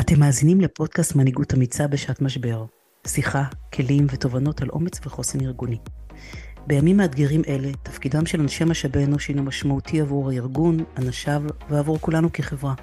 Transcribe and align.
אתם 0.00 0.20
מאזינים 0.20 0.60
לפודקאסט 0.60 1.16
מנהיגות 1.16 1.54
אמיצה 1.54 1.86
בשעת 1.86 2.22
משבר. 2.22 2.64
שיחה, 3.06 3.44
כלים 3.74 4.06
ותובנות 4.12 4.62
על 4.62 4.68
אומץ 4.68 5.00
וחוסן 5.06 5.40
ארגוני. 5.40 5.78
בימים 6.66 6.96
מאתגרים 6.96 7.42
אלה, 7.48 7.72
תפקידם 7.82 8.26
של 8.26 8.40
אנשי 8.40 8.64
משאבי 8.64 9.04
אנוש 9.04 9.28
הינו 9.28 9.42
משמעותי 9.42 10.00
עבור 10.00 10.30
הארגון, 10.30 10.76
אנשיו 10.98 11.42
ועבור 11.70 11.98
כולנו 12.00 12.32
כחברה. 12.32 12.74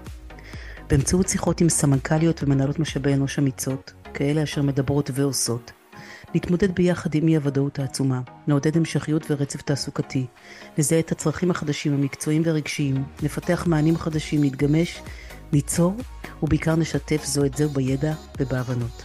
באמצעות 0.89 1.29
שיחות 1.29 1.61
עם 1.61 1.69
סמנכ"ליות 1.69 2.43
ומנהלות 2.43 2.79
משאבי 2.79 3.13
אנוש 3.13 3.39
אמיצות, 3.39 3.93
כאלה 4.13 4.43
אשר 4.43 4.61
מדברות 4.61 5.09
ועושות, 5.13 5.71
נתמודד 6.35 6.75
ביחד 6.75 7.15
עם 7.15 7.27
אי 7.27 7.35
הוודאות 7.35 7.79
העצומה, 7.79 8.21
נעודד 8.47 8.77
המשכיות 8.77 9.31
ורצף 9.31 9.61
תעסוקתי, 9.61 10.25
נזהה 10.77 10.99
את 10.99 11.11
הצרכים 11.11 11.51
החדשים 11.51 11.93
המקצועיים 11.93 12.41
והרגשיים, 12.45 13.03
נפתח 13.23 13.63
מענים 13.67 13.97
חדשים, 13.97 14.43
נתגמש, 14.43 15.01
ניצור, 15.53 15.95
ובעיקר 16.43 16.75
נשתף 16.75 17.25
זו 17.25 17.45
את 17.45 17.57
זו 17.57 17.69
בידע 17.69 18.13
ובהבנות. 18.39 19.03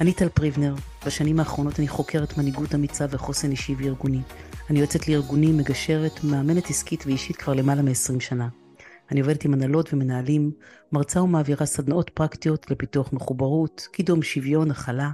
אני 0.00 0.12
טל 0.12 0.28
פריבנר, 0.28 0.74
בשנים 1.06 1.38
האחרונות 1.38 1.78
אני 1.78 1.88
חוקרת 1.88 2.38
מנהיגות 2.38 2.74
אמיצה 2.74 3.06
וחוסן 3.10 3.50
אישי 3.50 3.74
וארגוני. 3.78 4.20
אני 4.70 4.80
יוצאת 4.80 5.08
לארגונים, 5.08 5.56
מגשרת, 5.56 6.24
מאמנת 6.24 6.70
עסקית 6.70 7.06
ואישית 7.06 7.36
כבר 7.36 7.54
למעלה 7.54 7.82
מ-20 7.82 8.20
שנה. 8.20 8.48
אני 9.10 9.20
עובדת 9.20 9.44
עם 9.44 9.54
הנהלות 9.54 9.94
ומנהלים, 9.94 10.50
מרצה 10.92 11.22
ומעבירה 11.22 11.66
סדנאות 11.66 12.10
פרקטיות 12.10 12.70
לפיתוח 12.70 13.12
מחוברות, 13.12 13.88
קידום 13.92 14.22
שוויון, 14.22 14.70
הכלה, 14.70 15.10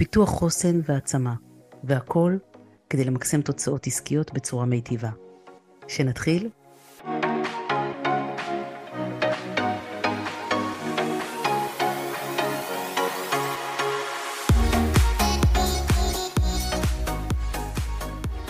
פיתוח 0.00 0.28
חוסן 0.28 0.80
והעצמה, 0.88 1.34
והכל 1.84 2.36
כדי 2.90 3.04
למקסם 3.04 3.42
תוצאות 3.42 3.86
עסקיות 3.86 4.32
בצורה 4.32 4.66
מיטיבה. 4.66 5.10
שנתחיל? 5.88 6.48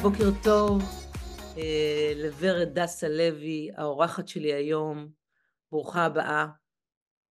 בוקר 0.03 0.31
טוב 0.43 0.83
אה, 1.57 2.13
לוורד 2.17 2.79
דסה 2.79 3.09
לוי, 3.09 3.71
האורחת 3.77 4.29
שלי 4.29 4.53
היום. 4.53 5.09
ברוכה 5.73 6.05
הבאה. 6.05 6.47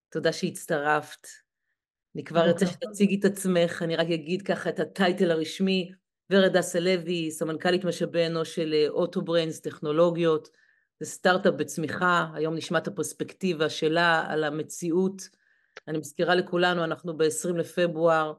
תודה 0.10 0.34
שהצטרפת. 0.34 1.28
אני 2.20 2.26
כבר 2.26 2.42
ארצה 2.42 2.66
שתציגי 2.66 3.20
את 3.20 3.26
עצמך, 3.26 3.82
אני 3.82 3.96
רק 3.96 4.08
אגיד 4.08 4.42
ככה 4.42 4.70
את 4.70 4.80
הטייטל 4.80 5.32
הרשמי. 5.32 5.92
ורד 6.30 6.58
דסה 6.58 6.80
לוי, 6.80 7.32
סמנכ"לית 7.32 7.86
משאבי 7.86 8.28
אנוש 8.28 8.56
של 8.56 8.86
Autobrains 8.90 9.60
טכנולוגיות. 9.60 10.50
זה 11.00 11.06
סטארט-אפ 11.06 11.54
בצמיחה, 11.54 12.28
היום 12.34 12.56
נשמע 12.56 12.78
את 12.78 12.88
הפרספקטיבה 12.88 13.70
שלה 13.70 14.26
על 14.28 14.44
המציאות. 14.44 15.22
אני 15.88 15.98
מזכירה 15.98 16.36
לכולנו, 16.36 16.84
אנחנו 16.84 17.18
ב-20 17.18 17.58
לפברואר, 17.58 18.34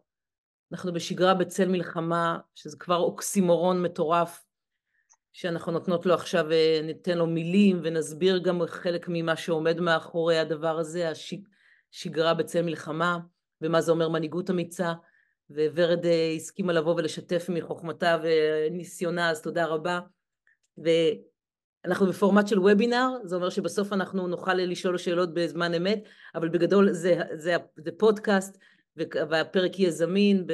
אנחנו 0.72 0.92
בשגרה 0.92 1.34
בצל 1.34 1.68
מלחמה, 1.68 2.38
שזה 2.54 2.76
כבר 2.76 2.96
אוקסימורון 2.96 3.82
מטורף, 3.82 4.44
שאנחנו 5.32 5.72
נותנות 5.72 6.06
לו 6.06 6.14
עכשיו, 6.14 6.46
ניתן 6.82 7.18
לו 7.18 7.26
מילים 7.26 7.80
ונסביר 7.84 8.38
גם 8.38 8.60
חלק 8.66 9.06
ממה 9.08 9.36
שעומד 9.36 9.80
מאחורי 9.80 10.38
הדבר 10.38 10.78
הזה, 10.78 11.12
השגרה 11.92 12.34
בצל 12.34 12.62
מלחמה, 12.62 13.18
ומה 13.62 13.80
זה 13.80 13.92
אומר 13.92 14.08
מנהיגות 14.08 14.50
אמיצה, 14.50 14.92
וורד 15.50 16.06
אה, 16.06 16.33
הסכימה 16.36 16.72
לבוא 16.72 16.94
ולשתף 16.94 17.47
מחוכמתה 17.48 18.16
וניסיונה, 18.22 19.30
אז 19.30 19.42
תודה 19.42 19.66
רבה. 19.66 20.00
ואנחנו 20.78 22.06
בפורמט 22.06 22.48
של 22.48 22.58
וובינר, 22.58 23.08
זה 23.25 23.36
אומר 23.36 23.50
שבסוף 23.50 23.92
אנחנו 23.92 24.28
נוכל 24.28 24.55
לשאול 24.55 24.98
שאלות 24.98 25.34
בזמן 25.34 25.75
אמת, 25.75 26.03
אבל 26.34 26.48
בגדול 26.48 26.92
זה, 26.92 27.20
זה, 27.33 27.56
זה 27.77 27.91
פודקאסט, 27.98 28.58
והפרק 28.97 29.78
יהיה 29.78 29.91
זמין 29.91 30.47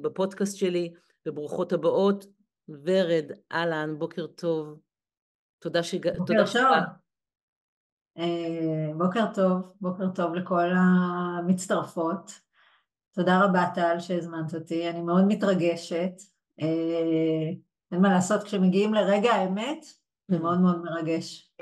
בפודקאסט 0.00 0.56
שלי, 0.56 0.92
וברוכות 1.26 1.72
הבאות. 1.72 2.26
ורד, 2.68 3.32
אהלן, 3.52 3.98
בוקר 3.98 4.26
טוב. 4.26 4.78
תודה 5.58 5.82
שהגעת. 5.82 6.18
בוקר 6.18 6.34
טוב. 6.36 6.46
שבא. 6.46 6.80
אה, 8.18 8.90
בוקר 8.96 9.24
טוב, 9.34 9.72
בוקר 9.80 10.08
טוב 10.14 10.34
לכל 10.34 10.70
המצטרפות. 10.76 12.43
תודה 13.14 13.44
רבה 13.44 13.64
טל 13.74 14.00
שהזמנת 14.00 14.54
אותי, 14.54 14.90
אני 14.90 15.02
מאוד 15.02 15.24
מתרגשת. 15.28 16.12
אה, 16.62 17.50
אין 17.92 18.00
מה 18.00 18.12
לעשות, 18.12 18.42
כשמגיעים 18.42 18.94
לרגע 18.94 19.32
האמת, 19.32 19.84
זה 20.28 20.38
מאוד 20.38 20.60
מאוד 20.60 20.82
מרגש. 20.84 21.52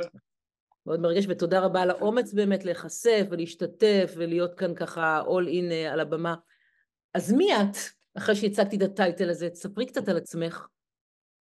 מאוד 0.87 1.01
מרגש, 1.01 1.25
ותודה 1.29 1.61
רבה 1.61 1.83
על 1.83 1.91
האומץ 1.91 2.33
באמת 2.33 2.65
להיחשף 2.65 3.27
ולהשתתף 3.31 4.15
ולהיות 4.17 4.55
כאן 4.55 4.75
ככה 4.75 5.23
all 5.27 5.47
in 5.49 5.73
אה, 5.73 5.93
על 5.93 6.01
הבמה. 6.01 6.35
אז 7.15 7.33
מי 7.33 7.57
את, 7.57 7.77
אחרי 8.19 8.37
שהצגתי 8.37 8.77
את 8.77 8.83
הטייטל 8.83 9.31
הזה? 9.31 9.51
תספרי 9.51 9.87
קצת 9.87 10.09
על 10.09 10.17
עצמך. 10.17 10.67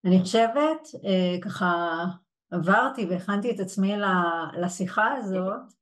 אני 0.06 0.20
חושבת, 0.20 0.88
אה, 1.06 1.42
ככה 1.42 2.06
עברתי 2.52 3.06
והכנתי 3.06 3.52
את 3.52 3.60
עצמי 3.60 3.94
לשיחה 4.58 5.14
הזאת, 5.14 5.81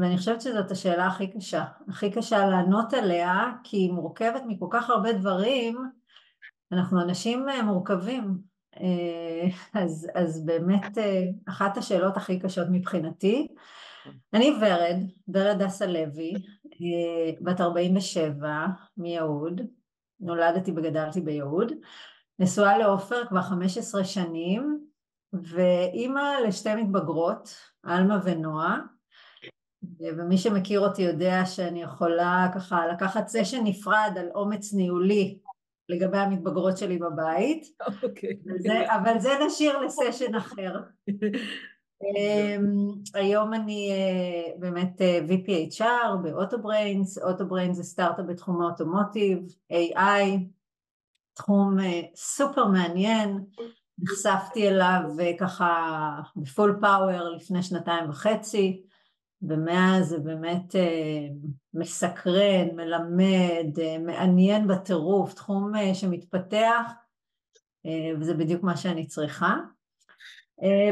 ואני 0.00 0.16
חושבת 0.18 0.40
שזאת 0.40 0.70
השאלה 0.70 1.06
הכי 1.06 1.26
קשה. 1.26 1.64
הכי 1.88 2.10
קשה 2.10 2.46
לענות 2.46 2.94
עליה, 2.94 3.52
כי 3.64 3.76
היא 3.76 3.92
מורכבת 3.92 4.42
מכל 4.46 4.66
כך 4.70 4.90
הרבה 4.90 5.12
דברים, 5.12 5.90
אנחנו 6.72 7.02
אנשים 7.02 7.46
מורכבים. 7.64 8.38
אה, 8.80 9.48
אז, 9.82 10.08
אז 10.14 10.46
באמת 10.46 10.98
אה, 10.98 11.22
אחת 11.48 11.76
השאלות 11.76 12.16
הכי 12.16 12.40
קשות 12.40 12.66
מבחינתי. 12.70 13.48
אני 14.34 14.50
ורד, 14.60 14.96
ורד 15.28 15.62
דסה 15.62 15.86
לוי, 15.86 16.34
אה, 16.64 17.32
בת 17.40 17.60
47 17.60 18.66
מיהוד, 18.96 19.60
נולדתי 20.20 20.70
וגדלתי 20.70 21.20
ביהוד, 21.20 21.72
נשואה 22.38 22.78
לעופר 22.78 23.26
כבר 23.28 23.42
15 23.42 24.04
שנים, 24.04 24.84
ואימא 25.32 26.20
לשתי 26.46 26.74
מתבגרות, 26.74 27.56
עלמה 27.82 28.18
ונועה, 28.24 28.78
ומי 30.00 30.38
שמכיר 30.38 30.80
אותי 30.80 31.02
יודע 31.02 31.46
שאני 31.46 31.82
יכולה 31.82 32.48
ככה 32.54 32.86
לקחת 32.86 33.28
סשן 33.28 33.60
נפרד 33.64 34.12
על 34.16 34.28
אומץ 34.34 34.72
ניהולי 34.72 35.38
לגבי 35.88 36.18
המתבגרות 36.18 36.78
שלי 36.78 36.98
בבית, 36.98 37.64
okay. 37.82 37.92
אוקיי. 38.02 38.36
אבל 38.96 39.18
זה 39.18 39.30
נשאיר 39.46 39.78
לסשן 39.78 40.34
אחר. 40.34 40.80
um, 41.10 42.64
היום 43.14 43.54
אני 43.54 43.92
uh, 43.92 44.60
באמת 44.60 45.02
אה, 45.02 45.20
VP 45.28 45.72
HR 45.72 46.16
ב 46.22 46.30
Autobrains, 46.30 47.18
Autobrains 47.18 47.76
זה 47.76 47.82
סטארט-אפ 47.82 48.26
בתחום 48.28 48.62
האוטומוטיב, 48.62 49.38
AI, 49.72 50.38
תחום 51.34 51.78
uh, 51.78 51.82
סופר 52.16 52.66
מעניין, 52.66 53.44
נחשפתי 53.98 54.68
אליו 54.68 55.00
ככה 55.40 56.10
בפול 56.36 56.78
פאוור 56.80 57.28
לפני 57.28 57.62
שנתיים 57.62 58.10
וחצי, 58.10 58.82
ומאז 59.48 60.08
זה 60.08 60.18
באמת 60.18 60.76
אה, 60.76 61.26
מסקרן, 61.74 62.68
מלמד, 62.76 63.78
אה, 63.80 63.98
מעניין 63.98 64.68
בטירוף, 64.68 65.34
תחום 65.34 65.76
אה, 65.76 65.94
שמתפתח, 65.94 66.92
וזה 68.20 68.34
בדיוק 68.34 68.62
מה 68.62 68.76
שאני 68.76 69.06
צריכה. 69.06 69.56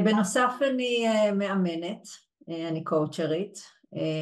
בנוסף 0.04 0.52
אני 0.70 1.04
מאמנת, 1.32 2.02
אני 2.48 2.84
קואוצ'רית. 2.84 3.58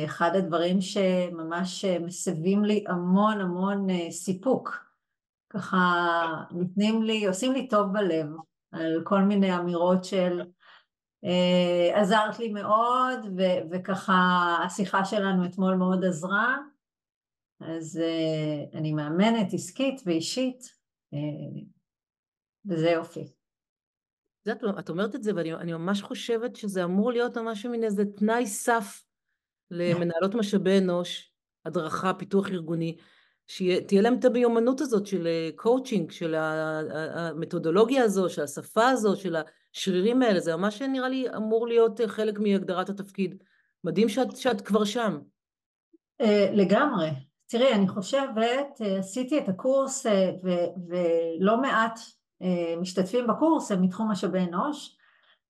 אחד 0.04 0.36
הדברים 0.36 0.80
שממש 0.80 1.84
מסבים 1.84 2.64
לי 2.64 2.84
המון 2.88 3.41
המון 3.41 3.86
סיפוק, 4.10 4.84
ככה 5.48 5.86
נותנים 6.50 7.02
לי, 7.02 7.26
עושים 7.26 7.52
לי 7.52 7.68
טוב 7.68 7.86
בלב 7.92 8.26
על 8.72 9.02
כל 9.04 9.20
מיני 9.20 9.56
אמירות 9.56 10.04
של 10.04 10.42
עזרת 11.94 12.38
לי 12.38 12.48
מאוד, 12.48 13.18
ו- 13.36 13.71
וככה 13.71 14.15
השיחה 14.65 15.04
שלנו 15.04 15.45
אתמול 15.45 15.74
מאוד 15.74 16.04
עזרה, 16.04 16.56
אז 17.60 18.00
אה, 18.03 18.78
אני 18.78 18.92
מאמנת 18.92 19.53
עסקית 19.53 20.00
ואישית, 20.06 20.74
אה, 21.15 21.60
וזה 22.66 22.91
יופי. 22.91 23.33
את, 24.53 24.65
את 24.78 24.89
אומרת 24.89 25.15
את 25.15 25.22
זה, 25.22 25.33
ואני 25.36 25.72
ממש 25.72 26.03
חושבת 26.03 26.56
שזה 26.56 26.84
אמור 26.84 27.12
להיות 27.12 27.39
ממש 27.39 27.66
מין 27.66 27.84
איזה 27.84 28.04
תנאי 28.16 28.47
סף 28.47 29.04
למנהלות 29.71 30.34
משאבי 30.34 30.78
אנוש, 30.78 31.33
הדרכה, 31.65 32.15
פיתוח 32.15 32.48
ארגוני, 32.48 32.97
שתהיה 33.47 34.03
להם 34.03 34.18
את 34.18 34.24
המיומנות 34.24 34.80
הזאת 34.80 35.06
של 35.06 35.28
קואוצ'ינג, 35.56 36.10
של 36.10 36.34
המתודולוגיה 36.34 38.04
הזו, 38.04 38.28
של 38.28 38.42
השפה 38.42 38.89
הזו, 38.89 39.16
של 39.16 39.36
השרירים 39.77 40.22
האלה, 40.22 40.41
זה 40.41 40.57
ממש 40.57 40.83
נראה 40.83 41.09
לי 41.09 41.27
אמור 41.37 41.69
להיות 41.69 42.01
חלק 42.07 42.39
מהגדרת 42.39 42.89
התפקיד. 42.89 43.43
מדהים 43.84 44.09
שאת, 44.09 44.37
שאת 44.37 44.61
כבר 44.61 44.84
שם. 44.84 45.19
אה, 46.21 46.51
לגמרי. 46.53 47.11
תראי, 47.47 47.72
אני 47.72 47.89
חושבת, 47.89 48.81
אה, 48.81 48.99
עשיתי 48.99 49.39
את 49.39 49.49
הקורס 49.49 50.07
אה, 50.07 50.31
ו- 50.45 50.89
ולא 50.89 51.61
מעט 51.61 52.01
משתתפים 52.81 53.27
בקורס 53.27 53.72
הם 53.72 53.83
מתחום 53.83 54.11
משאבי 54.11 54.39
אנוש, 54.39 54.97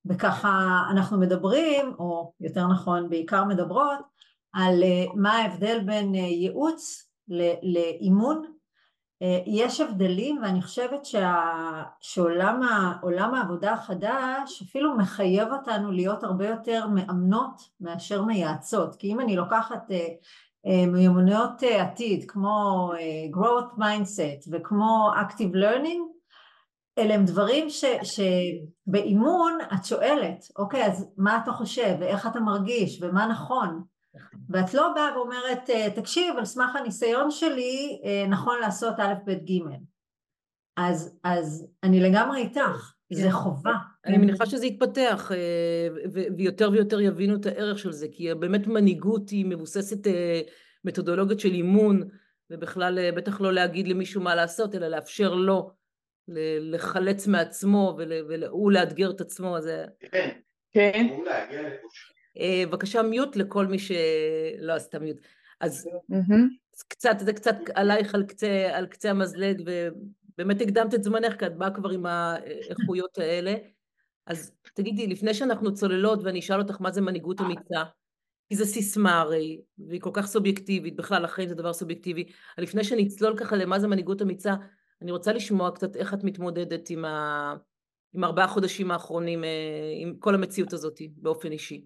וככה 0.07 0.83
אנחנו 0.91 1.19
מדברים, 1.19 1.95
או 1.99 2.33
יותר 2.41 2.67
נכון 2.67 3.09
בעיקר 3.09 3.45
מדברות, 3.45 3.99
על 4.53 4.83
מה 5.15 5.33
ההבדל 5.33 5.81
בין 5.87 6.15
ייעוץ 6.15 7.11
לאימון. 7.63 8.53
יש 9.47 9.81
הבדלים 9.81 10.41
ואני 10.43 10.63
חושבת 10.63 11.05
שה, 11.05 11.45
שעולם 12.01 13.35
העבודה 13.35 13.73
החדש 13.73 14.63
אפילו 14.63 14.97
מחייב 14.97 15.53
אותנו 15.53 15.93
להיות 15.93 16.25
הרבה 16.25 16.49
יותר 16.49 16.87
מאמנות 16.87 17.61
מאשר 17.81 18.23
מייעצות, 18.23 18.97
כי 18.97 19.13
אם 19.13 19.21
אני 19.21 19.37
לוקחת 19.37 19.91
מיומנויות 20.93 21.63
עתיד 21.63 22.25
כמו 22.29 22.91
growth 23.37 23.79
mindset 23.79 24.49
וכמו 24.53 25.11
active 25.15 25.55
learning 25.55 26.21
אלה 26.99 27.15
הם 27.15 27.25
דברים 27.25 27.71
ש, 27.71 27.85
שבאימון 28.03 29.59
את 29.75 29.85
שואלת, 29.85 30.45
אוקיי, 30.59 30.87
אז 30.87 31.13
מה 31.17 31.41
אתה 31.43 31.53
חושב, 31.53 31.97
ואיך 32.01 32.27
אתה 32.27 32.41
מרגיש, 32.41 33.03
ומה 33.03 33.27
נכון, 33.27 33.83
ואת 34.51 34.75
לא 34.75 34.93
באה 34.95 35.17
ואומרת, 35.17 35.71
תקשיב, 35.95 36.37
על 36.39 36.45
סמך 36.45 36.77
הניסיון 36.77 37.31
שלי, 37.31 38.01
נכון 38.29 38.61
לעשות 38.61 38.95
א', 38.99 39.15
ב', 39.27 39.31
ג'. 39.31 39.62
אז, 40.77 41.19
אז 41.25 41.67
אני 41.83 42.01
לגמרי 42.01 42.41
איתך, 42.41 42.95
זה 43.12 43.23
כן. 43.23 43.31
חובה. 43.31 43.75
אני 44.07 44.19
מניחה 44.19 44.47
שזה 44.47 44.67
יתפתח, 44.67 45.31
ויותר 46.37 46.71
ויותר 46.73 47.01
יבינו 47.01 47.35
את 47.35 47.47
הערך 47.47 47.79
של 47.79 47.93
זה, 47.93 48.07
כי 48.12 48.35
באמת 48.35 48.67
מנהיגות 48.67 49.31
היא 49.31 49.47
מבוססת 49.47 50.07
מתודולוגיות 50.85 51.41
של 51.41 51.53
אימון, 51.53 52.09
ובכלל 52.51 53.11
בטח 53.11 53.41
לא 53.41 53.53
להגיד 53.53 53.89
למישהו 53.89 54.23
מה 54.23 54.35
לעשות, 54.35 54.75
אלא 54.75 54.89
לאפשר 54.89 55.35
לו 55.35 55.71
לחלץ 56.61 57.27
מעצמו 57.27 57.99
והוא 58.29 58.73
לאתגר 58.73 59.11
את 59.11 59.21
עצמו, 59.21 59.57
אז... 59.57 59.71
כן, 60.11 60.31
כן. 60.73 61.07
אה, 61.29 61.71
בבקשה 62.38 63.03
מיוט 63.03 63.37
לכל 63.37 63.67
מי 63.67 63.79
שלא 63.79 64.73
עשתה 64.73 64.99
מיוט. 64.99 65.19
אז 65.61 65.88
קצת, 66.88 67.17
זה 67.19 67.32
קצת 67.32 67.56
עלייך 67.75 68.15
על 68.15 68.25
קצה, 68.27 68.69
על 68.73 68.87
קצה 68.87 69.11
המזלג, 69.11 69.62
ובאמת 69.67 70.61
הקדמת 70.61 70.94
את 70.94 71.05
זמנך, 71.05 71.37
כי 71.38 71.47
את 71.47 71.56
באה 71.56 71.71
כבר 71.71 71.91
עם 71.91 72.06
האיכויות 72.06 73.19
האלה. 73.19 73.55
אז 74.27 74.53
תגידי, 74.75 75.06
לפני 75.06 75.35
שאנחנו 75.35 75.75
צוללות 75.75 76.21
ואני 76.25 76.38
אשאל 76.38 76.61
אותך 76.61 76.81
מה 76.81 76.91
זה 76.91 77.00
מנהיגות 77.00 77.41
אמיצה, 77.41 77.82
כי 78.49 78.56
זו 78.56 78.67
סיסמה 78.67 79.21
הרי, 79.21 79.61
והיא 79.79 80.00
כל 80.00 80.11
כך 80.12 80.26
סובייקטיבית, 80.26 80.97
בכלל 80.97 81.25
החיים 81.25 81.49
זה 81.49 81.55
דבר 81.55 81.73
סובייקטיבי, 81.73 82.25
לפני 82.59 82.85
שנצלול 82.85 83.37
ככה 83.37 83.56
למה 83.56 83.79
זה 83.79 83.88
מנהיגות 83.88 84.23
אמיצה, 84.23 84.55
אני 85.03 85.11
רוצה 85.11 85.33
לשמוע 85.33 85.71
קצת 85.71 85.97
איך 85.97 86.15
את 86.15 86.25
מתמודדת 86.25 86.91
עם, 86.91 87.05
ה... 87.05 87.55
עם 88.12 88.25
ארבעה 88.25 88.49
חודשים 88.49 88.91
האחרונים, 88.91 89.44
אה, 89.44 89.49
עם 90.00 90.15
כל 90.19 90.35
המציאות 90.35 90.73
הזאת 90.73 90.99
באופן 91.17 91.53
אישי. 91.53 91.85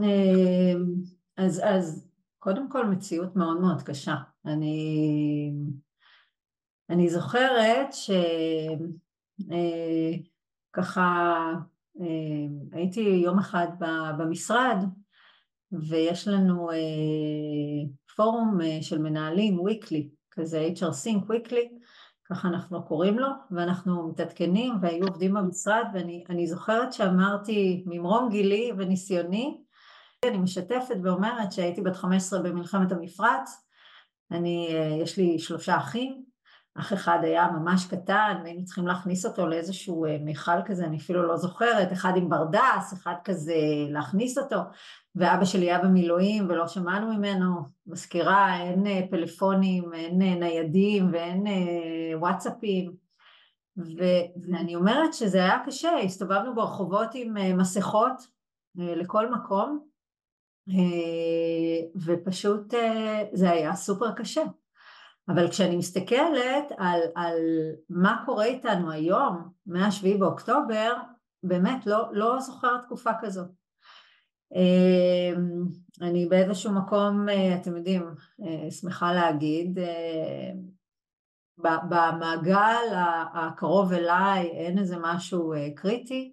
אמ, 0.00 0.94
אז, 1.36 1.60
אז 1.64 2.08
קודם 2.38 2.70
כל 2.70 2.86
מציאות 2.86 3.36
מאוד 3.36 3.60
מאוד 3.60 3.82
קשה. 3.82 4.16
אני, 4.46 5.52
אני 6.90 7.10
זוכרת 7.10 7.92
שככה 10.72 11.00
אה, 11.00 11.52
אה, 12.00 12.46
הייתי 12.72 13.00
יום 13.00 13.38
אחד 13.38 13.68
במשרד 14.18 14.76
ויש 15.72 16.28
לנו 16.28 16.68
פורום 18.16 18.58
של 18.80 18.98
מנהלים, 18.98 19.60
weekly, 19.60 20.08
כזה 20.30 20.68
HR 20.76 20.80
Sync 21.04 21.30
weekly, 21.30 21.84
ככה 22.24 22.48
אנחנו 22.48 22.84
קוראים 22.84 23.18
לו, 23.18 23.28
ואנחנו 23.50 24.08
מתעדכנים 24.08 24.74
והיו 24.82 25.06
עובדים 25.06 25.34
במשרד 25.34 25.84
ואני 25.94 26.46
זוכרת 26.46 26.92
שאמרתי 26.92 27.84
ממרום 27.86 28.28
גילי 28.30 28.72
וניסיוני, 28.78 29.61
אני 30.24 30.38
משתפת 30.38 30.96
ואומרת 31.02 31.52
שהייתי 31.52 31.80
בת 31.80 31.96
15 31.96 32.42
במלחמת 32.42 32.92
המפרץ, 32.92 33.66
אני, 34.30 34.68
יש 35.02 35.16
לי 35.16 35.38
שלושה 35.38 35.76
אחים, 35.76 36.22
אח 36.74 36.92
אחד 36.92 37.18
היה 37.22 37.48
ממש 37.50 37.86
קטן 37.86 38.40
והיינו 38.42 38.64
צריכים 38.64 38.86
להכניס 38.86 39.26
אותו 39.26 39.46
לאיזשהו 39.46 40.06
מיכל 40.20 40.62
כזה, 40.64 40.84
אני 40.84 40.96
אפילו 40.96 41.26
לא 41.26 41.36
זוכרת, 41.36 41.92
אחד 41.92 42.12
עם 42.16 42.28
ברדס, 42.28 42.92
אחד 42.92 43.14
כזה 43.24 43.54
להכניס 43.90 44.38
אותו, 44.38 44.56
ואבא 45.14 45.44
שלי 45.44 45.66
היה 45.70 45.78
במילואים 45.78 46.46
ולא 46.48 46.68
שמענו 46.68 47.14
ממנו, 47.14 47.62
מזכירה, 47.86 48.62
אין 48.62 48.86
אה, 48.86 49.00
פלאפונים, 49.10 49.94
אין 49.94 50.22
אה, 50.22 50.34
ניידים 50.34 51.10
ואין 51.12 51.46
אה, 51.46 52.18
וואטסאפים, 52.18 52.92
ו- 53.76 54.50
ואני 54.50 54.74
אומרת 54.74 55.14
שזה 55.14 55.38
היה 55.38 55.58
קשה, 55.66 55.90
הסתובבנו 56.04 56.54
ברחובות 56.54 57.08
עם 57.14 57.56
מסכות 57.58 58.26
לכל 58.74 59.30
מקום, 59.30 59.91
ופשוט 62.06 62.74
זה 63.32 63.50
היה 63.50 63.74
סופר 63.74 64.12
קשה. 64.12 64.42
אבל 65.28 65.50
כשאני 65.50 65.76
מסתכלת 65.76 66.72
על, 66.78 67.00
על 67.14 67.38
מה 67.90 68.22
קורה 68.26 68.44
איתנו 68.44 68.90
היום, 68.90 69.48
מ-7 69.66 70.18
באוקטובר, 70.18 70.92
באמת 71.42 71.86
לא, 71.86 72.08
לא 72.12 72.40
זוכרת 72.40 72.80
תקופה 72.84 73.10
כזאת. 73.20 73.48
אמ, 74.54 75.64
אני 76.02 76.26
באיזשהו 76.26 76.72
מקום, 76.72 77.28
אה, 77.28 77.56
אתם 77.56 77.76
יודעים, 77.76 78.14
אה, 78.46 78.70
שמחה 78.70 79.12
להגיד, 79.12 79.78
אה, 79.78 80.50
במעגל 81.58 82.94
הקרוב 83.34 83.92
אליי 83.92 84.46
אין 84.46 84.78
איזה 84.78 84.96
משהו 85.00 85.52
קריטי, 85.76 86.32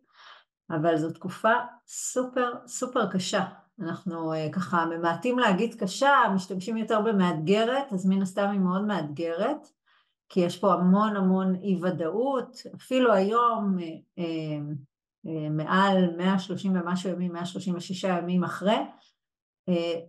אבל 0.71 0.97
זו 0.97 1.11
תקופה 1.11 1.53
סופר 1.87 2.53
סופר 2.67 3.11
קשה. 3.11 3.45
אנחנו 3.81 4.33
ככה 4.51 4.85
ממעטים 4.85 5.39
להגיד 5.39 5.75
קשה, 5.75 6.11
משתמשים 6.35 6.77
יותר 6.77 7.01
במאתגרת, 7.01 7.93
אז 7.93 8.05
מן 8.05 8.21
הסתם 8.21 8.49
היא 8.51 8.59
מאוד 8.59 8.85
מאתגרת, 8.85 9.67
כי 10.29 10.39
יש 10.39 10.57
פה 10.57 10.73
המון 10.73 11.15
המון 11.15 11.55
אי 11.55 11.79
ודאות, 11.81 12.61
אפילו 12.75 13.13
היום 13.13 13.77
אה, 15.27 15.49
מעל 15.49 16.15
130 16.17 16.75
ומשהו 16.75 17.09
ימים, 17.09 17.33
136 17.33 18.03
ימים 18.03 18.43
אחרי, 18.43 18.77
אה, 19.69 19.99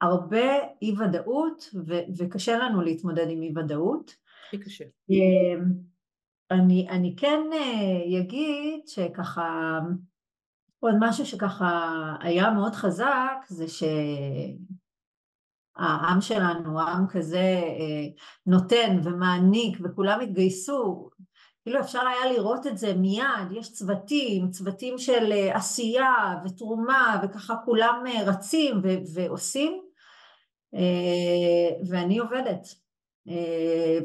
הרבה 0.00 0.58
אי 0.82 0.94
ודאות 0.98 1.70
ו- 1.86 2.04
וקשה 2.18 2.58
לנו 2.58 2.82
להתמודד 2.82 3.26
עם 3.30 3.42
אי 3.42 3.52
ודאות. 3.56 4.16
הכי 4.46 4.58
קשה. 4.58 4.84
אה, 4.84 5.62
אני, 6.50 6.86
אני 6.90 7.14
כן 7.16 7.40
אגיד 8.20 8.80
שככה, 8.86 9.78
עוד 10.80 10.94
משהו 11.00 11.26
שככה 11.26 11.92
היה 12.20 12.50
מאוד 12.50 12.74
חזק 12.74 13.36
זה 13.48 13.64
שהעם 15.78 16.20
שלנו, 16.20 16.80
העם 16.80 17.06
כזה 17.08 17.62
נותן 18.46 19.00
ומעניק 19.04 19.78
וכולם 19.84 20.20
התגייסו. 20.20 21.10
כאילו 21.62 21.80
אפשר 21.80 22.00
היה 22.00 22.32
לראות 22.32 22.66
את 22.66 22.78
זה 22.78 22.94
מיד, 22.94 23.52
יש 23.52 23.72
צוותים, 23.72 24.50
צוותים 24.50 24.98
של 24.98 25.32
אה, 25.32 25.56
עשייה 25.56 26.14
ותרומה 26.44 27.20
וככה 27.22 27.54
כולם 27.64 28.04
אה, 28.06 28.24
רצים 28.26 28.82
ועושים. 29.14 29.80
אה, 30.74 31.76
ואני 31.88 32.18
עובדת 32.18 32.66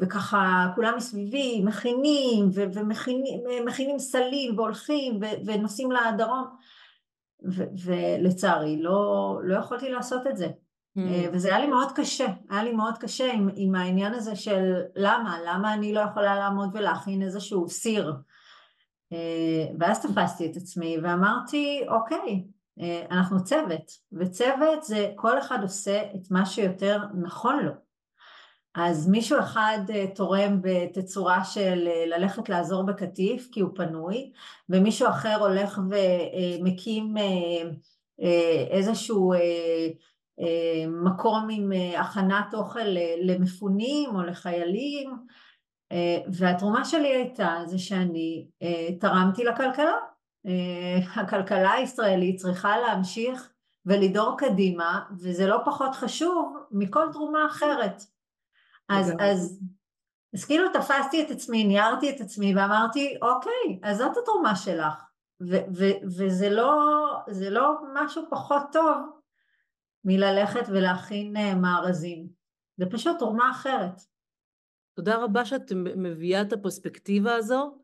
וככה 0.01 0.67
כולם 0.75 0.93
מסביבי 0.97 1.61
מכינים 1.63 2.49
ומכינים 3.45 3.99
סלים 3.99 4.57
והולכים 4.59 5.19
ונוסעים 5.45 5.89
לדרום 5.91 6.45
ולצערי 7.85 8.81
לא, 8.81 9.39
לא 9.43 9.59
יכולתי 9.59 9.89
לעשות 9.89 10.27
את 10.27 10.37
זה 10.37 10.47
Mm. 10.97 10.99
וזה 11.33 11.47
היה 11.47 11.59
לי 11.59 11.67
מאוד 11.67 11.91
קשה, 11.95 12.27
היה 12.49 12.63
לי 12.63 12.71
מאוד 12.73 12.97
קשה 12.97 13.33
עם, 13.33 13.49
עם 13.55 13.75
העניין 13.75 14.13
הזה 14.13 14.35
של 14.35 14.73
למה, 14.95 15.37
למה 15.45 15.73
אני 15.73 15.93
לא 15.93 15.99
יכולה 15.99 16.35
לעמוד 16.35 16.69
ולהכין 16.73 17.21
איזשהו 17.21 17.69
סיר. 17.69 18.13
אה, 19.13 19.65
ואז 19.79 20.05
תפסתי 20.05 20.51
את 20.51 20.55
עצמי 20.55 20.97
ואמרתי, 21.03 21.85
אוקיי, 21.87 22.43
אה, 22.79 23.05
אנחנו 23.11 23.43
צוות, 23.43 23.91
וצוות 24.13 24.83
זה 24.83 25.11
כל 25.15 25.39
אחד 25.39 25.61
עושה 25.61 26.01
את 26.15 26.31
מה 26.31 26.45
שיותר 26.45 27.03
נכון 27.21 27.59
לו. 27.65 27.71
אז 28.75 29.07
מישהו 29.07 29.39
אחד 29.39 29.79
תורם 30.15 30.61
בתצורה 30.61 31.43
של 31.43 31.89
ללכת 32.07 32.49
לעזור 32.49 32.83
בקטיף 32.83 33.49
כי 33.51 33.59
הוא 33.59 33.71
פנוי, 33.75 34.31
ומישהו 34.69 35.07
אחר 35.07 35.35
הולך 35.39 35.79
ומקים 35.89 37.15
איזשהו 38.71 39.33
אה, 40.39 40.85
מקום 40.87 41.47
עם 41.51 41.73
אה, 41.73 42.01
הכנת 42.01 42.53
אוכל 42.53 42.87
למפונים 43.21 44.15
או 44.15 44.23
לחיילים 44.23 45.13
והתרומה 46.27 46.85
שלי 46.85 47.07
הייתה 47.07 47.57
זה 47.65 47.79
שאני 47.79 48.47
אה, 48.61 48.87
תרמתי 48.99 49.43
לכלכלה. 49.43 49.95
הכלכלה 51.15 51.71
הישראלית 51.71 52.35
צריכה 52.39 52.77
להמשיך 52.77 53.53
ולדור 53.85 54.35
קדימה 54.37 55.01
וזה 55.19 55.47
לא 55.47 55.57
פחות 55.65 55.95
חשוב 55.95 56.57
מכל 56.71 57.05
תרומה 57.13 57.39
אחרת. 57.47 58.14
אז, 58.89 59.13
אז, 59.19 59.59
אז 60.33 60.45
כאילו 60.45 60.65
תפסתי 60.73 61.23
את 61.23 61.31
עצמי, 61.31 61.63
ניירתי 61.63 62.09
את 62.09 62.21
עצמי 62.21 62.55
ואמרתי 62.55 63.17
אוקיי 63.21 63.79
אז 63.83 63.97
זאת 63.97 64.17
התרומה 64.17 64.55
שלך 64.55 64.93
ו- 65.41 65.65
ו- 65.77 66.07
וזה 66.17 66.49
לא, 66.49 66.83
לא 67.51 67.77
משהו 67.93 68.23
פחות 68.29 68.63
טוב 68.71 68.97
מללכת 70.05 70.65
ולהכין 70.67 71.37
אה, 71.37 71.55
מארזים. 71.55 72.27
זה 72.77 72.85
פשוט 72.85 73.19
תרומה 73.19 73.51
אחרת. 73.51 74.01
תודה 74.95 75.23
רבה 75.23 75.45
שאת 75.45 75.71
מביאה 75.95 76.41
את 76.41 76.53
הפרספקטיבה 76.53 77.35
הזו, 77.35 77.77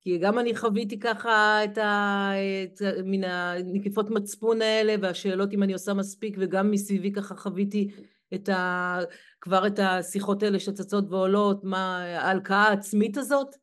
כי 0.00 0.18
גם 0.18 0.38
אני 0.38 0.56
חוויתי 0.56 0.98
ככה 0.98 1.64
את, 1.64 1.78
ה... 1.78 2.30
את 2.64 2.82
מן 3.04 3.24
הנקיפות 3.24 4.10
מצפון 4.10 4.62
האלה 4.62 4.94
והשאלות 5.02 5.52
אם 5.52 5.62
אני 5.62 5.72
עושה 5.72 5.94
מספיק, 5.94 6.36
וגם 6.40 6.70
מסביבי 6.70 7.12
ככה 7.12 7.36
חוויתי 7.36 7.90
את 8.34 8.48
ה... 8.48 8.98
כבר 9.40 9.66
את 9.66 9.78
השיחות 9.78 10.42
האלה 10.42 10.60
שצצות 10.60 11.04
ועולות, 11.10 11.64
מה 11.64 11.98
ההלקאה 12.02 12.62
העצמית 12.62 13.16
הזאת, 13.16 13.56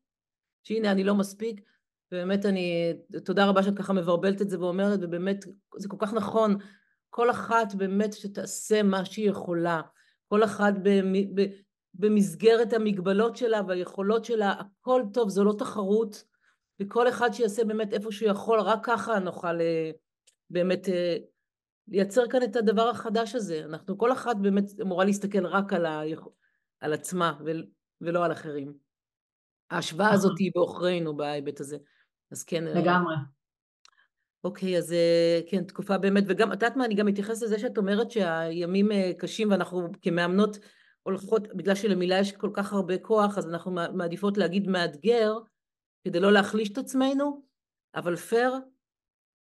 שהנה 0.63 0.91
אני 0.91 1.03
לא 1.03 1.15
מספיק, 1.15 1.61
ובאמת 2.11 2.45
אני, 2.45 2.93
תודה 3.25 3.45
רבה 3.45 3.63
שאת 3.63 3.77
ככה 3.77 3.93
מברבלת 3.93 4.41
את 4.41 4.49
זה 4.49 4.59
ואומרת, 4.59 4.99
ובאמת 5.01 5.45
זה 5.77 5.87
כל 5.87 5.97
כך 5.99 6.13
נכון, 6.13 6.57
כל 7.09 7.31
אחת 7.31 7.73
באמת 7.73 8.13
שתעשה 8.13 8.83
מה 8.83 9.05
שהיא 9.05 9.29
יכולה, 9.29 9.81
כל 10.27 10.43
אחת 10.43 10.73
במסגרת 11.93 12.73
המגבלות 12.73 13.35
שלה 13.35 13.61
והיכולות 13.67 14.25
שלה, 14.25 14.53
הכל 14.59 15.03
טוב, 15.13 15.29
זו 15.29 15.43
לא 15.43 15.53
תחרות, 15.57 16.23
וכל 16.81 17.09
אחד 17.09 17.33
שיעשה 17.33 17.63
באמת 17.63 17.93
איפה 17.93 18.11
שהוא 18.11 18.29
יכול, 18.29 18.59
רק 18.59 18.79
ככה 18.83 19.19
נוכל 19.19 19.61
אה, 19.61 19.91
באמת 20.49 20.89
אה, 20.89 21.17
לייצר 21.91 22.27
כאן 22.29 22.43
את 22.43 22.55
הדבר 22.55 22.89
החדש 22.89 23.35
הזה. 23.35 23.65
אנחנו, 23.65 23.97
כל 23.97 24.11
אחת 24.11 24.35
באמת 24.41 24.65
אמורה 24.81 25.05
להסתכל 25.05 25.45
רק 25.45 25.73
על, 25.73 25.85
ה, 25.85 26.01
על 26.79 26.93
עצמה 26.93 27.39
ולא 28.01 28.25
על 28.25 28.31
אחרים. 28.31 28.73
ההשוואה 29.69 30.11
הזאת. 30.11 30.39
היא 30.39 30.51
בעוכרינו 30.55 31.17
בהיבט 31.17 31.59
הזה. 31.59 31.77
אז 32.31 32.43
כן. 32.43 32.67
אה, 32.67 32.73
לגמרי. 32.73 33.15
אוקיי, 34.43 34.77
אז 34.77 34.95
כן, 35.49 35.63
תקופה 35.63 35.97
באמת, 35.97 36.23
וגם, 36.27 36.47
את 36.47 36.53
יודעת 36.53 36.75
מה, 36.75 36.85
אני 36.85 36.95
גם 36.95 37.05
מתייחסת 37.05 37.41
לזה 37.41 37.59
שאת 37.59 37.77
אומרת 37.77 38.11
שהימים 38.11 38.89
קשים 39.17 39.51
ואנחנו 39.51 39.87
כמאמנות 40.01 40.57
הולכות, 41.03 41.47
בגלל 41.47 41.75
שלמילה 41.75 42.19
יש 42.19 42.31
כל 42.31 42.49
כך 42.53 42.73
הרבה 42.73 42.97
כוח, 42.97 43.37
אז 43.37 43.47
אנחנו 43.49 43.71
מעדיפות 43.71 44.37
להגיד 44.37 44.67
מאתגר, 44.67 45.33
כדי 46.03 46.19
לא 46.19 46.31
להחליש 46.31 46.71
את 46.71 46.77
עצמנו, 46.77 47.45
אבל 47.95 48.15
פייר, 48.15 48.53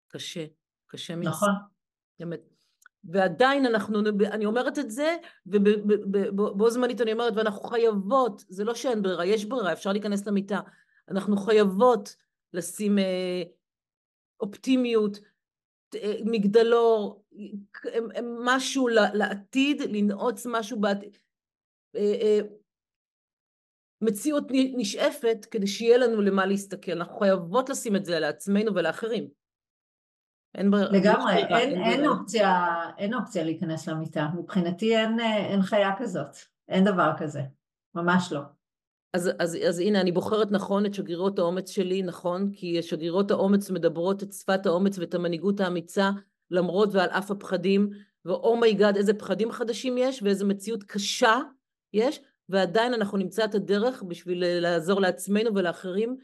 קשה, 0.08 0.46
קשה 0.86 1.16
מצד. 1.16 1.30
נכון. 1.30 1.50
ועדיין 3.04 3.66
אנחנו, 3.66 4.00
אני 4.32 4.46
אומרת 4.46 4.78
את 4.78 4.90
זה, 4.90 5.16
ובו 5.46 6.70
זמנית 6.70 7.00
אני 7.00 7.12
אומרת, 7.12 7.32
ואנחנו 7.36 7.62
חייבות, 7.62 8.44
זה 8.48 8.64
לא 8.64 8.74
שאין 8.74 9.02
ברירה, 9.02 9.26
יש 9.26 9.44
ברירה, 9.44 9.72
אפשר 9.72 9.92
להיכנס 9.92 10.26
למיטה, 10.26 10.60
אנחנו 11.08 11.36
חייבות 11.36 12.16
לשים 12.52 12.98
אה, 12.98 13.42
אופטימיות, 14.40 15.18
אה, 15.94 16.14
מגדלור, 16.24 17.24
משהו 18.22 18.88
לעתיד, 18.88 19.80
לנעוץ 19.80 20.46
משהו 20.46 20.80
בעתיד. 20.80 21.18
אה, 21.96 22.00
אה, 22.00 22.40
מציאות 24.02 24.44
נשאפת 24.52 25.46
כדי 25.50 25.66
שיהיה 25.66 25.98
לנו 25.98 26.22
למה 26.22 26.46
להסתכל. 26.46 26.92
אנחנו 26.92 27.18
חייבות 27.18 27.68
לשים 27.68 27.96
את 27.96 28.04
זה 28.04 28.18
לעצמנו 28.18 28.74
ולאחרים. 28.74 29.39
אין 30.54 30.70
ברירה. 30.70 30.90
לגמרי, 30.92 31.34
אין, 31.34 31.52
אין, 31.56 31.82
אין, 31.82 32.06
אופציה, 32.06 32.66
אין 32.98 33.14
אופציה 33.14 33.44
להיכנס 33.44 33.88
למיטה. 33.88 34.28
מבחינתי 34.34 34.96
אין, 34.96 35.20
אין 35.20 35.62
חיה 35.62 35.90
כזאת, 35.98 36.36
אין 36.68 36.84
דבר 36.84 37.12
כזה, 37.18 37.42
ממש 37.94 38.32
לא. 38.32 38.40
אז, 39.14 39.30
אז, 39.38 39.58
אז 39.68 39.78
הנה, 39.78 40.00
אני 40.00 40.12
בוחרת 40.12 40.50
נכון 40.50 40.86
את 40.86 40.94
שגרירות 40.94 41.38
האומץ 41.38 41.70
שלי, 41.70 42.02
נכון? 42.02 42.50
כי 42.52 42.82
שגרירות 42.82 43.30
האומץ 43.30 43.70
מדברות 43.70 44.22
את 44.22 44.32
שפת 44.32 44.66
האומץ 44.66 44.98
ואת 44.98 45.14
המנהיגות 45.14 45.60
האמיצה, 45.60 46.10
למרות 46.50 46.88
ועל 46.92 47.08
אף 47.08 47.30
הפחדים, 47.30 47.90
ו 48.24 48.32
oh 48.32 48.48
my 48.48 48.64
God, 48.64 48.96
איזה 48.96 49.14
פחדים 49.14 49.52
חדשים 49.52 49.98
יש, 49.98 50.22
ואיזה 50.22 50.44
מציאות 50.44 50.82
קשה 50.82 51.38
יש, 51.92 52.20
ועדיין 52.48 52.94
אנחנו 52.94 53.18
נמצא 53.18 53.44
את 53.44 53.54
הדרך 53.54 54.02
בשביל 54.02 54.44
לעזור 54.60 55.00
לעצמנו 55.00 55.54
ולאחרים 55.54 56.16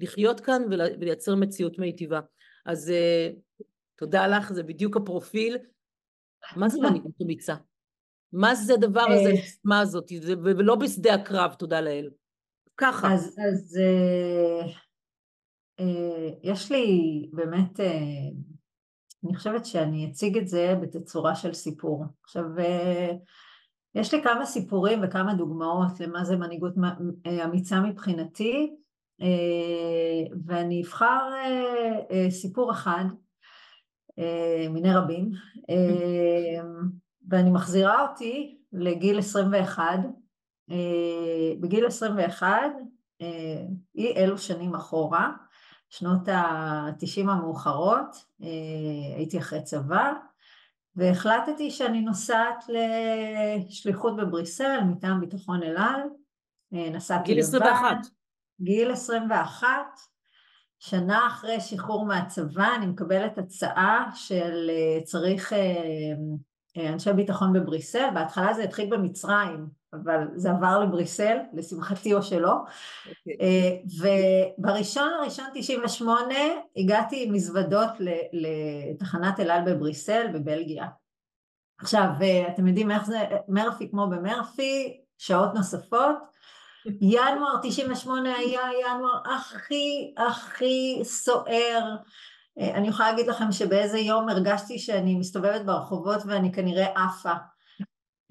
לחיות 0.00 0.40
כאן 0.40 0.62
ולייצר 0.70 1.34
מציאות 1.34 1.78
מיטיבה. 1.78 2.20
אז 2.66 2.92
uh, 2.92 3.36
תודה 3.96 4.26
לך, 4.26 4.52
זה 4.52 4.62
בדיוק 4.62 4.96
הפרופיל. 4.96 5.58
מה 6.56 6.68
זה 6.68 6.78
מנהיגות 6.88 7.12
אמיצה? 7.22 7.54
מה 8.32 8.54
זה 8.54 8.74
הדבר 8.74 9.04
הזה, 9.10 9.30
אה. 9.30 9.46
מה 9.64 9.80
הזאת, 9.80 10.12
ולא 10.44 10.76
בשדה 10.76 11.14
הקרב, 11.14 11.54
תודה 11.54 11.80
לאל. 11.80 12.10
ככה. 12.76 13.14
אז, 13.14 13.36
אז 13.48 13.78
uh, 13.78 14.70
uh, 15.80 16.34
יש 16.42 16.72
לי 16.72 17.28
באמת, 17.32 17.80
uh, 17.80 17.82
אני 19.24 19.34
חושבת 19.36 19.66
שאני 19.66 20.10
אציג 20.10 20.38
את 20.38 20.48
זה 20.48 20.74
בתצורה 20.82 21.34
של 21.34 21.52
סיפור. 21.52 22.04
עכשיו, 22.24 22.44
uh, 22.56 23.14
יש 23.96 24.14
לי 24.14 24.22
כמה 24.22 24.46
סיפורים 24.46 25.00
וכמה 25.02 25.34
דוגמאות 25.34 26.00
למה 26.00 26.24
זה 26.24 26.36
מנהיגות 26.36 26.74
אה, 27.26 27.44
אמיצה 27.44 27.80
מבחינתי, 27.80 28.76
אה, 29.20 30.36
ואני 30.46 30.82
אבחר 30.82 31.30
אה, 32.10 32.30
סיפור 32.30 32.70
אחד 32.72 33.04
מיני 34.70 34.94
רבים, 34.94 35.30
ואני 37.28 37.50
מחזירה 37.50 38.08
אותי 38.08 38.58
לגיל 38.72 39.18
21. 39.18 39.84
בגיל 41.60 41.86
21, 41.86 42.50
אי 43.96 44.14
אלו 44.16 44.38
שנים 44.38 44.74
אחורה, 44.74 45.32
שנות 45.90 46.28
ה-90 46.28 47.20
המאוחרות, 47.20 48.16
הייתי 49.16 49.38
אחרי 49.38 49.62
צבא, 49.62 50.12
והחלטתי 50.96 51.70
שאני 51.70 52.00
נוסעת 52.00 52.64
לשליחות 53.68 54.16
בבריסל 54.16 54.80
מטעם 54.84 55.20
ביטחון 55.20 55.62
אל 55.62 55.76
על. 55.76 56.00
אה, 56.74 56.90
נסעתי 56.90 57.34
לבד. 57.34 57.34
גיל 57.34 57.40
21. 57.40 57.96
גיל 58.60 58.90
21. 58.90 59.76
שנה 60.78 61.26
אחרי 61.26 61.60
שחרור 61.60 62.06
מהצבא 62.06 62.68
אני 62.76 62.86
מקבלת 62.86 63.38
הצעה 63.38 64.10
של 64.14 64.70
אה, 64.70 65.04
צריך 65.04 65.52
אה, 65.52 66.92
אנשי 66.92 67.12
ביטחון 67.12 67.52
בבריסל, 67.52 68.08
בהתחלה 68.14 68.54
זה 68.54 68.64
התחיל 68.64 68.90
במצרים, 68.90 69.66
אבל 69.92 70.28
זה 70.34 70.50
עבר 70.50 70.80
לבריסל, 70.80 71.36
לשמחתי 71.52 72.14
או 72.14 72.22
שלא. 72.22 72.54
Okay. 72.54 73.30
אוקיי. 73.30 73.82
ובראשון 74.58 75.08
לראשון 75.20 75.46
98 75.54 76.34
הגעתי 76.76 77.24
עם 77.24 77.32
מזוודות 77.32 77.90
לתחנת 78.32 79.40
אל 79.40 79.50
על 79.50 79.72
בבריסל 79.72 80.26
בבלגיה. 80.34 80.86
עכשיו, 81.80 82.08
אתם 82.54 82.66
יודעים 82.66 82.90
איך 82.90 83.04
זה, 83.04 83.18
מרפי 83.48 83.90
כמו 83.90 84.06
במרפי, 84.06 85.00
שעות 85.18 85.54
נוספות. 85.54 86.16
ינואר 87.00 87.60
98 87.62 88.34
היה 88.34 88.60
ינואר 88.80 89.34
הכי 89.36 90.14
הכי 90.16 91.00
סוער. 91.04 91.96
אני 92.58 92.88
יכולה 92.88 93.10
להגיד 93.10 93.26
לכם 93.26 93.52
שבאיזה 93.52 93.98
יום 93.98 94.28
הרגשתי 94.28 94.78
שאני 94.78 95.14
מסתובבת 95.14 95.64
ברחובות 95.64 96.22
ואני 96.26 96.52
כנראה 96.52 96.86
עפה. 97.04 97.32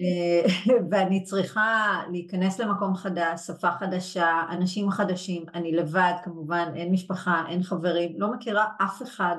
אה, 0.01 0.74
ואני 0.91 1.24
צריכה 1.24 2.01
להיכנס 2.12 2.59
למקום 2.59 2.95
חדש, 2.95 3.41
שפה 3.41 3.71
חדשה, 3.71 4.43
אנשים 4.50 4.91
חדשים, 4.91 5.45
אני 5.53 5.71
לבד 5.71 6.13
כמובן, 6.24 6.71
אין 6.75 6.91
משפחה, 6.91 7.43
אין 7.50 7.63
חברים, 7.63 8.15
לא 8.17 8.31
מכירה 8.31 8.65
אף 8.83 9.01
אחד. 9.01 9.38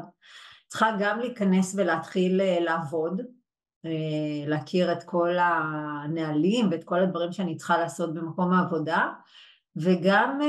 צריכה 0.68 0.90
גם 0.99 1.20
להיכנס 1.20 1.75
ולהתחיל 1.75 2.40
אה, 2.40 2.61
לעבוד, 2.61 3.20
אה, 3.20 3.26
להכיר 4.47 4.93
את 4.93 5.02
כל 5.02 5.37
הנהלים 5.40 6.69
ואת 6.71 6.85
כל 6.85 7.00
הדברים 7.00 7.33
שאני 7.33 7.57
צריכה 7.57 7.78
לעשות 7.78 8.14
במקום 8.14 8.52
העבודה, 8.52 9.09
וגם 9.76 10.40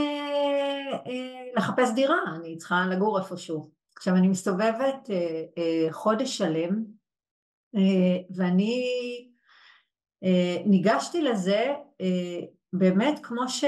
לחפש 1.57 1.93
דירה, 1.95 2.19
אני 2.35 2.57
צריכה 2.57 2.85
לגור 2.85 3.19
איפשהו. 3.19 3.71
עכשיו 3.97 4.15
אני 4.15 4.27
מסתובבת 4.27 5.09
חודש 5.91 6.37
שלם, 6.37 6.83
ואני 8.35 8.83
אה, 10.23 10.57
ניגשתי 10.65 11.21
לזה 11.21 11.73
אה, 12.01 12.39
באמת 12.73 13.19
כמו, 13.23 13.49
ש... 13.49 13.63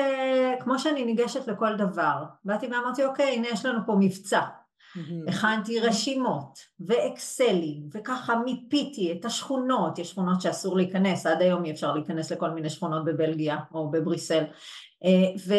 כמו 0.59 0.79
שאני 0.79 1.05
ניגשת 1.05 1.47
לכל 1.47 1.75
דבר. 1.75 2.23
באתי 2.45 2.67
ואמרתי, 2.67 3.05
אוקיי, 3.05 3.35
הנה 3.35 3.47
יש 3.47 3.65
לנו 3.65 3.79
פה 3.85 3.95
מבצע. 3.99 4.41
הכנתי 5.27 5.79
רשימות 5.79 6.59
ואקסלים 6.79 7.89
וככה 7.93 8.35
מיפיתי 8.45 9.11
את 9.11 9.25
השכונות, 9.25 9.99
יש 9.99 10.09
שכונות 10.09 10.41
שאסור 10.41 10.77
להיכנס, 10.77 11.25
עד 11.25 11.41
היום 11.41 11.65
אי 11.65 11.71
אפשר 11.71 11.93
להיכנס 11.93 12.31
לכל 12.31 12.49
מיני 12.49 12.69
שכונות 12.69 13.05
בבלגיה 13.05 13.57
או 13.73 13.91
בבריסל. 13.91 14.43
אה, 15.05 15.55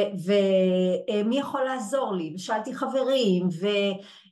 ומי 1.14 1.38
יכול 1.38 1.64
לעזור 1.64 2.14
לי? 2.14 2.32
ושאלתי 2.34 2.74
חברים 2.74 3.48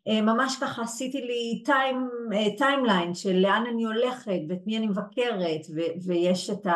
אה, 0.09 0.21
ממש 0.23 0.57
ככה 0.61 0.83
עשיתי 0.83 1.21
לי 1.21 1.63
time, 1.65 2.09
timeline 2.57 3.09
אה, 3.09 3.15
של 3.15 3.37
לאן 3.37 3.65
אני 3.73 3.85
הולכת 3.85 4.41
ואת 4.49 4.67
מי 4.67 4.79
אני 4.79 4.87
מבקרת 4.87 5.61
ו, 5.75 5.81
ויש 6.07 6.51
את 6.51 6.67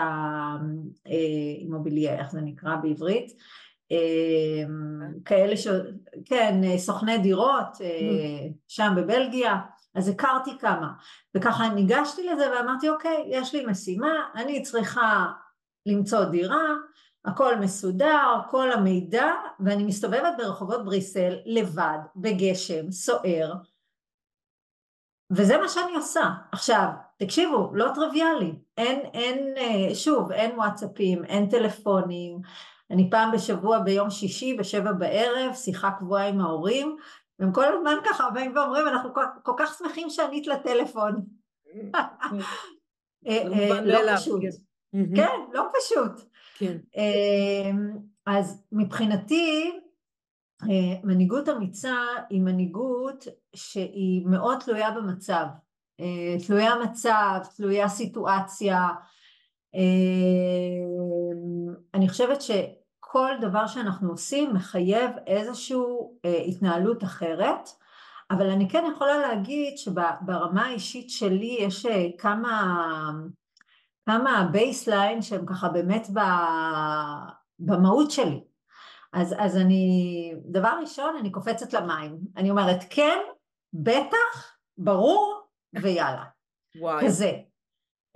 ה 1.05 1.14
immobilier, 1.14 2.19
איך 2.19 2.33
זה 2.33 2.41
נקרא 2.41 2.77
בעברית, 2.77 3.33
כאלה 5.25 5.57
ש... 5.57 5.67
כן, 6.25 6.61
סוכני 6.77 7.19
דירות 7.19 7.77
שם 8.69 8.93
בבלגיה, 8.97 9.57
אז 9.95 10.09
הכרתי 10.09 10.51
כמה, 10.59 10.93
וככה 11.37 11.69
ניגשתי 11.69 12.23
לזה 12.27 12.51
ואמרתי 12.51 12.89
אוקיי, 12.89 13.25
יש 13.27 13.55
לי 13.55 13.67
משימה, 13.67 14.13
אני 14.35 14.63
צריכה 14.63 15.27
למצוא 15.87 16.25
דירה, 16.25 16.75
הכל 17.25 17.57
מסודר, 17.57 18.41
כל 18.51 18.73
המידע, 18.73 19.27
ואני 19.61 19.85
מסתובבת 19.85 20.33
ברחובות 20.39 20.85
בריסל 20.85 21.35
לבד, 21.47 21.99
בגשם, 22.17 22.91
סוער, 22.91 23.55
וזה 25.31 25.59
מה 25.59 25.69
שאני 25.69 25.95
עושה. 25.97 26.31
עכשיו, 26.53 26.89
תקשיבו, 27.19 27.71
לא 27.75 27.89
טריוויאלי, 27.95 28.53
אין, 28.77 29.01
אין, 29.15 29.55
אה, 29.57 29.95
שוב, 29.95 30.33
אין 30.33 30.59
וואטסאפים, 30.59 31.25
אין 31.25 31.49
טלפונים, 31.49 32.41
אני 32.93 33.11
פעם 33.11 33.33
בשבוע 33.33 33.79
ביום 33.79 34.11
שישי 34.11 34.55
בשבע 34.55 34.93
בערב, 34.93 35.55
שיחה 35.55 35.91
קבועה 35.99 36.29
עם 36.29 36.41
ההורים, 36.41 36.97
והם 37.39 37.53
כל 37.53 37.65
הזמן 37.65 37.95
ככה 38.05 38.31
באים 38.31 38.57
ואומרים, 38.57 38.89
אנחנו 38.89 39.11
כל, 39.43 39.53
כך 39.59 39.79
שמחים 39.79 40.11
שענית 40.11 40.47
לטלפון. 40.47 41.25
אה, 41.95 42.01
אה, 43.27 43.81
לא 43.81 44.17
פשוט. 44.17 44.43
כן. 44.93 45.17
כן, 45.17 45.39
לא 45.53 45.63
פשוט. 45.79 46.29
כן. 46.59 46.79
אז 48.27 48.65
מבחינתי, 48.73 49.73
מנהיגות 51.05 51.49
אמיצה 51.49 51.97
היא 52.31 52.43
מנהיגות 52.43 53.25
שהיא 53.55 54.27
מאוד 54.27 54.59
תלויה 54.65 54.91
במצב. 54.91 55.45
תלויה 56.47 56.75
מצב, 56.85 57.39
תלויה 57.57 57.89
סיטואציה. 57.89 58.89
אני 61.95 62.09
חושבת 62.09 62.43
שכל 63.13 63.35
דבר 63.41 63.67
שאנחנו 63.67 64.11
עושים 64.11 64.55
מחייב 64.55 65.11
איזושהי 65.27 65.77
התנהלות 66.49 67.05
אחרת, 67.05 67.69
אבל 68.31 68.51
אני 68.51 68.69
כן 68.69 68.85
יכולה 68.93 69.19
להגיד 69.19 69.79
שברמה 69.79 70.67
האישית 70.67 71.11
שלי 71.11 71.57
יש 71.61 71.87
כמה, 72.19 72.77
כמה 74.07 74.49
baseline 74.53 75.23
שהם 75.23 75.47
ככה 75.47 75.69
באמת 75.69 76.09
במהות 77.59 78.11
שלי. 78.11 78.45
אז, 79.13 79.35
אז 79.39 79.57
אני, 79.57 80.35
דבר 80.45 80.73
ראשון, 80.81 81.17
אני 81.21 81.31
קופצת 81.31 81.73
למים. 81.73 82.19
אני 82.37 82.51
אומרת, 82.51 82.85
כן, 82.91 83.19
בטח, 83.73 84.57
ברור, 84.79 85.41
ויאללה. 85.83 86.25
וואי. 86.81 87.05
כזה. 87.07 87.33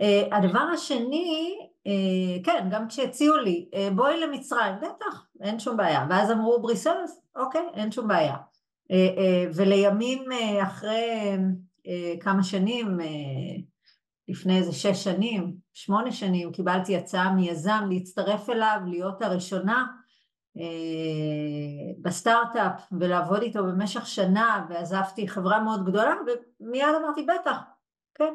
Uh, 0.02 0.36
הדבר 0.36 0.68
השני, 0.74 1.65
כן, 2.44 2.68
גם 2.70 2.88
כשהציעו 2.88 3.36
לי, 3.36 3.68
uh, 3.72 3.94
בואי 3.94 4.20
למצרים, 4.20 4.74
בטח, 4.76 5.26
אין 5.40 5.58
שום 5.58 5.76
בעיה. 5.76 6.06
ואז 6.10 6.30
אמרו 6.30 6.62
בריסלס, 6.62 7.20
אוקיי, 7.36 7.66
אין 7.74 7.92
שום 7.92 8.08
בעיה. 8.08 8.36
Uh, 8.92 9.50
ולימים 9.54 10.24
אחרי 10.62 11.36
כמה 12.20 12.42
שנים, 12.42 12.98
לפני 14.28 14.58
איזה 14.58 14.72
שש 14.72 15.04
שנים, 15.04 15.54
שמונה 15.74 16.12
שנים, 16.12 16.52
קיבלתי 16.52 16.96
הצעה 16.96 17.34
מיזם 17.34 17.84
להצטרף 17.90 18.50
אליו, 18.50 18.78
להיות 18.86 19.22
הראשונה 19.22 19.86
אה, 20.58 21.92
בסטארט-אפ 22.02 22.92
ולעבוד 23.00 23.42
איתו 23.42 23.62
במשך 23.62 24.06
שנה 24.06 24.66
ועזבתי 24.68 25.28
חברה 25.28 25.60
מאוד 25.60 25.84
גדולה 25.86 26.14
ומיד 26.60 26.94
אמרתי 27.02 27.22
בטח, 27.22 27.56
כן. 28.14 28.34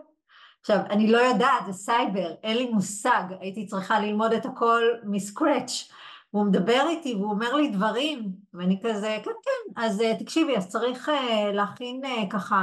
עכשיו 0.62 0.80
אני 0.90 1.12
לא 1.12 1.18
יודעת, 1.18 1.66
זה 1.66 1.74
סייבר, 1.74 2.34
אין 2.44 2.58
לי 2.58 2.70
מושג, 2.70 3.24
הייתי 3.40 3.66
צריכה 3.66 4.00
ללמוד 4.00 4.34
את 4.34 4.46
הכל 4.46 4.84
מ 5.04 5.15
scratch 5.15 5.92
והוא 6.34 6.46
מדבר 6.46 6.86
איתי 6.90 7.16
והוא 7.16 7.32
אומר 7.32 7.56
לי 7.56 7.70
דברים 7.70 8.32
ואני 8.54 8.80
כזה 8.84 9.18
כן 9.24 9.32
כן 9.44 9.82
אז 9.84 10.02
אה, 10.02 10.16
תקשיבי 10.20 10.58
אז 10.58 10.68
צריך 10.68 11.10
אה, 11.10 11.52
להכין 11.54 12.02
ככה 12.30 12.58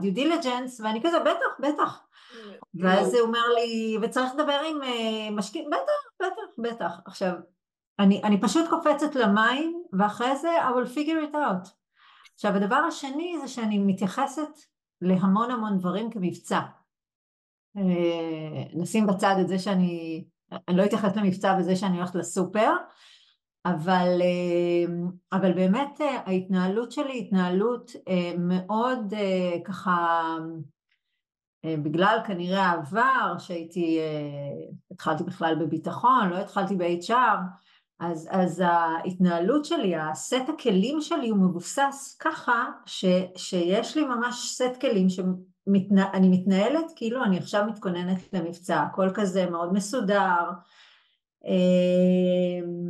due 0.00 0.14
diligence 0.14 0.80
ואני 0.80 1.02
כזה 1.02 1.18
בטח 1.20 1.60
בטח. 1.60 2.00
ואז 2.74 3.14
הוא 3.14 3.22
אומר 3.22 3.48
לי 3.54 3.96
וצריך 4.02 4.34
לדבר 4.34 4.60
עם 4.70 4.80
משקיעים. 5.36 5.70
בטח 5.70 6.26
בטח 6.26 6.42
בטח. 6.58 7.00
עכשיו 7.04 7.32
אני, 7.98 8.22
אני 8.24 8.40
פשוט 8.40 8.68
קופצת 8.70 9.14
למים 9.14 9.82
ואחרי 9.92 10.36
זה 10.36 10.48
I 10.60 10.72
will 10.72 10.96
figure 10.96 11.32
it 11.32 11.34
out. 11.34 11.68
עכשיו 12.34 12.56
הדבר 12.56 12.76
השני 12.76 13.36
זה 13.40 13.48
שאני 13.48 13.78
מתייחסת 13.78 14.58
להמון 15.00 15.50
המון 15.50 15.78
דברים 15.78 16.10
כמבצע. 16.10 16.60
אה, 17.76 18.64
נשים 18.74 19.06
בצד 19.06 19.36
את 19.40 19.48
זה 19.48 19.58
שאני, 19.58 20.24
אני 20.68 20.76
לא 20.76 20.84
אתייחס 20.84 21.16
למבצע 21.16 21.58
בזה 21.58 21.76
שאני 21.76 21.96
הולכת 21.96 22.14
לסופר, 22.14 22.72
אבל, 23.66 24.22
אה, 24.22 24.94
אבל 25.32 25.52
באמת 25.52 26.00
אה, 26.00 26.20
ההתנהלות 26.26 26.92
שלי 26.92 27.12
היא 27.12 27.26
התנהלות 27.26 27.90
מאוד 28.38 29.14
ככה, 29.64 30.36
בגלל 31.66 32.18
כנראה 32.26 32.62
העבר 32.62 33.38
שהייתי, 33.38 33.98
התחלתי 34.90 35.24
בכלל 35.24 35.54
בביטחון, 35.54 36.28
לא 36.28 36.36
התחלתי 36.36 36.76
ב-HR, 36.76 37.38
אז, 38.00 38.28
אז 38.30 38.62
ההתנהלות 38.66 39.64
שלי, 39.64 39.96
הסט 39.96 40.48
הכלים 40.54 41.00
שלי 41.00 41.28
הוא 41.28 41.38
מבוסס 41.38 42.16
ככה 42.20 42.66
ש, 42.86 43.04
שיש 43.36 43.96
לי 43.96 44.04
ממש 44.04 44.54
סט 44.54 44.80
כלים 44.80 45.08
שאני 45.66 46.28
מתנהלת 46.28 46.84
כאילו 46.96 47.24
אני 47.24 47.38
עכשיו 47.38 47.64
מתכוננת 47.66 48.32
למבצע, 48.32 48.82
הכל 48.82 49.10
כזה 49.14 49.50
מאוד 49.50 49.72
מסודר, 49.72 50.50
אמ, 51.44 52.84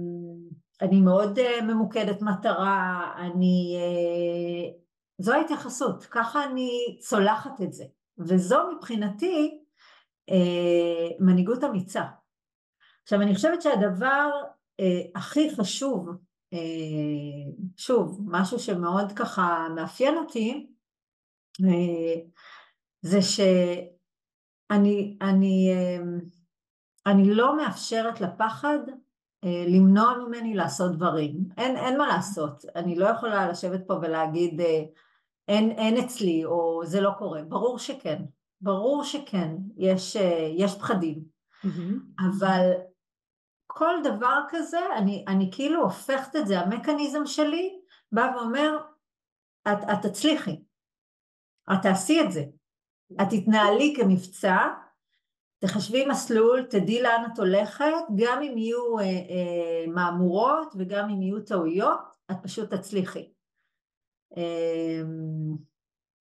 אני 0.82 1.00
מאוד 1.00 1.38
אה, 1.38 1.62
ממוקדת 1.62 2.22
מטרה, 2.22 3.12
אני... 3.18 3.76
אה, 3.78 4.70
זו 5.18 5.32
ההתייחסות, 5.32 6.04
ככה 6.04 6.44
אני 6.44 6.98
צולחת 7.00 7.62
את 7.62 7.72
זה, 7.72 7.84
וזו 8.18 8.58
מבחינתי 8.76 9.60
אה, 10.30 11.08
מנהיגות 11.20 11.64
אמיצה. 11.64 12.02
עכשיו 13.02 13.22
אני 13.22 13.34
חושבת 13.34 13.62
שהדבר 13.62 14.30
הכי 15.14 15.56
חשוב, 15.56 16.08
שוב, 17.76 18.20
משהו 18.26 18.58
שמאוד 18.58 19.12
ככה 19.12 19.66
מאפיין 19.74 20.18
אותי, 20.18 20.66
זה 23.04 23.22
שאני 23.22 25.18
אני, 25.20 25.72
אני 27.06 27.34
לא 27.34 27.56
מאפשרת 27.56 28.20
לפחד 28.20 28.78
למנוע 29.44 30.18
ממני 30.18 30.54
לעשות 30.54 30.92
דברים. 30.92 31.36
אין, 31.56 31.76
אין 31.76 31.98
מה 31.98 32.06
לעשות, 32.06 32.64
אני 32.76 32.96
לא 32.96 33.06
יכולה 33.06 33.48
לשבת 33.48 33.80
פה 33.86 33.94
ולהגיד 33.94 34.60
אין, 35.48 35.70
אין 35.70 36.04
אצלי 36.04 36.44
או 36.44 36.82
זה 36.84 37.00
לא 37.00 37.10
קורה. 37.18 37.42
ברור 37.42 37.78
שכן, 37.78 38.22
ברור 38.60 39.04
שכן, 39.04 39.56
יש, 39.76 40.16
יש 40.56 40.78
פחדים. 40.78 41.24
Mm-hmm. 41.64 42.22
אבל 42.28 42.70
כל 43.66 43.94
דבר 44.04 44.40
כזה, 44.48 44.80
אני, 44.98 45.24
אני 45.28 45.50
כאילו 45.52 45.82
הופכת 45.82 46.36
את 46.36 46.46
זה, 46.46 46.60
המכניזם 46.60 47.26
שלי 47.26 47.80
בא 48.12 48.32
ואומר, 48.36 48.78
את, 49.68 49.78
את 49.92 50.06
תצליחי, 50.06 50.62
את 51.72 51.78
תעשי 51.82 52.20
את 52.20 52.32
זה, 52.32 52.44
את 53.12 53.26
תתנהלי 53.30 53.94
כמבצע, 53.96 54.56
תחשבי 55.58 56.06
מסלול, 56.06 56.62
תדעי 56.62 57.02
לאן 57.02 57.24
את 57.32 57.38
הולכת, 57.38 57.84
גם 58.16 58.42
אם 58.42 58.58
יהיו 58.58 58.98
אה, 58.98 59.04
אה, 59.04 59.84
מהמורות 59.86 60.74
וגם 60.78 61.10
אם 61.10 61.22
יהיו 61.22 61.40
טעויות, 61.40 62.16
את 62.30 62.36
פשוט 62.42 62.74
תצליחי. 62.74 63.32
אה, 64.36 65.02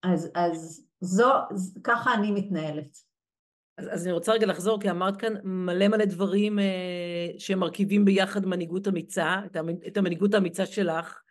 אז, 0.03 0.31
אז 0.35 0.87
זו, 1.01 1.29
ככה 1.83 2.13
אני 2.13 2.31
מתנהלת. 2.31 2.97
אז, 3.77 3.87
אז 3.91 4.05
אני 4.05 4.13
רוצה 4.13 4.33
רגע 4.33 4.45
לחזור, 4.45 4.79
כי 4.79 4.89
אמרת 4.89 5.17
כאן 5.17 5.33
מלא 5.43 5.87
מלא 5.87 6.05
דברים 6.05 6.59
אה, 6.59 7.29
שמרכיבים 7.37 8.05
ביחד 8.05 8.45
מנהיגות 8.45 8.87
אמיצה, 8.87 9.39
את 9.87 9.97
המנהיגות 9.97 10.33
האמיצה 10.33 10.65
שלך, 10.65 11.21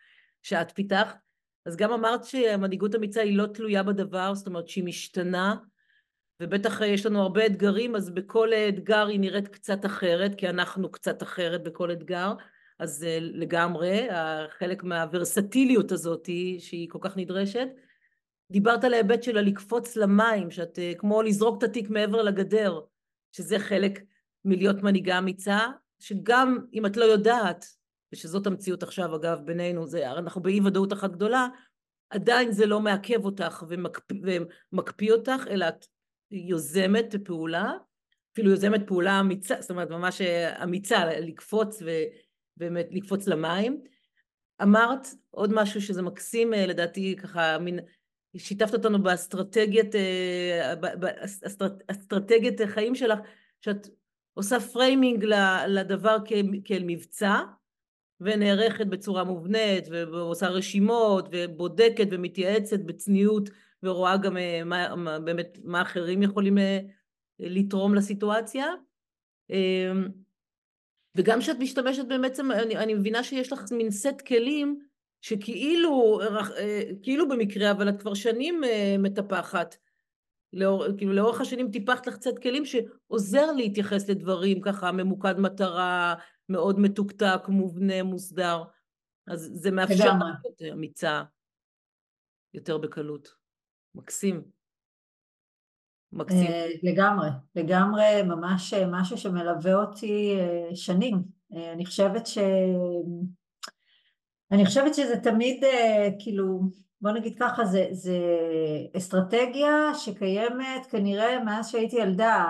שאת 0.41 0.71
פיתחת. 0.71 1.22
אז 1.65 1.75
גם 1.75 1.91
אמרת 1.91 2.23
שהמנהיגות 2.23 2.93
האמיצה 2.93 3.21
היא 3.21 3.37
לא 3.37 3.45
תלויה 3.45 3.83
בדבר, 3.83 4.35
זאת 4.35 4.47
אומרת 4.47 4.67
שהיא 4.67 4.83
משתנה, 4.83 5.55
ובטח 6.39 6.81
אה, 6.81 6.87
יש 6.87 7.05
לנו 7.05 7.21
הרבה 7.21 7.45
אתגרים, 7.45 7.95
אז 7.95 8.09
בכל 8.09 8.53
אתגר 8.53 9.07
היא 9.07 9.19
נראית 9.19 9.47
קצת 9.47 9.85
אחרת, 9.85 10.35
כי 10.35 10.49
אנחנו 10.49 10.91
קצת 10.91 11.23
אחרת 11.23 11.63
בכל 11.63 11.91
אתגר, 11.91 12.33
אז 12.79 13.03
אה, 13.03 13.17
לגמרי, 13.21 14.07
חלק 14.59 14.83
מהוורסטיליות 14.83 15.91
הזאת 15.91 16.29
שהיא 16.59 16.89
כל 16.89 16.99
כך 17.01 17.17
נדרשת. 17.17 17.67
דיברת 18.51 18.83
על 18.83 18.93
ההיבט 18.93 19.23
של 19.23 19.37
הלקפוץ 19.37 19.95
למים, 19.95 20.51
שאת 20.51 20.79
אה, 20.79 20.93
כמו 20.97 21.21
לזרוק 21.21 21.57
את 21.57 21.63
התיק 21.63 21.89
מעבר 21.89 22.21
לגדר, 22.21 22.79
שזה 23.31 23.59
חלק 23.59 23.99
מלהיות 24.45 24.83
מנהיגה 24.83 25.17
אמיצה, 25.17 25.59
שגם 25.99 26.57
אם 26.73 26.85
את 26.85 26.97
לא 26.97 27.05
יודעת, 27.05 27.65
ושזאת 28.13 28.47
המציאות 28.47 28.83
עכשיו 28.83 29.15
אגב 29.15 29.39
בינינו, 29.45 29.87
זה, 29.87 30.11
אנחנו 30.11 30.41
באי 30.41 30.61
ודאות 30.61 30.93
אחת 30.93 31.11
גדולה, 31.11 31.47
עדיין 32.09 32.51
זה 32.51 32.65
לא 32.65 32.79
מעכב 32.79 33.25
אותך 33.25 33.63
ומקפיא, 33.69 34.17
ומקפיא 34.71 35.11
אותך, 35.11 35.43
אלא 35.49 35.67
את 35.67 35.85
יוזמת 36.31 37.15
פעולה, 37.25 37.73
אפילו 38.33 38.49
יוזמת 38.51 38.87
פעולה 38.87 39.19
אמיצה, 39.19 39.55
זאת 39.61 39.71
אומרת 39.71 39.89
ממש 39.89 40.21
אה, 40.21 40.63
אמיצה, 40.63 41.05
לקפוץ 41.05 41.81
ובאמת 42.57 42.87
לקפוץ 42.91 43.27
למים. 43.27 43.83
אמרת 44.61 45.07
עוד 45.29 45.53
משהו 45.53 45.81
שזה 45.81 46.01
מקסים, 46.01 46.53
אה, 46.53 46.65
לדעתי 46.65 47.15
ככה, 47.15 47.59
מין, 47.59 47.79
שיתפת 48.37 48.73
אותנו 48.73 49.03
באסטרטגיית, 49.03 49.95
אה, 49.95 50.73
באסטרטגיית 50.75 52.61
החיים 52.61 52.95
שלך, 52.95 53.19
שאת 53.61 53.87
עושה 54.33 54.59
framing 54.59 55.25
לדבר 55.67 56.17
כאל 56.65 56.83
מבצע, 56.85 57.35
ונערכת 58.21 58.87
בצורה 58.87 59.23
מובנית, 59.23 59.87
ועושה 59.89 60.47
רשימות, 60.47 61.27
ובודקת 61.31 62.07
ומתייעצת 62.11 62.79
בצניעות, 62.79 63.49
ורואה 63.83 64.17
גם 64.17 64.37
אה, 64.37 64.63
מה, 64.65 64.95
מה, 64.95 65.19
באמת 65.19 65.57
מה 65.63 65.81
אחרים 65.81 66.23
יכולים 66.23 66.57
לתרום 67.39 67.95
לסיטואציה. 67.95 68.65
וגם 71.17 71.39
כשאת 71.39 71.57
משתמשת 71.59 72.05
בעצם, 72.21 72.51
אני, 72.51 72.77
אני 72.77 72.93
מבינה 72.93 73.23
שיש 73.23 73.51
לך 73.51 73.63
מין 73.71 73.91
סט 73.91 74.21
כלים 74.27 74.79
שכאילו, 75.21 76.21
אה, 76.21 76.81
כאילו 77.03 77.29
במקרה, 77.29 77.71
אבל 77.71 77.89
את 77.89 78.01
כבר 78.01 78.13
שנים 78.13 78.63
אה, 78.63 78.95
מטפחת. 78.99 79.75
לאור, 80.53 80.85
כאילו 80.97 81.13
לאורך 81.13 81.41
השנים 81.41 81.71
טיפחת 81.71 82.07
לך 82.07 82.15
קצת 82.15 82.39
כלים 82.39 82.63
שעוזר 82.65 83.51
להתייחס 83.51 84.09
לדברים 84.09 84.61
ככה 84.61 84.91
ממוקד 84.91 85.39
מטרה, 85.39 86.15
מאוד 86.49 86.79
מתוקתק, 86.79 87.41
מובנה, 87.47 88.03
מוסדר. 88.03 88.63
אז 89.27 89.51
זה 89.53 89.71
מאפשר 89.71 90.13
לך 90.17 90.61
אמיצה 90.71 91.23
יותר 92.53 92.77
בקלות. 92.77 93.43
מקסים. 93.95 94.43
מקסים. 96.11 96.47
אה, 96.47 96.67
לגמרי, 96.83 97.29
לגמרי 97.55 98.21
ממש 98.25 98.73
אה, 98.73 98.87
משהו 98.91 99.17
שמלווה 99.17 99.73
אותי 99.75 100.35
אה, 100.39 100.75
שנים. 100.75 101.23
אני 101.73 101.85
חושבת 101.85 102.27
ש... 102.27 102.37
אני 104.51 104.65
חושבת 104.65 104.95
שזה 104.95 105.19
תמיד 105.23 105.63
כאילו, 106.19 106.59
בוא 107.03 107.11
נגיד 107.11 107.35
ככה, 107.39 107.65
זה, 107.65 107.87
זה 107.91 108.17
אסטרטגיה 108.97 109.93
שקיימת 109.95 110.85
כנראה 110.89 111.43
מאז 111.43 111.69
שהייתי 111.69 111.95
ילדה, 111.95 112.45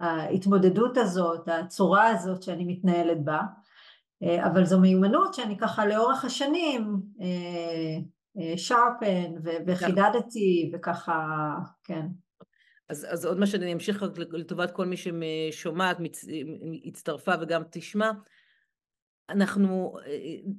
ההתמודדות 0.00 0.96
הזאת, 0.96 1.48
הצורה 1.48 2.08
הזאת 2.08 2.42
שאני 2.42 2.64
מתנהלת 2.64 3.24
בה, 3.24 3.40
אבל 4.22 4.64
זו 4.64 4.80
מיומנות 4.80 5.34
שאני 5.34 5.58
ככה 5.58 5.86
לאורך 5.86 6.24
השנים 6.24 6.96
שרפן 8.56 9.32
וחידדתי 9.66 10.70
וככה, 10.74 11.54
כן. 11.84 12.06
אז, 12.88 13.06
אז 13.10 13.26
עוד 13.26 13.38
מה 13.38 13.46
שאני 13.46 13.72
אמשיך 13.72 14.02
רק 14.02 14.18
לטובת 14.18 14.70
כל 14.70 14.86
מי 14.86 14.96
ששומעת. 14.96 15.96
הצטרפה 16.84 17.32
וגם 17.40 17.62
תשמע, 17.70 18.10
אנחנו, 19.28 19.96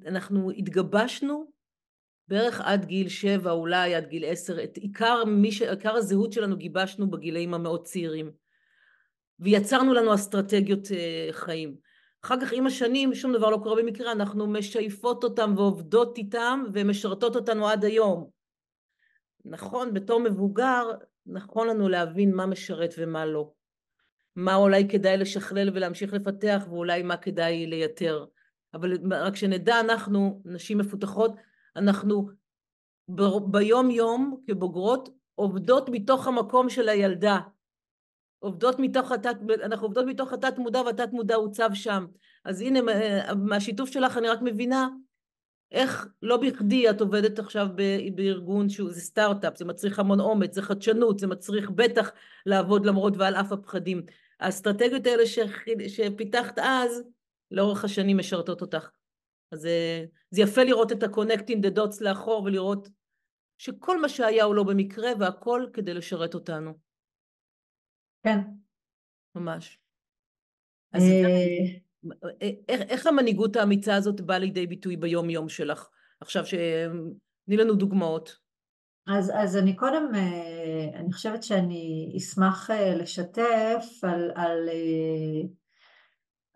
אנחנו 0.07 0.51
התגבשנו 0.51 1.52
בערך 2.27 2.61
עד 2.61 2.85
גיל 2.85 3.09
שבע, 3.09 3.51
אולי 3.51 3.95
עד 3.95 4.07
גיל 4.07 4.25
עשר, 4.25 4.63
את 4.63 4.77
עיקר, 4.77 5.23
ש... 5.51 5.61
עיקר 5.61 5.95
הזהות 5.95 6.33
שלנו 6.33 6.57
גיבשנו 6.57 7.11
בגילאים 7.11 7.53
המאוד 7.53 7.83
צעירים. 7.83 8.31
ויצרנו 9.39 9.93
לנו 9.93 10.13
אסטרטגיות 10.13 10.91
אה, 10.91 11.27
חיים. 11.31 11.75
אחר 12.23 12.41
כך 12.41 12.53
עם 12.53 12.67
השנים 12.67 13.13
שום 13.13 13.33
דבר 13.33 13.49
לא 13.49 13.57
קורה 13.57 13.81
במקרה, 13.81 14.11
אנחנו 14.11 14.47
משייפות 14.47 15.23
אותם 15.23 15.53
ועובדות 15.57 16.17
איתם 16.17 16.63
ומשרתות 16.73 17.35
אותנו 17.35 17.67
עד 17.67 17.85
היום. 17.85 18.29
נכון, 19.45 19.93
בתור 19.93 20.19
מבוגר 20.19 20.91
נכון 21.25 21.67
לנו 21.67 21.89
להבין 21.89 22.35
מה 22.35 22.45
משרת 22.45 22.93
ומה 22.97 23.25
לא. 23.25 23.51
מה 24.35 24.55
אולי 24.55 24.87
כדאי 24.89 25.17
לשכלל 25.17 25.69
ולהמשיך 25.73 26.13
לפתח 26.13 26.63
ואולי 26.69 27.03
מה 27.03 27.17
כדאי 27.17 27.67
לייתר. 27.67 28.25
אבל 28.73 28.93
רק 29.11 29.35
שנדע 29.35 29.79
אנחנו, 29.79 30.41
נשים 30.45 30.77
מפותחות, 30.77 31.31
אנחנו 31.75 32.29
ב- 33.07 33.51
ביום 33.51 33.91
יום 33.91 34.37
כבוגרות 34.47 35.09
עובדות 35.35 35.89
מתוך 35.89 36.27
המקום 36.27 36.69
של 36.69 36.89
הילדה. 36.89 37.39
עובדות 38.39 38.75
מתוך 38.79 39.11
התת, 39.11 39.35
אנחנו 39.63 39.87
עובדות 39.87 40.05
מתוך 40.05 40.33
התת 40.33 40.57
מודע 40.57 40.81
והתת 40.81 41.09
מודע 41.11 41.35
הוצב 41.35 41.69
שם. 41.73 42.05
אז 42.45 42.61
הנה 42.61 42.79
מהשיתוף 43.35 43.89
שלך 43.89 44.17
אני 44.17 44.29
רק 44.29 44.39
מבינה 44.41 44.87
איך 45.71 46.07
לא 46.21 46.37
בכדי 46.37 46.89
את 46.89 47.01
עובדת 47.01 47.39
עכשיו 47.39 47.67
בארגון 48.15 48.69
שהוא 48.69 48.91
זה 48.91 49.01
סטארט-אפ, 49.01 49.57
זה 49.57 49.65
מצריך 49.65 49.99
המון 49.99 50.19
אומץ, 50.19 50.55
זה 50.55 50.61
חדשנות, 50.61 51.19
זה 51.19 51.27
מצריך 51.27 51.69
בטח 51.69 52.11
לעבוד 52.45 52.85
למרות 52.85 53.17
ועל 53.17 53.35
אף 53.35 53.51
הפחדים. 53.51 54.01
האסטרטגיות 54.39 55.05
האלה 55.05 55.23
שפיתחת 55.87 56.59
אז, 56.59 57.03
לאורך 57.51 57.83
השנים 57.83 58.17
משרתות 58.17 58.61
אותך. 58.61 58.89
אז 59.53 59.59
זה, 59.59 60.05
זה 60.29 60.41
יפה 60.41 60.63
לראות 60.63 60.91
את 60.91 61.03
ה-connecting 61.03 61.65
the 61.65 61.77
dots 61.77 61.97
לאחור 62.01 62.43
ולראות 62.43 62.87
שכל 63.57 64.01
מה 64.01 64.09
שהיה 64.09 64.43
הוא 64.43 64.55
לא 64.55 64.63
במקרה 64.63 65.11
והכל 65.19 65.65
כדי 65.73 65.93
לשרת 65.93 66.33
אותנו. 66.33 66.73
כן. 68.23 68.39
ממש. 69.35 69.79
אז 70.93 71.03
אה, 71.03 72.51
איך, 72.69 72.81
איך 72.81 73.07
המנהיגות 73.07 73.55
האמיצה 73.55 73.95
הזאת 73.95 74.21
באה 74.21 74.39
לידי 74.39 74.67
ביטוי 74.67 74.97
ביום 74.97 75.29
יום 75.29 75.49
שלך? 75.49 75.89
עכשיו, 76.21 76.43
תני 77.45 77.57
לנו 77.57 77.75
דוגמאות. 77.75 78.43
אז, 79.07 79.31
אז 79.35 79.57
אני 79.57 79.75
קודם, 79.75 80.15
אה, 80.15 80.99
אני 80.99 81.13
חושבת 81.13 81.43
שאני 81.43 82.13
אשמח 82.17 82.69
אה, 82.71 82.95
לשתף 82.95 83.85
על, 84.03 84.31
על, 84.35 84.69
אה, 84.69 85.47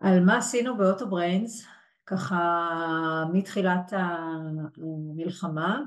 על 0.00 0.24
מה 0.24 0.38
עשינו 0.38 0.76
ב 0.76 0.84
Autobrains, 0.84 1.66
ככה 2.10 3.24
מתחילת 3.32 3.92
המלחמה. 4.76 5.80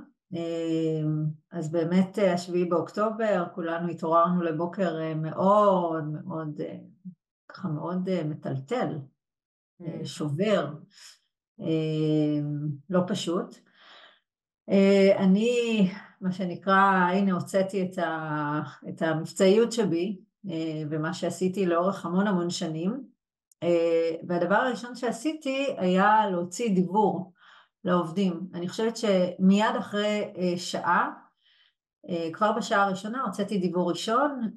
אז 1.51 1.71
באמת 1.71 2.17
השביעי 2.34 2.65
באוקטובר, 2.65 3.45
כולנו 3.55 3.89
התעוררנו 3.89 4.41
לבוקר 4.41 5.13
מאוד 5.15 6.03
מאוד, 6.03 6.62
ככה 7.47 7.67
מאוד 7.67 8.23
מטלטל, 8.23 8.97
אה, 9.81 10.05
שובר, 10.05 10.73
אה, 11.62 12.39
לא 12.89 13.01
פשוט. 13.07 13.55
אה, 14.69 15.17
אני, 15.17 15.91
מה 16.21 16.31
שנקרא, 16.31 16.81
הנה 17.13 17.34
הוצאתי 17.34 17.84
את, 17.84 17.97
ה, 17.97 18.62
את 18.89 19.01
המבצעיות 19.01 19.71
שבי 19.71 20.21
ומה 20.89 21.13
שעשיתי 21.13 21.65
לאורך 21.65 22.05
המון 22.05 22.27
המון 22.27 22.49
שנים 22.49 23.11
והדבר 24.28 24.56
הראשון 24.56 24.95
שעשיתי 24.95 25.76
היה 25.78 26.30
להוציא 26.30 26.76
דיבור 26.76 27.34
לעובדים. 27.84 28.39
אני 28.54 28.69
חושבת 28.69 28.97
שמיד 28.97 29.76
אחרי 29.80 30.34
שעה, 30.58 31.10
כבר 32.34 32.52
בשעה 32.52 32.84
הראשונה 32.84 33.21
הוצאתי 33.21 33.58
דיבור 33.58 33.89
ראשון. 33.89 34.52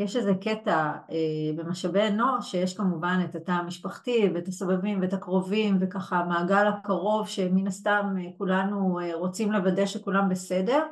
יש 0.00 0.16
איזה 0.16 0.34
קטע 0.34 0.92
אה, 1.10 1.16
במשאבי 1.56 2.08
אנוש 2.08 2.50
שיש 2.50 2.76
כמובן 2.76 3.20
את 3.24 3.34
התא 3.34 3.50
המשפחתי 3.50 4.30
ואת 4.34 4.48
הסובבים 4.48 5.00
ואת 5.00 5.12
הקרובים 5.12 5.78
וככה 5.80 6.16
המעגל 6.16 6.66
הקרוב 6.66 7.28
שמן 7.28 7.66
הסתם 7.66 8.14
אה, 8.18 8.30
כולנו 8.38 9.00
אה, 9.00 9.14
רוצים 9.14 9.52
לוודא 9.52 9.86
שכולם 9.86 10.28
בסדר. 10.28 10.86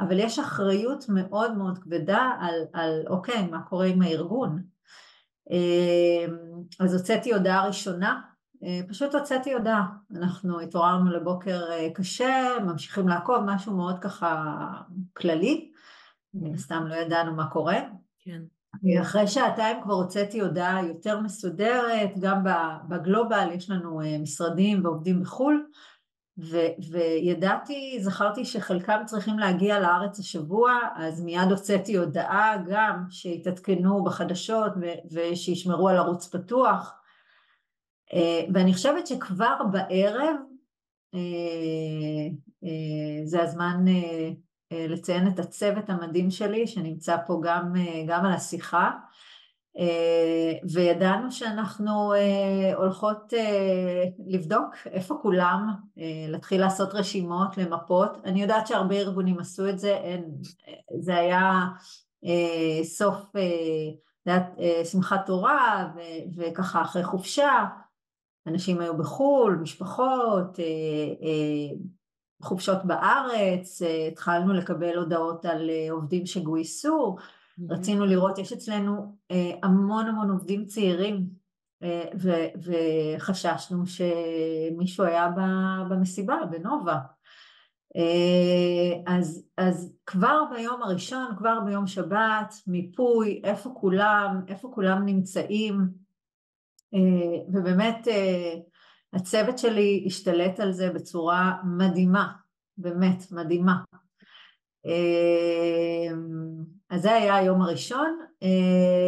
אבל 0.00 0.18
יש 0.18 0.38
אחריות 0.38 1.04
מאוד 1.08 1.56
מאוד 1.56 1.78
כבדה 1.78 2.30
על, 2.40 2.64
על 2.72 3.04
אוקיי 3.08 3.46
מה 3.46 3.62
קורה 3.62 3.86
עם 3.86 4.02
הארגון? 4.02 4.58
אה, 4.58 4.75
אז 6.80 6.94
הוצאתי 6.94 7.34
הודעה 7.34 7.66
ראשונה 7.66 8.20
אה, 8.64 8.80
פשוט 8.88 9.14
הוצאתי 9.14 9.52
הודעה, 9.52 9.86
אנחנו 10.16 10.60
התעוררנו 10.60 11.10
לבוקר 11.10 11.60
אה, 11.72 11.88
קשה, 11.94 12.48
ממשיכים 12.66 13.08
לעקוב, 13.08 13.38
משהו 13.46 13.76
מאוד 13.76 13.98
ככה 13.98 14.62
כללי, 15.16 15.70
מן 16.34 16.54
הסתם 16.54 16.86
לא 16.86 16.94
ידענו 16.94 17.34
מה 17.34 17.50
קורה, 17.50 17.78
כן. 18.18 18.42
אחרי 19.00 19.26
שעתיים 19.26 19.82
כבר 19.82 19.94
הוצאתי 19.94 20.40
הודעה 20.40 20.86
יותר 20.86 21.20
מסודרת, 21.20 22.10
גם 22.20 22.44
בגלובל 22.88 23.48
יש 23.52 23.70
לנו 23.70 24.00
אה, 24.00 24.18
משרדים 24.18 24.84
ועובדים 24.84 25.20
בחו"ל, 25.20 25.66
ו- 26.38 26.90
וידעתי, 26.90 27.98
זכרתי 28.00 28.44
שחלקם 28.44 29.02
צריכים 29.06 29.38
להגיע 29.38 29.80
לארץ 29.80 30.18
השבוע, 30.18 30.78
אז 30.96 31.24
מיד 31.24 31.50
הוצאתי 31.50 31.96
הודעה 31.96 32.56
גם 32.68 33.04
שיתעדכנו 33.10 34.04
בחדשות 34.04 34.72
ו- 34.80 35.14
ושישמרו 35.14 35.88
על 35.88 35.96
ערוץ 35.96 36.28
פתוח. 36.28 36.94
אה, 38.14 38.44
ואני 38.54 38.74
חושבת 38.74 39.06
שכבר 39.06 39.56
בערב 39.70 40.36
אה, 41.14 42.70
זה 43.24 43.42
הזמן 43.42 43.84
אה, 44.72 44.86
לציין 44.88 45.28
את 45.28 45.38
הצוות 45.38 45.90
המדהים 45.90 46.30
שלי 46.30 46.66
שנמצא 46.66 47.16
פה 47.26 47.40
גם, 47.42 47.72
אה, 47.76 48.04
גם 48.06 48.24
על 48.24 48.32
השיחה 48.32 48.84
אה, 48.84 49.25
וידענו 50.72 51.32
שאנחנו 51.32 52.12
הולכות 52.74 53.32
לבדוק 54.26 54.74
איפה 54.86 55.18
כולם, 55.22 55.74
להתחיל 56.28 56.60
לעשות 56.60 56.94
רשימות, 56.94 57.58
למפות. 57.58 58.10
אני 58.24 58.42
יודעת 58.42 58.66
שהרבה 58.66 58.94
ארגונים 58.94 59.38
עשו 59.38 59.68
את 59.68 59.78
זה, 59.78 59.96
אין, 59.96 60.24
זה 61.00 61.16
היה 61.16 61.66
סוף, 62.82 63.32
שמחת 64.84 65.26
תורה 65.26 65.88
וככה 66.36 66.82
אחרי 66.82 67.04
חופשה 67.04 67.64
אנשים 68.46 68.80
היו 68.80 68.96
בחו"ל, 68.96 69.58
משפחות, 69.62 70.58
חופשות 72.42 72.84
בארץ, 72.84 73.82
התחלנו 74.08 74.52
לקבל 74.52 74.96
הודעות 74.96 75.44
על 75.44 75.70
עובדים 75.90 76.26
שגויסו, 76.26 77.16
רצינו 77.70 78.06
לראות, 78.06 78.38
יש 78.38 78.52
אצלנו 78.52 79.16
המון 79.62 80.06
המון 80.06 80.30
עובדים 80.30 80.64
צעירים 80.64 81.26
וחששנו 82.62 83.84
שמישהו 83.86 85.04
היה 85.04 85.28
במסיבה, 85.90 86.36
בנובה. 86.50 86.98
אז, 89.06 89.44
אז 89.56 89.96
כבר 90.06 90.42
ביום 90.56 90.82
הראשון, 90.82 91.26
כבר 91.38 91.60
ביום 91.60 91.86
שבת, 91.86 92.54
מיפוי, 92.66 93.40
איפה 93.44 93.70
כולם, 93.80 94.40
איפה 94.48 94.70
כולם 94.74 95.04
נמצאים, 95.06 95.88
ובאמת 97.52 98.08
הצוות 99.12 99.58
שלי 99.58 100.04
השתלט 100.06 100.60
על 100.60 100.72
זה 100.72 100.90
בצורה 100.90 101.52
מדהימה, 101.64 102.32
באמת 102.78 103.32
מדהימה. 103.32 103.76
אז 106.90 107.02
זה 107.02 107.14
היה 107.14 107.36
היום 107.36 107.62
הראשון. 107.62 108.18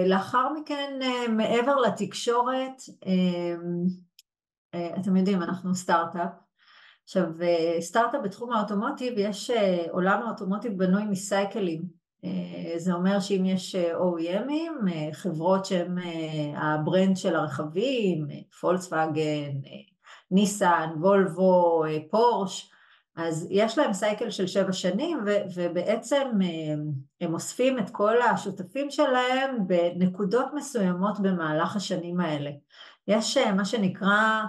לאחר 0.07 0.53
מכן, 0.53 0.99
מעבר 1.29 1.77
לתקשורת, 1.77 2.83
אתם 5.01 5.17
יודעים, 5.17 5.43
אנחנו 5.43 5.75
סטארט-אפ. 5.75 6.31
עכשיו, 7.05 7.25
סטארט-אפ 7.81 8.21
בתחום 8.25 8.53
האוטומוטיב, 8.53 9.15
יש 9.17 9.51
עולם 9.91 10.23
האוטומוטיב 10.23 10.79
בנוי 10.79 11.05
מסייקלים. 11.05 11.83
זה 12.77 12.93
אומר 12.93 13.21
שאם 13.21 13.45
יש 13.45 13.77
OEMים, 13.77 14.91
חברות 15.13 15.65
שהן 15.65 15.99
ה 16.57 16.67
brand 16.67 17.17
של 17.17 17.37
הרכבים, 17.37 18.27
פולקסווגן, 18.61 19.51
ניסן, 20.31 20.91
וולבו, 21.01 21.85
פורש, 22.11 22.71
אז 23.19 23.47
יש 23.51 23.79
להם 23.79 23.93
cycle 23.93 24.31
של 24.31 24.47
שבע 24.47 24.73
שנים 24.73 25.19
ובעצם 25.55 26.29
הם 27.21 27.35
אוספים 27.35 27.79
את 27.79 27.91
כל 27.91 28.23
השותפים 28.23 28.91
שלהם 28.91 29.67
בנקודות 29.67 30.47
מסוימות 30.55 31.21
במהלך 31.21 31.77
השנים 31.77 32.21
האלה. 32.21 32.51
יש 33.09 33.37
מה 33.37 33.65
שנקרא 33.65 34.43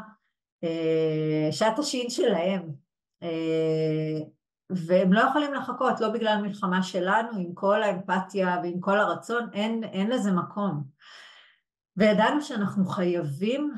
שעת 1.52 1.80
השין 1.80 2.10
שלהם 2.10 2.62
והם 4.70 5.14
לא 5.14 5.20
יכולים 5.20 5.54
לחכות, 5.54 6.00
לא 6.00 6.10
בגלל 6.10 6.42
מלחמה 6.42 6.84
שלנו, 6.84 7.30
עם 7.38 7.54
כל 7.54 7.84
האמפתיה 7.84 8.60
ועם 8.64 8.80
כל 8.80 9.00
הרצון, 9.00 9.50
אין, 9.54 9.84
אין 9.84 10.10
לזה 10.10 10.32
מקום. 10.32 10.84
וידענו 11.98 12.42
שאנחנו 12.42 12.86
חייבים, 12.86 13.74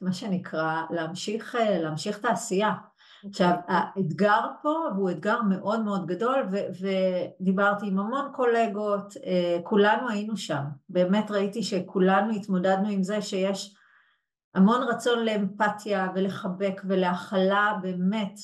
מה 0.00 0.12
שנקרא, 0.12 0.82
להמשיך, 0.90 1.56
להמשיך 1.70 2.18
את 2.18 2.24
העשייה. 2.24 2.72
עכשיו, 3.28 3.54
האתגר 3.68 4.40
פה 4.62 4.74
הוא 4.96 5.10
אתגר 5.10 5.42
מאוד 5.42 5.80
מאוד 5.80 6.06
גדול, 6.06 6.46
ו- 6.50 6.86
ודיברתי 7.40 7.86
עם 7.86 7.98
המון 7.98 8.32
קולגות, 8.34 9.14
כולנו 9.64 10.08
היינו 10.08 10.36
שם. 10.36 10.62
באמת 10.88 11.30
ראיתי 11.30 11.62
שכולנו 11.62 12.32
התמודדנו 12.32 12.88
עם 12.88 13.02
זה 13.02 13.22
שיש 13.22 13.76
המון 14.54 14.82
רצון 14.82 15.24
לאמפתיה 15.24 16.08
ולחבק 16.14 16.80
ולהכלה 16.88 17.78
באמת 17.82 18.34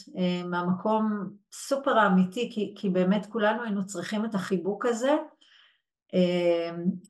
מהמקום 0.44 1.30
סופר 1.52 2.06
אמיתי, 2.06 2.50
כי, 2.52 2.74
כי 2.76 2.90
באמת 2.90 3.26
כולנו 3.26 3.62
היינו 3.62 3.86
צריכים 3.86 4.24
את 4.24 4.34
החיבוק 4.34 4.86
הזה, 4.86 5.16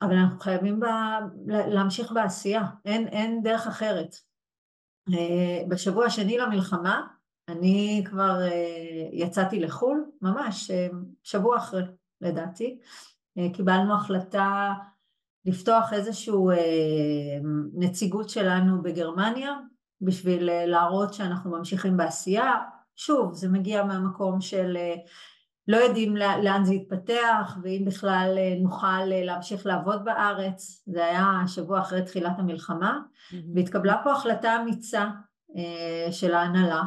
אבל 0.01 0.15
אנחנו 0.15 0.39
חייבים 0.39 0.79
בה, 0.79 1.19
להמשיך 1.47 2.11
בעשייה, 2.11 2.63
אין, 2.85 3.07
אין 3.07 3.43
דרך 3.43 3.67
אחרת. 3.67 4.15
בשבוע 5.69 6.05
השני 6.05 6.37
למלחמה 6.37 7.07
אני 7.49 8.03
כבר 8.05 8.39
יצאתי 9.11 9.59
לחו"ל, 9.59 10.05
ממש 10.21 10.71
שבוע 11.23 11.57
אחרי 11.57 11.83
לדעתי, 12.21 12.79
קיבלנו 13.53 13.93
החלטה 13.93 14.73
לפתוח 15.45 15.93
איזושהי 15.93 16.33
נציגות 17.73 18.29
שלנו 18.29 18.81
בגרמניה 18.81 19.55
בשביל 20.01 20.49
להראות 20.65 21.13
שאנחנו 21.13 21.51
ממשיכים 21.51 21.97
בעשייה. 21.97 22.53
שוב, 22.95 23.33
זה 23.33 23.49
מגיע 23.49 23.83
מהמקום 23.83 24.41
של 24.41 24.77
לא 25.67 25.77
יודעים 25.77 26.15
לאן 26.15 26.65
זה 26.65 26.73
יתפתח 26.73 27.57
ואם 27.63 27.83
בכלל 27.85 28.37
נוכל 28.61 29.05
להמשיך 29.05 29.65
לעבוד 29.65 30.05
בארץ, 30.05 30.83
זה 30.87 31.05
היה 31.05 31.31
שבוע 31.47 31.79
אחרי 31.79 32.01
תחילת 32.01 32.39
המלחמה, 32.39 32.99
והתקבלה 33.55 34.01
פה 34.03 34.11
החלטה 34.11 34.61
אמיצה 34.61 35.09
של 36.11 36.33
ההנהלה, 36.33 36.81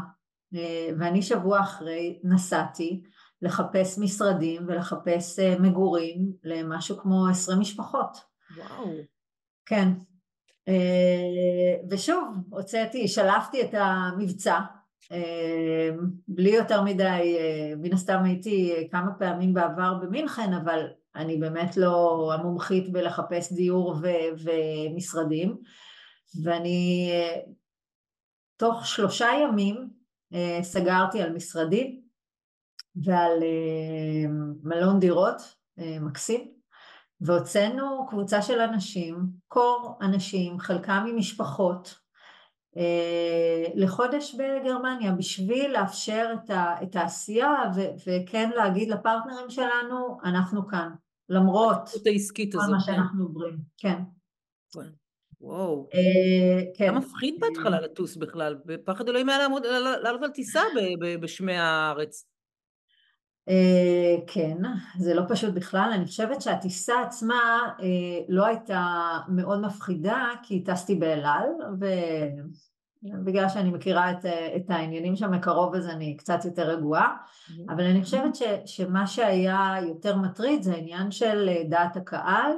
ואני 0.98 1.22
שבוע 1.22 1.60
אחרי 1.60 2.18
נסעתי 2.24 3.02
לחפש 3.42 3.98
משרדים 3.98 4.62
ולחפש 4.66 5.38
מגורים 5.38 6.32
למשהו 6.44 6.98
כמו 6.98 7.26
עשרים 7.30 7.60
משפחות. 7.60 8.16
וואו. 8.56 8.90
כן. 9.66 9.88
ושוב, 11.90 12.34
הוצאתי, 12.50 13.08
שלפתי 13.08 13.62
את 13.62 13.74
המבצע, 13.74 14.60
בלי 16.28 16.50
יותר 16.50 16.82
מדי, 16.82 17.36
מן 17.76 17.92
הסתם 17.92 18.22
הייתי 18.24 18.88
כמה 18.90 19.10
פעמים 19.18 19.54
בעבר 19.54 19.94
במינכן, 19.94 20.52
אבל 20.52 20.86
אני 21.16 21.36
באמת 21.36 21.76
לא 21.76 22.30
המומחית 22.34 22.92
בלחפש 22.92 23.52
דיור 23.52 23.94
ומשרדים, 24.44 25.56
ואני 26.44 27.10
תוך 28.56 28.86
שלושה 28.86 29.28
ימים 29.42 29.99
סגרתי 30.62 31.22
על 31.22 31.32
משרדים 31.32 32.00
ועל 33.04 33.42
מלון 34.62 35.00
דירות 35.00 35.54
מקסים, 36.00 36.50
והוצאנו 37.20 38.06
קבוצה 38.08 38.42
של 38.42 38.60
אנשים, 38.60 39.26
קור 39.48 39.98
אנשים, 40.02 40.58
חלקם 40.58 41.04
ממשפחות, 41.06 42.00
לחודש 43.74 44.34
בגרמניה 44.34 45.12
בשביל 45.12 45.72
לאפשר 45.72 46.34
את 46.82 46.96
העשייה 46.96 47.50
וכן 48.06 48.50
להגיד 48.56 48.88
לפרטנרים 48.88 49.50
שלנו, 49.50 50.18
אנחנו 50.24 50.68
כאן, 50.68 50.90
למרות 51.28 51.90
כל 52.52 52.70
מה 52.70 52.80
שאנחנו 52.80 53.24
עוברים. 53.24 53.58
כן. 53.78 54.02
וואו. 55.40 55.88
כן. 56.74 56.84
היה 56.84 56.92
מפחיד 56.92 57.34
בהתחלה 57.40 57.80
לטוס 57.80 58.16
בכלל, 58.16 58.58
בפחד 58.64 59.08
אלוהים 59.08 59.28
היה 59.28 59.48
לעלות 60.02 60.22
על 60.22 60.30
טיסה 60.30 60.60
בשמי 61.20 61.56
הארץ. 61.56 62.26
כן, 64.26 64.56
זה 64.98 65.14
לא 65.14 65.22
פשוט 65.28 65.54
בכלל, 65.54 65.90
אני 65.94 66.06
חושבת 66.06 66.42
שהטיסה 66.42 67.00
עצמה 67.00 67.60
לא 68.28 68.46
הייתה 68.46 69.10
מאוד 69.28 69.60
מפחידה 69.60 70.28
כי 70.42 70.64
טסתי 70.64 70.94
באל 70.94 71.24
על 71.24 71.48
ובגלל 73.02 73.48
שאני 73.48 73.70
מכירה 73.70 74.10
את, 74.10 74.24
את 74.56 74.70
העניינים 74.70 75.16
שם 75.16 75.30
מקרוב 75.30 75.74
אז 75.74 75.86
אני 75.86 76.16
קצת 76.16 76.44
יותר 76.44 76.68
רגועה, 76.68 77.16
אבל 77.68 77.84
אני 77.84 78.02
חושבת 78.02 78.34
ש, 78.34 78.42
שמה 78.66 79.06
שהיה 79.06 79.74
יותר 79.88 80.16
מטריד 80.16 80.62
זה 80.62 80.72
העניין 80.72 81.10
של 81.10 81.48
דעת 81.68 81.96
הקהל, 81.96 82.52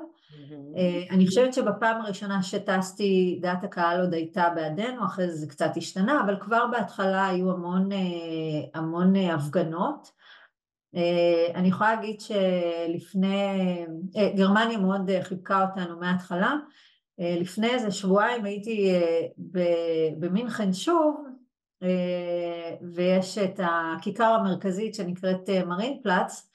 אני 1.11 1.27
חושבת 1.27 1.55
שבפעם 1.55 2.01
הראשונה 2.01 2.42
שטסתי 2.42 3.38
דעת 3.42 3.64
הקהל 3.64 4.01
עוד 4.01 4.14
הייתה 4.14 4.49
בעדנו, 4.55 5.05
אחרי 5.05 5.29
זה 5.29 5.37
זה 5.37 5.47
קצת 5.47 5.71
השתנה, 5.77 6.23
אבל 6.25 6.37
כבר 6.40 6.66
בהתחלה 6.73 7.27
היו 7.27 7.51
המון, 7.51 7.88
המון 8.75 9.16
הפגנות. 9.16 10.12
אני 11.55 11.68
יכולה 11.68 11.95
להגיד 11.95 12.21
שלפני, 12.21 13.87
גרמניה 14.37 14.79
מאוד 14.79 15.11
חיבקה 15.23 15.66
אותנו 15.68 16.01
מההתחלה, 16.01 16.55
לפני 17.18 17.71
איזה 17.71 17.90
שבועיים 17.90 18.45
הייתי 18.45 18.95
במינכן 20.18 20.73
שוב, 20.73 21.27
ויש 22.95 23.38
את 23.38 23.61
הכיכר 23.62 24.25
המרכזית 24.25 24.95
שנקראת 24.95 25.49
מרין 25.66 26.01
פלאץ, 26.03 26.52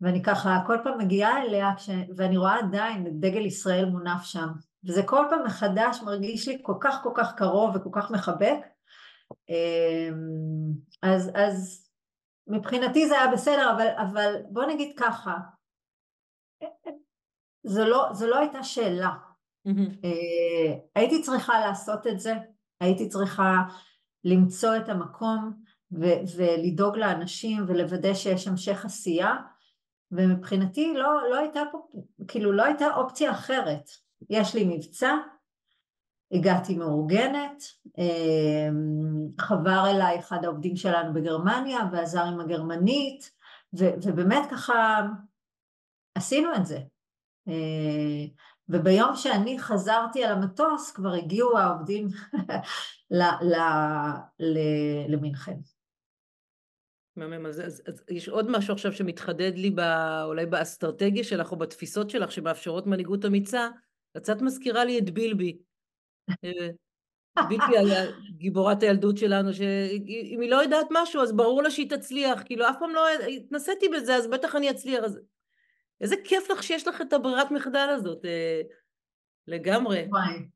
ואני 0.00 0.22
ככה 0.22 0.58
כל 0.66 0.76
פעם 0.84 0.98
מגיעה 0.98 1.42
אליה 1.42 1.70
ואני 2.16 2.36
רואה 2.36 2.58
עדיין 2.58 3.06
את 3.06 3.12
דגל 3.20 3.46
ישראל 3.46 3.84
מונף 3.84 4.22
שם, 4.22 4.48
וזה 4.84 5.02
כל 5.02 5.26
פעם 5.30 5.44
מחדש 5.46 6.02
מרגיש 6.02 6.48
לי 6.48 6.58
כל 6.62 6.74
כך 6.80 7.00
כל 7.02 7.12
כך 7.16 7.34
קרוב 7.34 7.76
וכל 7.76 7.90
כך 7.92 8.10
מחבק, 8.10 8.58
אז, 11.02 11.30
אז 11.34 11.88
מבחינתי 12.46 13.08
זה 13.08 13.20
היה 13.20 13.32
בסדר, 13.32 13.72
אבל, 13.76 13.88
אבל 13.98 14.34
בוא 14.50 14.64
נגיד 14.64 14.92
ככה, 14.98 15.36
זו 17.64 17.84
לא, 17.84 18.08
זו 18.12 18.26
לא 18.26 18.38
הייתה 18.38 18.62
שאלה. 18.62 19.10
Mm-hmm. 19.68 20.06
הייתי 20.94 21.22
צריכה 21.22 21.60
לעשות 21.60 22.06
את 22.06 22.20
זה, 22.20 22.34
הייתי 22.80 23.08
צריכה 23.08 23.54
למצוא 24.24 24.76
את 24.76 24.88
המקום 24.88 25.62
ו- 25.92 26.36
ולדאוג 26.36 26.96
לאנשים 26.96 27.64
ולוודא 27.68 28.14
שיש 28.14 28.48
המשך 28.48 28.84
עשייה, 28.84 29.34
ומבחינתי 30.12 30.94
לא, 30.94 31.30
לא 31.30 31.38
הייתה 31.38 31.60
פה, 31.72 31.78
כאילו 32.28 32.52
לא 32.52 32.64
הייתה 32.64 32.94
אופציה 32.94 33.30
אחרת. 33.30 33.90
יש 34.30 34.54
לי 34.54 34.64
מבצע, 34.64 35.14
הגעתי 36.32 36.76
מאורגנת, 36.76 37.62
חבר 39.40 39.90
אליי 39.90 40.18
אחד 40.18 40.44
העובדים 40.44 40.76
שלנו 40.76 41.14
בגרמניה 41.14 41.80
ועזר 41.92 42.22
עם 42.22 42.40
הגרמנית, 42.40 43.30
ו- 43.78 43.94
ובאמת 44.02 44.50
ככה 44.50 45.00
עשינו 46.14 46.54
את 46.54 46.66
זה. 46.66 46.78
וביום 48.68 49.16
שאני 49.16 49.58
חזרתי 49.58 50.24
על 50.24 50.32
המטוס 50.32 50.90
כבר 50.90 51.12
הגיעו 51.12 51.58
העובדים 51.58 52.08
למינכן. 55.08 55.56
מהמם, 57.18 57.46
אז, 57.46 57.60
אז, 57.60 57.82
אז 57.86 58.04
יש 58.10 58.28
עוד 58.28 58.50
משהו 58.50 58.74
עכשיו 58.74 58.92
שמתחדד 58.92 59.52
לי 59.56 59.70
ב, 59.70 59.80
אולי 60.24 60.46
באסטרטגיה 60.46 61.24
שלך 61.24 61.52
או 61.52 61.56
בתפיסות 61.56 62.10
שלך 62.10 62.32
שמאפשרות 62.32 62.86
מנהיגות 62.86 63.24
אמיצה, 63.24 63.68
קצת 64.16 64.42
מזכירה 64.42 64.84
לי 64.84 64.98
את 64.98 65.10
בילבי. 65.10 65.58
אה, 66.44 66.68
בילבי 67.48 67.78
היה 67.78 68.04
גיבורת 68.36 68.82
הילדות 68.82 69.16
שלנו, 69.16 69.52
שאם 69.52 70.40
היא 70.40 70.50
לא 70.50 70.56
יודעת 70.56 70.86
משהו 70.90 71.22
אז 71.22 71.32
ברור 71.32 71.62
לה 71.62 71.70
שהיא 71.70 71.90
תצליח, 71.90 72.42
כאילו 72.44 72.68
אף 72.68 72.76
פעם 72.78 72.94
לא 72.94 73.08
התנסיתי 73.28 73.88
בזה 73.88 74.14
אז 74.14 74.26
בטח 74.26 74.56
אני 74.56 74.70
אצליח, 74.70 75.04
אז 75.04 75.20
איזה 76.00 76.16
כיף 76.24 76.50
לך 76.50 76.62
שיש 76.62 76.88
לך 76.88 77.00
את 77.00 77.12
הברירת 77.12 77.50
מחדל 77.50 77.88
הזאת, 77.90 78.24
אה, 78.24 78.60
לגמרי. 79.46 80.06
וואי. 80.10 80.48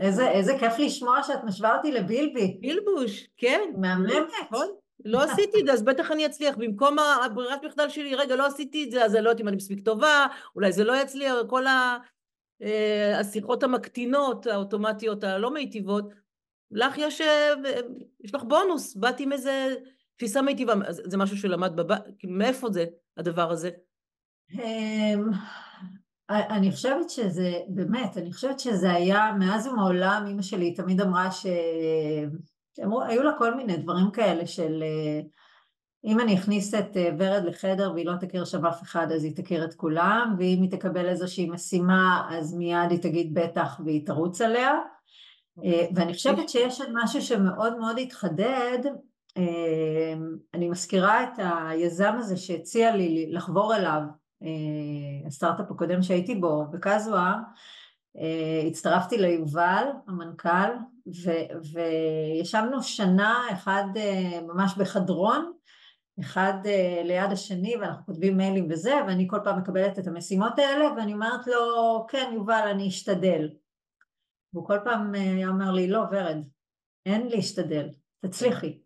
איזה, 0.00 0.30
איזה 0.30 0.52
כיף 0.60 0.78
לשמוע 0.78 1.22
שאת 1.22 1.44
משווה 1.44 1.76
אותי 1.76 1.92
לבילבי. 1.92 2.58
בילבוש, 2.60 3.28
כן. 3.36 3.60
מהממת. 3.80 4.26
נכון. 4.42 4.66
לא 5.04 5.22
עשיתי 5.22 5.60
את 5.60 5.66
זה, 5.66 5.72
אז 5.72 5.82
בטח 5.82 6.10
אני 6.10 6.26
אצליח. 6.26 6.56
במקום 6.56 6.96
הברירת 6.98 7.64
מחדל 7.64 7.88
שלי, 7.88 8.14
רגע, 8.14 8.36
לא 8.36 8.46
עשיתי 8.46 8.84
את 8.84 8.90
זה, 8.90 9.04
אז 9.04 9.14
אני 9.14 9.24
לא 9.24 9.30
יודעת 9.30 9.40
אם 9.40 9.48
אני 9.48 9.56
מספיק 9.56 9.84
טובה, 9.84 10.26
אולי 10.56 10.72
זה 10.72 10.84
לא 10.84 11.02
יצליח, 11.02 11.34
כל 11.48 11.66
אה, 12.62 13.20
השיחות 13.20 13.62
המקטינות, 13.62 14.46
האוטומטיות, 14.46 15.24
הלא 15.24 15.50
מיטיבות, 15.50 16.12
לך 16.70 16.98
יש, 16.98 17.20
אה, 17.20 17.52
יש 18.20 18.34
לך 18.34 18.42
בונוס, 18.42 18.96
באתי 18.96 19.22
עם 19.22 19.32
איזה 19.32 19.74
תפיסה 20.16 20.42
מיטיבה, 20.42 20.74
זה 20.90 21.16
משהו 21.16 21.36
שלמד 21.36 21.76
בבית, 21.76 22.02
כאילו 22.18 22.34
מאיפה 22.34 22.70
זה 22.70 22.84
הדבר 23.16 23.50
הזה? 23.50 23.70
אמ, 24.52 25.30
אני 26.30 26.72
חושבת 26.72 27.10
שזה, 27.10 27.52
באמת, 27.68 28.16
אני 28.16 28.32
חושבת 28.32 28.60
שזה 28.60 28.92
היה 28.92 29.32
מאז 29.38 29.66
ומעולם, 29.66 30.26
אמא 30.30 30.42
שלי 30.42 30.74
תמיד 30.74 31.00
אמרה 31.00 31.30
ש... 31.30 31.46
אמרו, 32.84 33.02
היו 33.02 33.22
לה 33.22 33.32
כל 33.38 33.54
מיני 33.54 33.76
דברים 33.76 34.10
כאלה 34.10 34.46
של 34.46 34.82
אה, 34.82 35.20
אם 36.04 36.20
אני 36.20 36.34
אכניס 36.34 36.74
את 36.74 36.96
אה, 36.96 37.10
ורד 37.18 37.44
לחדר 37.44 37.92
והיא 37.94 38.06
לא 38.06 38.12
תכיר 38.20 38.44
שם 38.44 38.66
אף 38.66 38.82
אחד 38.82 39.12
אז 39.12 39.24
היא 39.24 39.36
תכיר 39.36 39.64
את 39.64 39.74
כולם 39.74 40.34
ואם 40.38 40.62
היא 40.62 40.70
תקבל 40.70 41.08
איזושהי 41.08 41.50
משימה 41.50 42.28
אז 42.30 42.54
מיד 42.54 42.90
היא 42.90 43.02
תגיד 43.02 43.34
בטח 43.34 43.80
והיא 43.84 44.06
תרוץ 44.06 44.40
עליה. 44.40 44.72
אה, 45.64 45.86
ואני 45.94 46.14
חושבת 46.14 46.48
שיש 46.48 46.80
עוד 46.80 46.90
משהו 46.92 47.22
שמאוד 47.22 47.78
מאוד 47.78 47.98
התחדד 47.98 48.78
אני 50.54 50.68
מזכירה 50.68 51.22
את 51.24 51.38
היזם 51.38 52.14
הזה 52.18 52.36
שהציע 52.36 52.96
לי 52.96 53.32
לחבור 53.32 53.76
אליו 53.76 54.00
הסטארט-אפ 55.26 55.70
הקודם 55.70 56.02
שהייתי 56.02 56.34
בו 56.34 56.64
בקזואר 56.70 57.34
הצטרפתי 58.66 59.18
ליובל 59.18 59.84
המנכ"ל 60.06 60.70
ו- 61.06 61.70
וישבנו 61.72 62.82
שנה 62.82 63.46
אחד 63.52 63.84
אה, 63.96 64.40
ממש 64.42 64.74
בחדרון, 64.78 65.52
אחד 66.20 66.54
אה, 66.66 67.02
ליד 67.04 67.32
השני 67.32 67.76
ואנחנו 67.76 68.06
כותבים 68.06 68.36
מיילים 68.36 68.66
וזה 68.70 68.94
ואני 69.06 69.26
כל 69.30 69.38
פעם 69.44 69.58
מקבלת 69.58 69.98
את 69.98 70.06
המשימות 70.06 70.58
האלה 70.58 70.92
ואני 70.96 71.12
אומרת 71.12 71.46
לו 71.46 72.06
כן 72.08 72.30
יובל 72.34 72.68
אני 72.70 72.88
אשתדל. 72.88 73.48
והוא 74.52 74.66
כל 74.66 74.78
פעם 74.84 75.14
אה, 75.14 75.20
היה 75.20 75.48
אומר 75.48 75.70
לי 75.70 75.88
לא 75.88 76.00
ורד 76.10 76.38
אין 77.06 77.28
להשתדל 77.28 77.88
תצליחי. 78.20 78.78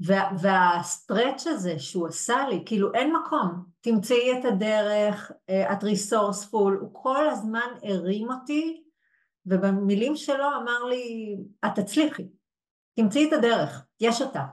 וה, 0.00 0.30
והסטרץ' 0.40 1.46
הזה 1.46 1.78
שהוא 1.78 2.06
עשה 2.06 2.48
לי, 2.48 2.62
כאילו 2.66 2.94
אין 2.94 3.16
מקום, 3.16 3.64
תמצאי 3.80 4.38
את 4.38 4.44
הדרך, 4.44 5.32
את 5.72 5.84
ריסורספול, 5.84 6.78
הוא 6.80 6.90
כל 6.92 7.28
הזמן 7.28 7.68
הרים 7.82 8.30
אותי 8.30 8.85
ובמילים 9.46 10.16
שלו 10.16 10.44
אמר 10.62 10.84
לי, 10.84 11.36
את 11.66 11.70
תצליחי, 11.74 12.28
תמצאי 12.96 13.28
את 13.28 13.32
הדרך, 13.32 13.86
יש 14.00 14.22
אותה. 14.22 14.44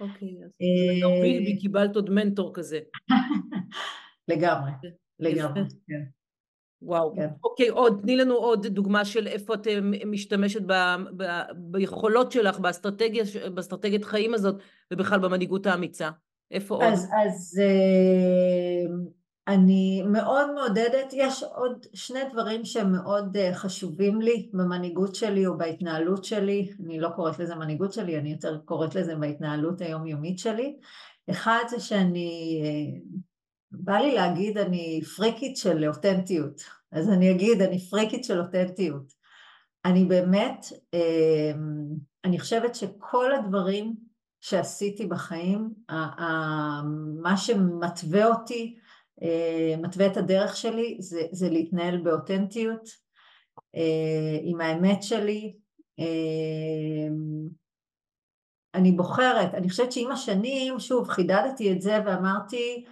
אוקיי, 0.00 0.28
אז 0.44 0.50
אה, 0.62 1.20
בילבי 1.22 1.58
קיבלת 1.60 1.96
עוד 1.96 2.10
מנטור 2.10 2.54
כזה. 2.54 2.80
לגמרי, 4.28 4.70
לגמרי, 5.20 5.62
כן. 5.86 6.02
וואו, 6.82 7.16
כן. 7.16 7.28
אוקיי, 7.44 7.68
עוד, 7.68 7.98
תני 8.02 8.16
לנו 8.16 8.34
עוד 8.34 8.66
דוגמה 8.66 9.04
של 9.04 9.26
איפה 9.26 9.54
את 9.54 9.66
אה, 9.66 9.80
משתמשת 10.06 10.62
ב, 10.62 10.72
ב, 11.16 11.24
ביכולות 11.54 12.32
שלך, 12.32 12.58
באסטרטגיה, 12.58 13.24
באסטרטגיית 13.54 14.04
חיים 14.04 14.34
הזאת, 14.34 14.62
ובכלל 14.92 15.18
במנהיגות 15.18 15.66
האמיצה. 15.66 16.10
איפה 16.50 16.84
אז, 16.84 17.04
עוד? 17.04 17.10
אז 17.26 17.60
אה, 17.62 18.94
אני 19.48 20.02
מאוד 20.02 20.54
מעודדת, 20.54 21.12
יש 21.12 21.42
עוד 21.42 21.86
שני 21.94 22.20
דברים 22.32 22.64
שהם 22.64 22.92
מאוד 22.92 23.36
אה, 23.36 23.54
חשובים 23.54 24.20
לי 24.20 24.50
במנהיגות 24.52 25.14
שלי 25.14 25.46
או 25.46 25.58
בהתנהלות 25.58 26.24
שלי, 26.24 26.72
אני 26.84 27.00
לא 27.00 27.08
קוראת 27.08 27.38
לזה 27.38 27.54
מנהיגות 27.54 27.92
שלי, 27.92 28.18
אני 28.18 28.32
יותר 28.32 28.58
קוראת 28.64 28.94
לזה 28.94 29.16
בהתנהלות 29.16 29.80
היומיומית 29.80 30.38
שלי. 30.38 30.76
אחד 31.30 31.62
זה 31.68 31.80
שאני, 31.80 32.60
אה, 32.64 32.98
בא 33.70 33.98
לי 33.98 34.14
להגיד 34.14 34.58
אני 34.58 35.00
פריקית 35.16 35.56
של 35.56 35.88
אותנטיות, 35.88 36.62
אז 36.92 37.08
אני 37.08 37.30
אגיד 37.30 37.62
אני 37.62 37.78
פריקית 37.78 38.24
של 38.24 38.40
אותנטיות. 38.40 39.12
אני 39.84 40.04
באמת, 40.04 40.66
אה, 40.94 41.52
אני 42.24 42.38
חושבת 42.38 42.74
שכל 42.74 43.34
הדברים 43.34 43.94
שעשיתי 44.40 45.06
בחיים, 45.06 45.70
מה 47.22 47.36
שמתווה 47.36 48.26
אותי 48.26 48.78
מתווה 49.78 50.06
את 50.06 50.16
הדרך 50.16 50.56
שלי 50.56 50.96
זה, 51.00 51.22
זה 51.32 51.50
להתנהל 51.50 51.98
באותנטיות 51.98 52.88
אה, 53.74 54.38
עם 54.42 54.60
האמת 54.60 55.02
שלי. 55.02 55.56
אה, 55.98 57.08
אני 58.74 58.92
בוחרת, 58.92 59.54
אני 59.54 59.68
חושבת 59.68 59.92
שעם 59.92 60.12
השנים, 60.12 60.80
שוב, 60.80 61.08
חידדתי 61.08 61.72
את 61.72 61.82
זה 61.82 61.98
ואמרתי, 62.06 62.84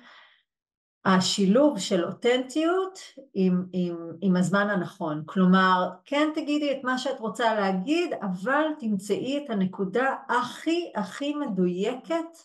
השילוב 1.04 1.78
של 1.78 2.04
אותנטיות 2.04 2.98
עם, 3.34 3.66
עם, 3.72 3.96
עם 4.20 4.36
הזמן 4.36 4.70
הנכון. 4.70 5.22
כלומר, 5.26 5.90
כן 6.04 6.28
תגידי 6.34 6.72
את 6.72 6.84
מה 6.84 6.98
שאת 6.98 7.20
רוצה 7.20 7.54
להגיד, 7.54 8.12
אבל 8.22 8.64
תמצאי 8.78 9.44
את 9.44 9.50
הנקודה 9.50 10.14
הכי 10.28 10.92
הכי 10.94 11.34
מדויקת 11.34 12.38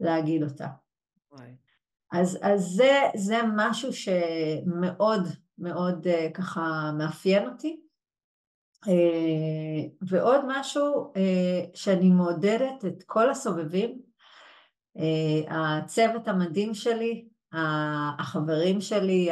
להגיד 0.00 0.42
אותה. 0.42 0.66
וואי. 1.32 1.50
אז, 2.12 2.38
אז 2.42 2.62
זה, 2.62 3.00
זה 3.16 3.38
משהו 3.56 3.92
שמאוד 3.92 5.28
מאוד 5.58 6.06
uh, 6.06 6.32
ככה 6.34 6.90
מאפיין 6.98 7.48
אותי. 7.48 7.80
Uh, 8.86 8.90
ועוד 10.02 10.40
משהו 10.48 11.12
uh, 11.14 11.18
שאני 11.74 12.10
מעודדת 12.10 12.84
את 12.86 13.02
כל 13.06 13.30
הסובבים, 13.30 14.10
הצוות 15.48 16.28
המדהים 16.28 16.74
שלי, 16.74 17.28
החברים 18.18 18.80
שלי, 18.80 19.28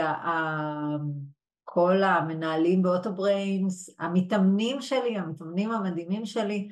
כל 1.64 2.02
המנהלים 2.02 2.82
ב 2.82 2.91
Autobrains, 2.91 3.90
המתאמנים 3.98 4.82
שלי, 4.82 5.18
המתאמנים 5.18 5.72
המדהימים 5.72 6.26
שלי, 6.26 6.68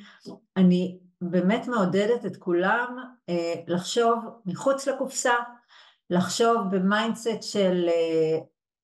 אני 0.57 0.99
באמת 1.21 1.69
מעודדת 1.69 2.27
את 2.27 2.37
כולם 2.37 2.97
לחשוב 3.67 4.25
מחוץ 4.47 4.89
לקופסה, 4.89 5.35
לחשוב 6.11 6.57
ב 6.71 6.80
mindset 6.80 7.43
של 7.43 7.89
אה, 7.89 8.39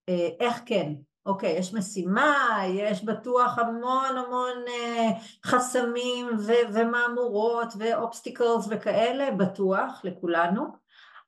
אה, 0.09 0.29
איך 0.41 0.61
כן, 0.67 0.93
אוקיי, 1.27 1.53
יש 1.59 1.75
משימה, 1.75 2.59
יש 2.69 3.05
בטוח 3.05 3.59
המון 3.59 4.17
המון 4.17 4.65
אה, 4.69 5.11
חסמים 5.47 6.27
ו- 6.39 6.75
ומהמורות 6.75 7.69
ו 7.79 7.87
obstacles 7.87 8.67
וכאלה, 8.71 9.31
בטוח 9.31 10.01
לכולנו, 10.05 10.67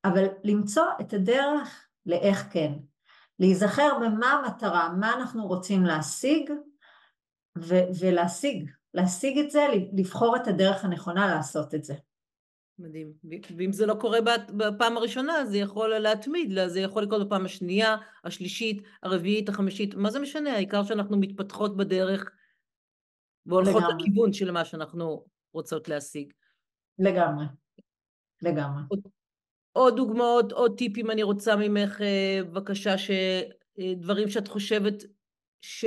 אבל 0.04 0.24
למצוא 0.44 0.84
את 1.00 1.12
הדרך 1.12 1.86
לאיך 2.06 2.46
כן, 2.50 2.72
להיזכר 3.38 3.98
במה 4.00 4.32
המטרה, 4.32 4.88
מה 4.88 5.14
אנחנו 5.14 5.46
רוצים 5.46 5.84
להשיג 5.84 6.50
ו- 7.58 7.88
ולהשיג, 8.00 8.70
להשיג 8.94 9.38
את 9.38 9.50
זה, 9.50 9.66
לבחור 9.92 10.36
את 10.36 10.48
הדרך 10.48 10.84
הנכונה 10.84 11.34
לעשות 11.34 11.74
את 11.74 11.84
זה. 11.84 11.94
מדהים. 12.78 13.12
ואם 13.56 13.72
זה 13.72 13.86
לא 13.86 13.94
קורה 14.00 14.18
בפעם 14.56 14.96
הראשונה, 14.96 15.46
זה 15.46 15.58
יכול 15.58 15.98
להתמיד, 15.98 16.50
זה 16.66 16.80
יכול 16.80 17.02
לקרות 17.02 17.26
בפעם 17.26 17.44
השנייה, 17.44 17.96
השלישית, 18.24 18.82
הרביעית, 19.02 19.48
החמישית, 19.48 19.94
מה 19.94 20.10
זה 20.10 20.20
משנה? 20.20 20.52
העיקר 20.52 20.84
שאנחנו 20.84 21.16
מתפתחות 21.16 21.76
בדרך 21.76 22.30
והולכות 23.46 23.82
לגמרי. 23.82 23.94
לכיוון 24.02 24.32
של 24.32 24.50
מה 24.50 24.64
שאנחנו 24.64 25.24
רוצות 25.52 25.88
להשיג. 25.88 26.32
לגמרי, 26.98 27.44
לגמרי. 28.42 28.82
עוד, 28.88 29.00
עוד 29.72 29.96
דוגמאות, 29.96 30.52
עוד 30.52 30.78
טיפים 30.78 31.10
אני 31.10 31.22
רוצה 31.22 31.56
ממך, 31.56 32.00
אה, 32.00 32.40
בבקשה, 32.44 32.94
שדברים 32.98 34.26
אה, 34.26 34.32
שאת 34.32 34.48
חושבת 34.48 35.02
ש... 35.60 35.84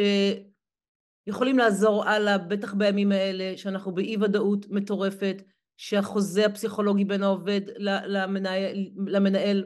יכולים 1.28 1.58
לעזור 1.58 2.04
הלאה, 2.06 2.38
בטח 2.38 2.74
בימים 2.74 3.12
האלה 3.12 3.58
שאנחנו 3.58 3.96
באי 3.96 4.18
ודאות 4.18 4.66
מטורפת, 4.70 5.44
שהחוזה 5.78 6.46
הפסיכולוגי 6.46 7.06
בין 7.06 7.24
העובד 7.24 7.62
למנהל, 7.80 8.90
למנהל 9.08 9.66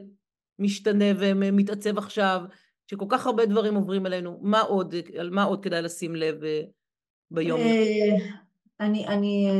משתנה 0.58 1.04
ומתעצב 1.18 1.98
עכשיו, 1.98 2.40
שכל 2.86 3.06
כך 3.08 3.26
הרבה 3.26 3.46
דברים 3.46 3.74
עוברים 3.74 4.06
עלינו, 4.06 4.38
מה 4.42 4.60
עוד, 4.60 4.94
על 5.18 5.30
מה 5.30 5.42
עוד 5.42 5.62
כדאי 5.62 5.82
לשים 5.82 6.16
לב 6.16 6.44
אה, 6.44 6.62
ביום? 7.30 7.60
אה, 7.60 8.16
אני, 8.80 9.06
אני, 9.06 9.46
אה, 9.50 9.54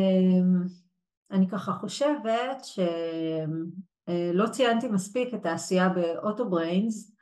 אני 1.31 1.49
ככה 1.49 1.73
חושבת 1.73 2.65
שלא 2.65 4.47
ציינתי 4.51 4.89
מספיק 4.89 5.35
את 5.35 5.47
העשייה 5.47 5.89
ב 5.89 5.99
Autobrains, 5.99 7.13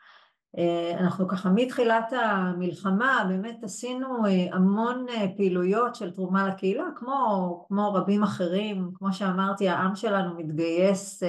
אנחנו 0.98 1.28
ככה 1.28 1.50
מתחילת 1.50 2.12
המלחמה 2.12 3.24
באמת 3.28 3.64
עשינו 3.64 4.06
המון 4.52 5.06
פעילויות 5.36 5.94
של 5.94 6.10
תרומה 6.10 6.48
לקהילה 6.48 6.84
כמו, 6.96 7.64
כמו 7.68 7.94
רבים 7.94 8.22
אחרים, 8.22 8.90
כמו 8.94 9.12
שאמרתי 9.12 9.68
העם 9.68 9.96
שלנו 9.96 10.34
מתגייס 10.34 11.22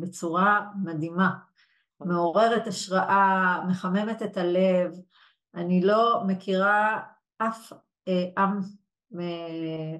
בצורה 0.00 0.66
מדהימה 0.82 1.30
מעוררת 2.00 2.66
השראה, 2.66 3.60
מחממת 3.68 4.22
את 4.22 4.36
הלב. 4.36 4.92
אני 5.54 5.80
לא 5.80 6.22
מכירה 6.26 7.00
אף 7.38 7.72
אה, 8.08 8.24
עם 8.38 8.60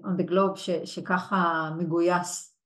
on 0.05 0.21
the 0.21 0.31
globe 0.31 0.57
ש, 0.57 0.71
שככה 0.71 1.71
מגויס 1.79 2.57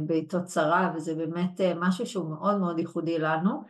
בעיתות 0.00 0.44
צרה, 0.44 0.92
וזה 0.94 1.14
באמת 1.14 1.60
משהו 1.76 2.06
שהוא 2.06 2.30
מאוד 2.30 2.58
מאוד 2.58 2.78
ייחודי 2.78 3.18
לנו. 3.18 3.64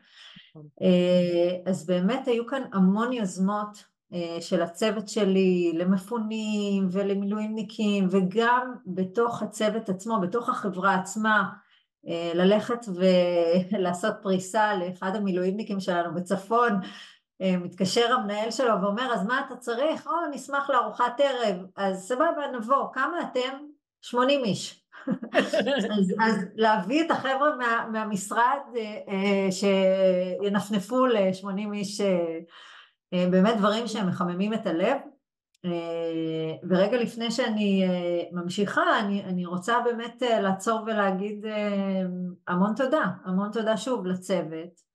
Uh, 0.57 1.71
אז 1.71 1.87
באמת 1.87 2.29
היו 2.29 2.47
כאן 2.47 2.63
המון 2.73 3.13
יוזמות 3.13 3.85
uh, 4.13 4.17
של 4.41 4.63
הצוות 4.63 5.09
שלי 5.09 5.73
למפונים 5.75 6.87
ולמילואימניקים, 6.91 8.07
וגם 8.11 8.75
בתוך 8.87 9.43
הצוות 9.43 9.89
עצמו, 9.89 10.21
בתוך 10.21 10.49
החברה 10.49 10.95
עצמה, 10.95 11.49
אה, 12.09 12.33
ללכת 12.35 12.87
ולעשות 12.95 14.15
פריסה 14.23 14.75
לאחד 14.75 15.17
המילואימניקים 15.17 15.81
שלנו 15.81 16.15
בצפון, 16.15 16.73
אה, 17.41 17.57
מתקשר 17.57 18.13
המנהל 18.13 18.51
שלו 18.51 18.83
ואומר 18.83 19.13
אז 19.15 19.27
מה 19.27 19.43
אתה 19.47 19.57
צריך? 19.57 20.07
או 20.07 20.13
נשמח 20.31 20.71
לארוחת 20.71 21.21
ערב, 21.21 21.57
אז 21.77 22.09
סבבה 22.09 22.51
נבוא, 22.59 22.93
כמה 22.93 23.23
אתם? 23.23 23.59
80 24.03 24.45
איש. 24.45 24.80
אז, 25.33 26.15
אז 26.21 26.45
להביא 26.55 27.05
את 27.05 27.11
החבר'ה 27.11 27.57
מה, 27.59 27.87
מהמשרד 27.93 28.59
אה, 29.09 29.49
שינפנפו 29.51 31.07
ל-80 31.07 31.73
איש 31.75 32.01
באמת 33.13 33.57
דברים 33.57 33.89
שהם 33.89 34.09
מחממים 34.09 34.55
את 34.55 34.67
הלב 34.67 34.97
אה, 35.65 36.57
ורגע 36.69 36.97
לפני 36.97 37.31
שאני 37.31 37.85
אה, 37.89 38.23
ממשיכה, 38.33 39.01
אני, 39.01 39.25
אני 39.25 39.47
רוצה 39.47 39.81
באמת 39.85 40.23
אה, 40.23 40.41
לעצור 40.41 40.81
ולהגיד 40.87 41.45
המון 42.49 42.75
תודה, 42.77 43.05
המון 43.25 43.51
תודה 43.53 43.77
שוב 43.77 44.07
לצוות 44.07 44.91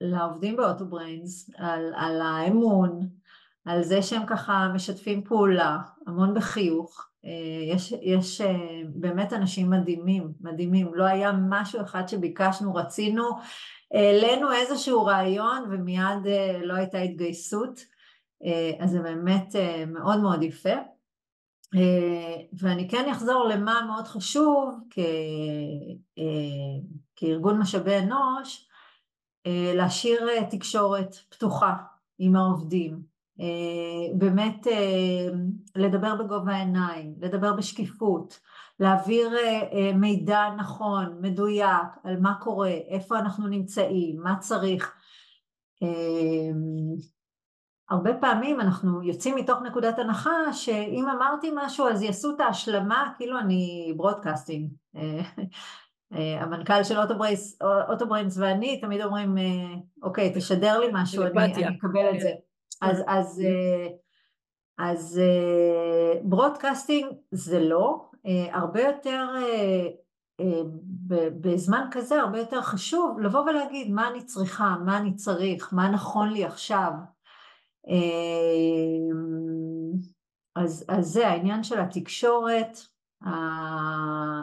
ולעובדים 0.00 0.56
באוטובריינס 0.56 1.50
על, 1.56 1.92
על 1.96 2.20
האמון, 2.20 3.00
על 3.64 3.82
זה 3.82 4.02
שהם 4.02 4.26
ככה 4.26 4.68
משתפים 4.74 5.24
פעולה, 5.24 5.78
המון 6.06 6.34
בחיוך. 6.34 7.08
יש, 7.72 7.94
יש 8.02 8.40
באמת 8.94 9.32
אנשים 9.32 9.70
מדהימים, 9.70 10.32
מדהימים. 10.40 10.94
לא 10.94 11.04
היה 11.04 11.32
משהו 11.48 11.80
אחד 11.80 12.08
שביקשנו, 12.08 12.74
רצינו, 12.74 13.30
העלינו 13.94 14.52
איזשהו 14.52 15.04
רעיון 15.04 15.64
ומיד 15.70 16.26
לא 16.62 16.74
הייתה 16.74 16.98
התגייסות. 16.98 17.94
אה, 18.44 18.72
אז 18.78 18.90
זה 18.90 19.00
באמת 19.00 19.56
אה, 19.56 19.84
מאוד 19.86 20.20
מאוד 20.20 20.42
יפה. 20.42 20.74
אה, 21.74 22.36
ואני 22.58 22.88
כן 22.88 23.10
אחזור 23.10 23.48
למה 23.48 23.80
מאוד 23.86 24.04
חשוב 24.04 24.80
כ... 24.90 24.98
כארגון 27.16 27.58
משאבי 27.58 27.98
אנוש, 27.98 28.68
להשאיר 29.74 30.44
תקשורת 30.50 31.14
פתוחה 31.14 31.74
עם 32.18 32.36
העובדים, 32.36 33.02
באמת 34.14 34.66
לדבר 35.76 36.14
בגובה 36.14 36.52
העיניים, 36.52 37.14
לדבר 37.20 37.52
בשקיפות, 37.52 38.40
להעביר 38.80 39.30
מידע 39.94 40.48
נכון, 40.56 41.18
מדויק, 41.20 41.88
על 42.04 42.20
מה 42.20 42.34
קורה, 42.40 42.70
איפה 42.70 43.18
אנחנו 43.18 43.46
נמצאים, 43.46 44.20
מה 44.22 44.36
צריך. 44.38 44.94
הרבה 47.90 48.14
פעמים 48.14 48.60
אנחנו 48.60 49.02
יוצאים 49.02 49.34
מתוך 49.34 49.62
נקודת 49.62 49.98
הנחה 49.98 50.52
שאם 50.52 51.06
אמרתי 51.16 51.50
משהו 51.54 51.88
אז 51.88 52.02
יעשו 52.02 52.34
את 52.34 52.40
ההשלמה 52.40 53.12
כאילו 53.16 53.38
אני 53.38 53.92
broadcasting. 53.96 54.70
אה, 54.96 55.20
אה, 56.14 56.42
המנכ"ל 56.42 56.84
של 56.84 56.98
אוטובריינס, 57.88 58.38
ואני 58.38 58.80
תמיד 58.80 59.02
אומרים 59.02 59.38
אה, 59.38 59.74
אוקיי 60.02 60.32
תשדר 60.34 60.78
לי 60.78 60.86
משהו 60.92 61.22
אני, 61.22 61.54
אני 61.54 61.76
אקבל 61.78 62.14
את 62.14 62.20
זה. 62.20 62.30
אז, 62.82 63.02
אז, 63.06 63.42
אז 64.78 65.20
ברודקאסטינג 66.24 67.06
זה 67.30 67.60
לא, 67.60 68.10
הרבה 68.52 68.82
יותר 68.82 69.26
בזמן 71.40 71.88
כזה 71.90 72.20
הרבה 72.20 72.38
יותר 72.38 72.62
חשוב 72.62 73.20
לבוא 73.20 73.40
ולהגיד 73.40 73.92
מה 73.92 74.08
אני 74.08 74.24
צריכה, 74.24 74.76
מה 74.84 74.98
אני 74.98 75.14
צריך, 75.14 75.72
מה 75.72 75.88
נכון 75.88 76.28
לי 76.30 76.44
עכשיו. 76.44 76.90
אז, 80.56 80.84
אז 80.88 81.06
זה 81.06 81.28
העניין 81.28 81.62
של 81.62 81.80
התקשורת, 81.80 82.78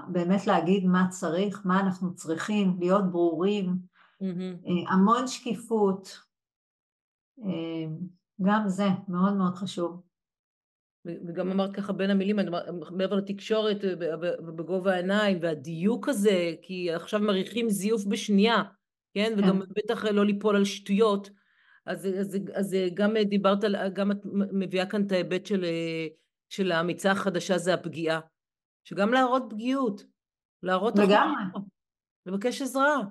באמת 0.08 0.48
להגיד 0.48 0.86
מה 0.86 1.08
צריך, 1.10 1.62
מה 1.66 1.80
אנחנו 1.80 2.16
צריכים, 2.16 2.76
להיות 2.80 3.12
ברורים, 3.12 3.76
mm-hmm. 4.24 4.92
המון 4.94 5.28
שקיפות, 5.28 6.20
גם 8.42 8.64
זה 8.68 8.88
מאוד 9.08 9.34
מאוד 9.34 9.56
חשוב. 9.56 10.02
וגם 11.06 11.52
אמרת 11.52 11.76
ככה 11.76 11.94
בין 11.94 12.10
המילים, 12.10 12.40
מעבר 12.92 13.16
לתקשורת 13.16 13.78
ובגובה 14.48 14.94
העיניים 14.94 15.38
והדיוק 15.42 16.10
הזה, 16.10 16.54
כי 16.62 16.92
עכשיו 16.92 17.20
מריחים 17.20 17.70
זיוף 17.70 18.06
בשנייה, 18.06 18.64
כן? 19.14 19.34
כן. 19.36 19.40
וגם 19.40 19.60
בטח 19.60 20.06
לא 20.06 20.26
ליפול 20.26 20.56
על 20.56 20.66
שטויות. 20.66 21.30
אז, 21.86 22.08
אז, 22.20 22.38
אז 22.54 22.76
גם 22.94 23.18
דיברת 23.18 23.64
על, 23.64 23.76
גם 23.94 24.12
את 24.12 24.18
מביאה 24.52 24.86
כאן 24.86 25.06
את 25.06 25.12
ההיבט 25.12 25.46
של, 25.46 25.66
של 26.50 26.72
האמיצה 26.72 27.12
החדשה 27.12 27.58
זה 27.58 27.74
הפגיעה. 27.74 28.20
שגם 28.84 29.14
להראות 29.14 29.44
פגיעות, 29.50 30.04
להראות... 30.64 30.94
לגמרי. 30.98 31.44
לבקש 32.26 32.62
עזרה. 32.62 33.02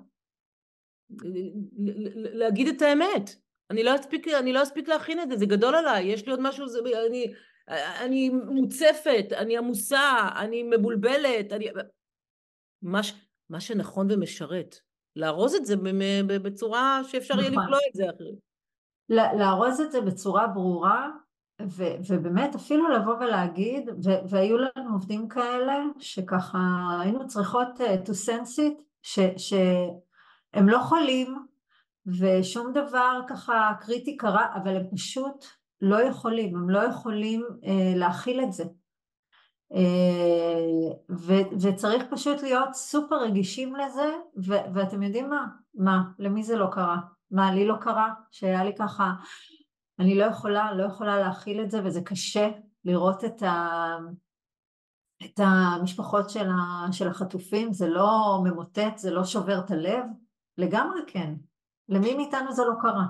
להגיד 2.14 2.68
את 2.68 2.83
האמת. 2.83 3.31
אני 3.71 3.83
לא 3.83 3.95
אספיק, 3.95 4.29
אני 4.29 4.53
לא 4.53 4.62
אספיק 4.62 4.89
להכין 4.89 5.21
את 5.21 5.31
זה, 5.31 5.37
זה 5.37 5.47
גדול 5.47 5.75
עליי, 5.75 6.07
יש 6.07 6.27
לי 6.27 6.31
עוד 6.31 6.41
משהו, 6.43 6.68
זה, 6.68 6.79
אני, 7.07 7.33
אני 8.01 8.29
מוצפת, 8.29 9.27
אני 9.33 9.59
עמוסה, 9.59 10.29
אני 10.37 10.62
מבולבלת, 10.62 11.53
אני... 11.53 11.68
מה, 12.83 13.01
מה 13.51 13.61
שנכון 13.61 14.07
ומשרת. 14.11 14.77
לארוז 15.16 15.55
את 15.55 15.66
זה 15.66 15.75
בצורה 16.43 17.01
שאפשר 17.05 17.41
יהיה 17.41 17.51
נכון. 17.51 17.62
לבלוע 17.62 17.79
את 17.89 17.95
זה 17.95 18.05
אחרים. 18.16 18.35
לארוז 19.39 19.81
את 19.81 19.93
זה 19.93 20.01
בצורה 20.01 20.47
ברורה 20.47 21.11
ו- 21.62 21.97
ובאמת 22.09 22.55
אפילו 22.55 22.89
לבוא 22.89 23.14
ולהגיד, 23.14 23.89
ו- 23.89 24.29
והיו 24.29 24.57
לנו 24.59 24.93
עובדים 24.93 25.29
כאלה 25.29 25.83
שככה 25.99 26.59
היינו 27.01 27.27
צריכות 27.27 27.68
uh, 27.77 28.09
to 28.09 28.11
sense 28.11 28.59
it, 28.59 28.83
ש- 29.03 29.49
שהם 29.49 30.68
לא 30.68 30.79
חולים 30.79 31.49
ושום 32.07 32.72
דבר 32.72 33.20
ככה 33.28 33.72
קריטי 33.80 34.16
קרה, 34.16 34.46
אבל 34.57 34.76
הם 34.76 34.86
פשוט 34.94 35.44
לא 35.80 36.03
יכולים, 36.03 36.57
הם 36.57 36.70
לא 36.70 36.78
יכולים 36.78 37.46
uh, 37.51 37.66
להכיל 37.96 38.42
את 38.42 38.53
זה. 38.53 38.64
Uh, 39.72 39.76
ו- 41.11 41.61
וצריך 41.62 42.03
פשוט 42.11 42.42
להיות 42.42 42.74
סופר 42.74 43.16
רגישים 43.22 43.76
לזה, 43.76 44.16
ו- 44.46 44.74
ואתם 44.74 45.03
יודעים 45.03 45.30
מה? 45.30 45.46
מה? 45.74 46.03
למי 46.18 46.42
זה 46.42 46.57
לא 46.57 46.66
קרה? 46.72 46.96
מה 47.30 47.55
לי 47.55 47.66
לא 47.66 47.74
קרה, 47.80 48.09
שהיה 48.30 48.64
לי 48.64 48.76
ככה, 48.78 49.12
אני 49.98 50.18
לא 50.18 50.24
יכולה, 50.24 50.72
לא 50.72 50.84
יכולה 50.84 51.20
להכיל 51.20 51.61
את 51.61 51.70
זה 51.70 51.84
וזה 51.84 52.01
קשה 52.01 52.51
לראות 52.84 53.24
את, 53.24 53.42
ה, 53.42 53.96
את 55.24 55.40
המשפחות 55.42 56.30
של, 56.30 56.48
ה, 56.48 56.92
של 56.92 57.09
החטופים, 57.09 57.72
זה 57.72 57.88
לא 57.88 58.40
ממוטט, 58.44 58.98
זה 58.98 59.11
לא 59.11 59.24
שובר 59.24 59.59
את 59.59 59.70
הלב, 59.70 60.05
לגמרי 60.59 61.01
כן, 61.07 61.34
למי 61.91 62.14
מאיתנו 62.14 62.53
זה 62.53 62.62
לא 62.62 62.74
קרה. 62.82 63.05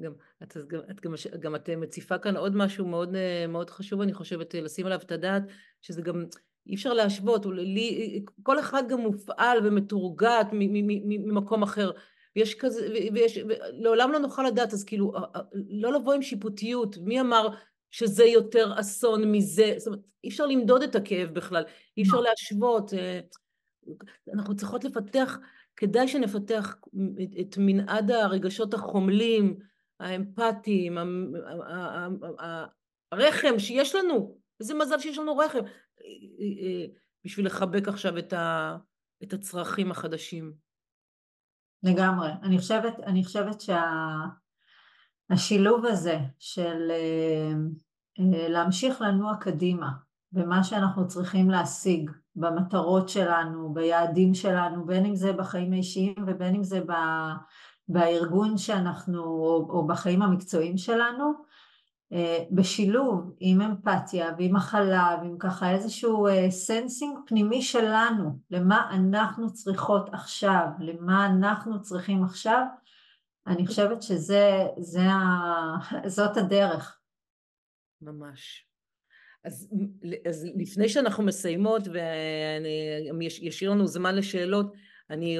גם 0.00 0.12
את, 0.42 0.56
גם, 0.68 0.80
את, 0.90 1.00
גם, 1.00 1.14
גם 1.40 1.54
את 1.54 1.70
מציפה 1.70 2.18
כאן 2.18 2.36
עוד 2.36 2.56
משהו 2.56 2.86
מאוד, 2.86 3.16
מאוד 3.48 3.70
חשוב, 3.70 4.00
אני 4.00 4.14
חושבת, 4.14 4.54
לשים 4.54 4.86
עליו 4.86 4.98
את 4.98 5.12
הדעת, 5.12 5.42
שזה 5.80 6.02
גם, 6.02 6.24
אי 6.66 6.74
אפשר 6.74 6.92
להשוות, 6.92 7.46
לי, 7.46 8.24
כל 8.42 8.60
אחד 8.60 8.82
גם 8.88 9.00
מופעל 9.00 9.66
ומתורגת 9.66 10.46
ממקום 10.52 11.62
אחר. 11.62 11.90
ויש 12.36 12.54
כזה, 12.54 12.88
ויש, 13.14 13.38
לעולם 13.72 14.12
לא 14.12 14.18
נוכל 14.18 14.42
לדעת, 14.42 14.72
אז 14.72 14.84
כאילו, 14.84 15.12
לא 15.52 15.92
לבוא 15.92 16.14
עם 16.14 16.22
שיפוטיות, 16.22 16.96
מי 16.98 17.20
אמר 17.20 17.48
שזה 17.90 18.24
יותר 18.24 18.80
אסון 18.80 19.32
מזה, 19.32 19.74
זאת 19.78 19.86
אומרת, 19.86 20.00
אי 20.24 20.28
אפשר 20.28 20.46
למדוד 20.46 20.82
את 20.82 20.94
הכאב 20.94 21.28
בכלל, 21.28 21.64
אי 21.96 22.02
אפשר. 22.02 22.20
להשוות, 22.20 22.94
אה, 22.94 23.20
אנחנו 24.34 24.56
צריכות 24.56 24.84
לפתח, 24.84 25.38
כדאי 25.76 26.08
שנפתח 26.08 26.76
את 27.40 27.54
מנעד 27.58 28.10
הרגשות 28.10 28.74
החומלים, 28.74 29.58
האמפתיים, 30.00 30.98
הרחם 33.12 33.58
שיש 33.58 33.94
לנו, 33.94 34.38
איזה 34.60 34.74
מזל 34.74 34.98
שיש 34.98 35.18
לנו 35.18 35.36
רחם, 35.36 35.58
אה, 35.58 35.64
אה, 36.62 36.86
בשביל 37.24 37.46
לחבק 37.46 37.88
עכשיו 37.88 38.18
את, 38.18 38.32
ה, 38.32 38.76
את 39.22 39.32
הצרכים 39.32 39.90
החדשים. 39.90 40.52
לגמרי. 41.82 42.28
אני 42.42 42.58
חושבת, 42.58 43.00
אני 43.06 43.24
חושבת 43.24 43.60
שהשילוב 45.30 45.86
שה, 45.86 45.92
הזה 45.92 46.18
של 46.38 46.92
להמשיך 48.48 49.00
לנוע 49.00 49.36
קדימה 49.40 49.88
במה 50.32 50.64
שאנחנו 50.64 51.08
צריכים 51.08 51.50
להשיג, 51.50 52.10
במטרות 52.36 53.08
שלנו, 53.08 53.74
ביעדים 53.74 54.34
שלנו, 54.34 54.86
בין 54.86 55.06
אם 55.06 55.16
זה 55.16 55.32
בחיים 55.32 55.72
האישיים 55.72 56.14
ובין 56.26 56.54
אם 56.54 56.64
זה 56.64 56.80
ב, 56.80 56.92
בארגון 57.88 58.58
שאנחנו, 58.58 59.24
או, 59.24 59.66
או 59.70 59.86
בחיים 59.86 60.22
המקצועיים 60.22 60.76
שלנו, 60.76 61.32
אה, 62.12 62.44
בשילוב 62.50 63.34
עם 63.40 63.60
אמפתיה 63.60 64.34
ועם 64.38 64.56
הכלה 64.56 65.16
ועם 65.22 65.38
ככה 65.38 65.70
איזשהו 65.70 66.26
sensing 66.50 67.16
אה, 67.16 67.22
פנימי 67.26 67.62
שלנו 67.62 68.38
למה 68.50 68.90
אנחנו 68.90 69.52
צריכות 69.52 70.08
עכשיו, 70.12 70.66
למה 70.78 71.26
אנחנו 71.26 71.82
צריכים 71.82 72.24
עכשיו, 72.24 72.64
אני 73.46 73.66
חושבת 73.66 74.02
שזאת 74.02 74.76
הדרך. 76.42 76.98
ממש. 78.02 78.71
אז, 79.44 79.68
אז 80.28 80.46
לפני 80.56 80.88
שאנחנו 80.88 81.22
מסיימות 81.22 81.82
וישאיר 83.18 83.70
לנו 83.70 83.86
זמן 83.86 84.14
לשאלות, 84.14 84.72
אני 85.10 85.38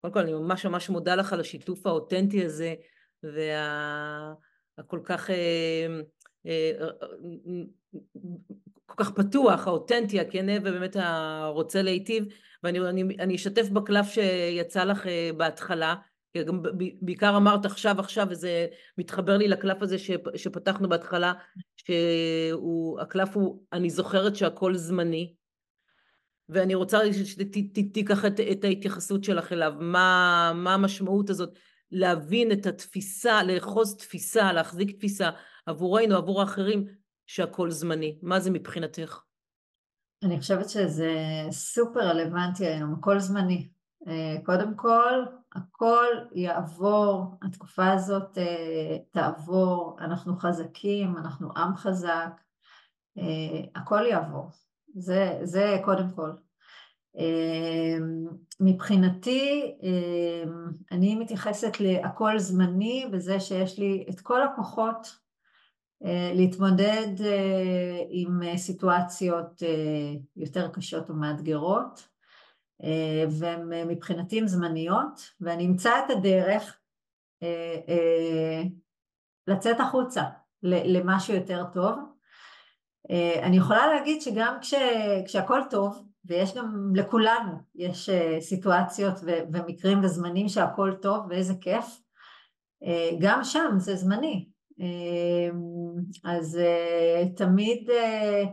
קודם 0.00 0.14
כל 0.14 0.20
אני 0.20 0.32
ממש 0.32 0.66
ממש 0.66 0.88
מודה 0.88 1.14
לך 1.14 1.32
על 1.32 1.40
השיתוף 1.40 1.86
האותנטי 1.86 2.44
הזה 2.44 2.74
והכל 3.22 5.00
כך 5.04 5.30
אה, 6.46 6.72
כל 8.86 9.04
כך 9.04 9.10
פתוח, 9.10 9.66
האותנטי, 9.66 10.20
הכן 10.20 10.46
ובאמת 10.60 10.96
הרוצה 11.00 11.82
להיטיב 11.82 12.24
ואני 12.62 12.80
אני, 12.80 13.02
אני 13.02 13.34
אשתף 13.34 13.68
בקלף 13.68 14.06
שיצא 14.06 14.84
לך 14.84 15.06
אה, 15.06 15.30
בהתחלה 15.36 15.94
גם 16.38 16.62
בעיקר 17.00 17.36
אמרת 17.36 17.64
עכשיו 17.64 18.00
עכשיו 18.00 18.26
וזה 18.30 18.66
מתחבר 18.98 19.36
לי 19.36 19.48
לקלף 19.48 19.82
הזה 19.82 19.96
שפתחנו 20.36 20.88
בהתחלה 20.88 21.32
שהקלף 21.76 23.36
הוא 23.36 23.62
אני 23.72 23.90
זוכרת 23.90 24.36
שהכל 24.36 24.76
זמני 24.76 25.34
ואני 26.48 26.74
רוצה 26.74 26.98
שתיקח 27.12 28.24
את, 28.24 28.40
את 28.40 28.64
ההתייחסות 28.64 29.24
שלך 29.24 29.52
אליו. 29.52 29.72
מה, 29.80 30.52
מה 30.54 30.74
המשמעות 30.74 31.30
הזאת? 31.30 31.58
להבין 31.90 32.52
את 32.52 32.66
התפיסה 32.66 33.42
לאחוז 33.42 33.96
תפיסה 33.96 34.52
להחזיק 34.52 34.96
תפיסה 34.96 35.30
עבורנו 35.66 36.16
עבור 36.16 36.40
האחרים 36.40 36.86
שהכל 37.26 37.70
זמני. 37.70 38.18
מה 38.22 38.40
זה 38.40 38.50
מבחינתך? 38.50 39.20
אני 40.24 40.40
חושבת 40.40 40.68
שזה 40.68 41.12
סופר 41.50 42.00
רלוונטי 42.00 42.66
היום. 42.66 42.94
הכל 42.98 43.18
זמני. 43.18 43.68
אה, 44.08 44.36
קודם 44.44 44.76
כל 44.76 45.24
הכל 45.54 46.06
יעבור, 46.34 47.38
התקופה 47.42 47.92
הזאת 47.92 48.38
אה, 48.38 48.96
תעבור, 49.10 49.96
אנחנו 50.00 50.36
חזקים, 50.36 51.16
אנחנו 51.16 51.48
עם 51.56 51.76
חזק, 51.76 52.40
אה, 53.18 53.60
הכל 53.74 54.06
יעבור, 54.10 54.50
זה, 54.94 55.38
זה 55.42 55.78
קודם 55.84 56.10
כל. 56.16 56.30
אה, 57.18 57.98
מבחינתי 58.60 59.74
אני 60.92 61.14
מתייחסת 61.14 61.80
להכל 61.80 62.38
זמני 62.38 63.06
בזה 63.12 63.40
שיש 63.40 63.78
לי 63.78 64.06
את 64.10 64.20
כל 64.20 64.42
הכוחות 64.42 65.22
להתמודד 66.34 67.08
עם 68.08 68.56
סיטואציות 68.56 69.62
יותר 70.36 70.68
קשות 70.68 71.10
ומאתגרות 71.10 72.08
והן 73.30 73.72
אה, 73.72 73.84
מבחינתי 73.84 74.38
הן 74.38 74.46
זמניות, 74.46 75.30
ואני 75.40 75.66
אמצא 75.66 75.90
את 76.04 76.10
הדרך 76.10 76.78
אה, 77.42 78.62
לצאת 79.46 79.80
החוצה 79.80 80.22
למשהו 80.62 81.34
יותר 81.34 81.64
טוב. 81.72 81.98
אני 83.42 83.56
יכולה 83.56 83.86
להגיד 83.86 84.22
שגם 84.22 84.56
כש, 84.60 84.74
כשהכול 85.26 85.62
טוב, 85.70 86.04
ויש 86.24 86.54
גם 86.54 86.92
לכולנו, 86.94 87.52
יש 87.74 88.10
סיטואציות 88.40 89.14
ומקרים 89.52 89.98
וזמנים 90.02 90.48
שהכול 90.48 90.94
טוב 90.94 91.26
ואיזה 91.28 91.54
כיף, 91.60 91.84
גם 93.20 93.44
שם 93.44 93.74
זה 93.78 93.96
זמני. 93.96 94.46
אז 96.24 96.58
תמיד 97.36 97.90
אה, 97.90 98.44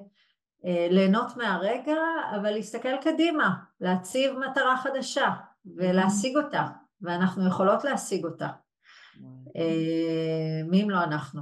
ליהנות 0.64 1.38
מהרגע, 1.38 1.97
אבל 2.36 2.51
להסתכל 2.51 2.97
קדימה, 3.03 3.55
להציב 3.82 4.32
מטרה 4.38 4.78
חדשה 4.78 5.30
ולהשיג 5.76 6.38
אותה, 6.38 6.68
ואנחנו 7.01 7.47
יכולות 7.47 7.84
להשיג 7.84 8.26
אותה. 8.26 8.47
אה, 9.55 10.62
מי 10.70 10.84
אם 10.84 10.89
לא 10.89 11.03
אנחנו? 11.03 11.41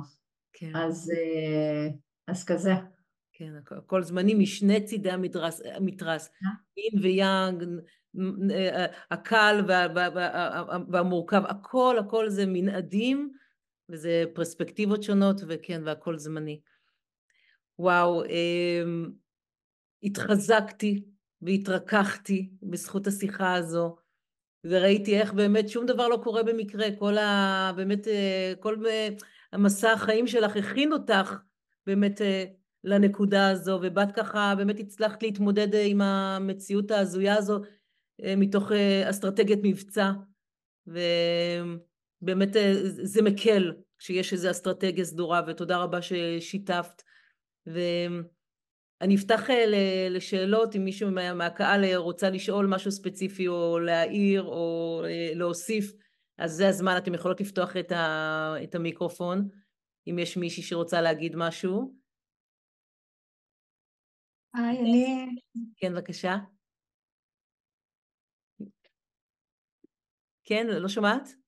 כן. 0.53 0.75
אז, 0.75 1.11
אה, 1.15 1.87
אז 2.27 2.45
כזה. 2.45 2.73
כן, 3.33 3.53
הכל 3.77 4.03
זמני 4.03 4.33
משני 4.33 4.85
צידי 4.85 5.11
המתרס, 5.11 5.61
המתרס. 5.73 6.29
אין 6.77 7.03
ויאנג, 7.03 7.63
הקל 9.11 9.63
וה, 9.67 9.87
וה, 9.95 10.09
וה, 10.15 10.63
והמורכב, 10.89 11.41
הכל, 11.45 11.95
הכל 11.99 12.29
זה 12.29 12.45
מנעדים 12.47 13.31
וזה 13.89 14.23
פרספקטיבות 14.33 15.03
שונות, 15.03 15.41
וכן, 15.47 15.81
והכל 15.85 16.17
זמני. 16.17 16.59
וואו, 17.79 18.23
אמ, 18.25 19.11
התחזקתי 20.03 21.03
והתרככתי 21.41 22.49
בזכות 22.61 23.07
השיחה 23.07 23.53
הזו, 23.53 23.95
וראיתי 24.63 25.19
איך 25.19 25.33
באמת 25.33 25.69
שום 25.69 25.85
דבר 25.85 26.07
לא 26.07 26.19
קורה 26.23 26.43
במקרה, 26.43 26.87
כל 26.99 27.17
ה... 27.17 27.71
באמת, 27.75 28.07
אה, 28.07 28.53
כל 28.59 28.85
אה, 28.87 29.09
המסע 29.53 29.91
החיים 29.91 30.27
שלך 30.27 30.55
הכין 30.55 30.93
אותך 30.93 31.37
באמת 31.87 32.21
אה, 32.21 32.45
לנקודה 32.83 33.49
הזו, 33.49 33.79
ובאת 33.83 34.11
ככה, 34.11 34.53
באמת 34.57 34.79
הצלחת 34.79 35.23
להתמודד 35.23 35.67
עם 35.85 36.01
המציאות 36.01 36.91
ההזויה 36.91 37.37
הזו 37.37 37.61
מתוך 38.37 38.71
אסטרטגיית 39.09 39.59
מבצע, 39.63 40.11
ובאמת 40.87 42.49
זה 42.87 43.21
מקל 43.21 43.73
כשיש 43.99 44.33
איזו 44.33 44.51
אסטרטגיה 44.51 45.05
סדורה, 45.05 45.41
ותודה 45.47 45.77
רבה 45.77 45.99
ששיתפת. 46.01 47.01
ואני 47.67 49.15
אפתח 49.15 49.49
אה, 49.49 50.07
לשאלות 50.09 50.75
אם 50.75 50.85
מישהו 50.85 51.11
מהקהל 51.11 51.83
אה, 51.83 51.97
רוצה 51.97 52.29
לשאול 52.29 52.67
משהו 52.67 52.91
ספציפי 52.91 53.47
או 53.47 53.79
להעיר 53.79 54.43
או 54.43 55.01
אה, 55.05 55.31
להוסיף, 55.35 55.93
אז 56.37 56.51
זה 56.51 56.67
הזמן, 56.67 56.97
אתם 56.97 57.13
יכולות 57.13 57.41
לפתוח 57.41 57.77
את, 57.77 57.91
ה, 57.91 58.53
את 58.63 58.75
המיקרופון, 58.75 59.49
אם 60.09 60.19
יש 60.19 60.37
מישהי 60.37 60.63
שרוצה 60.63 61.01
להגיד 61.01 61.35
משהו. 61.35 61.95
היי, 64.53 64.79
אני... 64.79 65.25
כן, 65.77 65.93
בבקשה. 65.93 66.35
כן, 70.45 70.67
לא 70.67 70.87
שומעת? 70.87 71.46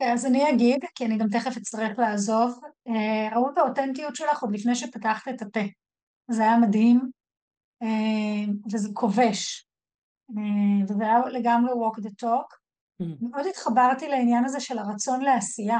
אז 0.00 0.26
אני 0.26 0.50
אגיד, 0.50 0.84
כי 0.94 1.06
אני 1.06 1.18
גם 1.18 1.28
תכף 1.28 1.56
אצטרך 1.56 1.98
לעזוב. 1.98 2.60
אה, 2.88 3.36
ראו 3.36 3.50
את 3.50 3.58
האותנטיות 3.58 4.16
שלך 4.16 4.42
עוד 4.42 4.52
לפני 4.52 4.74
שפתחת 4.74 5.28
את 5.28 5.42
הפה. 5.42 5.60
זה 6.30 6.42
היה 6.42 6.58
מדהים, 6.58 7.10
אה, 7.82 8.52
וזה 8.72 8.88
כובש. 8.94 9.66
אה, 10.30 10.84
וזה 10.84 11.04
היה 11.04 11.18
לגמרי 11.18 11.72
walk 11.72 12.00
the 12.00 12.24
talk. 12.24 12.56
Mm. 13.02 13.04
מאוד 13.20 13.46
התחברתי 13.46 14.08
לעניין 14.08 14.44
הזה 14.44 14.60
של 14.60 14.78
הרצון 14.78 15.20
לעשייה. 15.20 15.78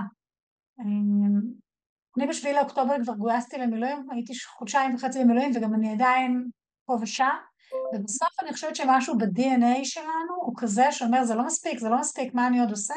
אני 2.19 2.27
בשביל 2.27 2.57
לאוקטובר 2.57 2.95
כבר 3.05 3.15
גויסתי 3.15 3.59
למילואים, 3.59 4.07
הייתי 4.11 4.33
חודשיים 4.47 4.95
וחצי 4.95 5.25
במילואים 5.25 5.53
וגם 5.55 5.75
אני 5.75 5.93
עדיין 5.93 6.49
פה 6.87 6.97
ושם, 7.01 7.37
ובסוף 7.95 8.41
אני 8.43 8.53
חושבת 8.53 8.77
שמשהו 8.77 9.19
ב-DNA 9.19 9.85
שלנו 9.85 10.35
הוא 10.37 10.55
כזה 10.57 10.93
שאומר 10.93 11.25
זה 11.25 11.35
לא 11.35 11.47
מספיק, 11.47 11.79
זה 11.79 11.89
לא 11.89 11.99
מספיק, 11.99 12.35
מה 12.35 12.47
אני 12.47 12.61
עוד 12.61 12.71
עושה? 12.71 12.95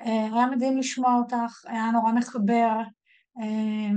אה, 0.00 0.26
היה 0.34 0.46
מדהים 0.46 0.78
לשמוע 0.78 1.14
אותך, 1.14 1.64
היה 1.66 1.90
נורא 1.90 2.12
מחבר. 2.12 2.70
אה, 3.38 3.90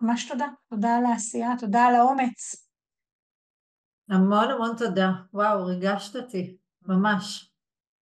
ממש 0.00 0.28
תודה. 0.28 0.46
תודה 0.70 0.96
על 0.96 1.04
העשייה, 1.04 1.50
תודה 1.58 1.84
על 1.84 1.94
האומץ. 1.94 2.68
המון 4.08 4.50
המון 4.50 4.76
תודה. 4.78 5.10
וואו, 5.32 5.66
ריגשת 5.66 6.16
אותי, 6.16 6.56
ממש. 6.82 7.52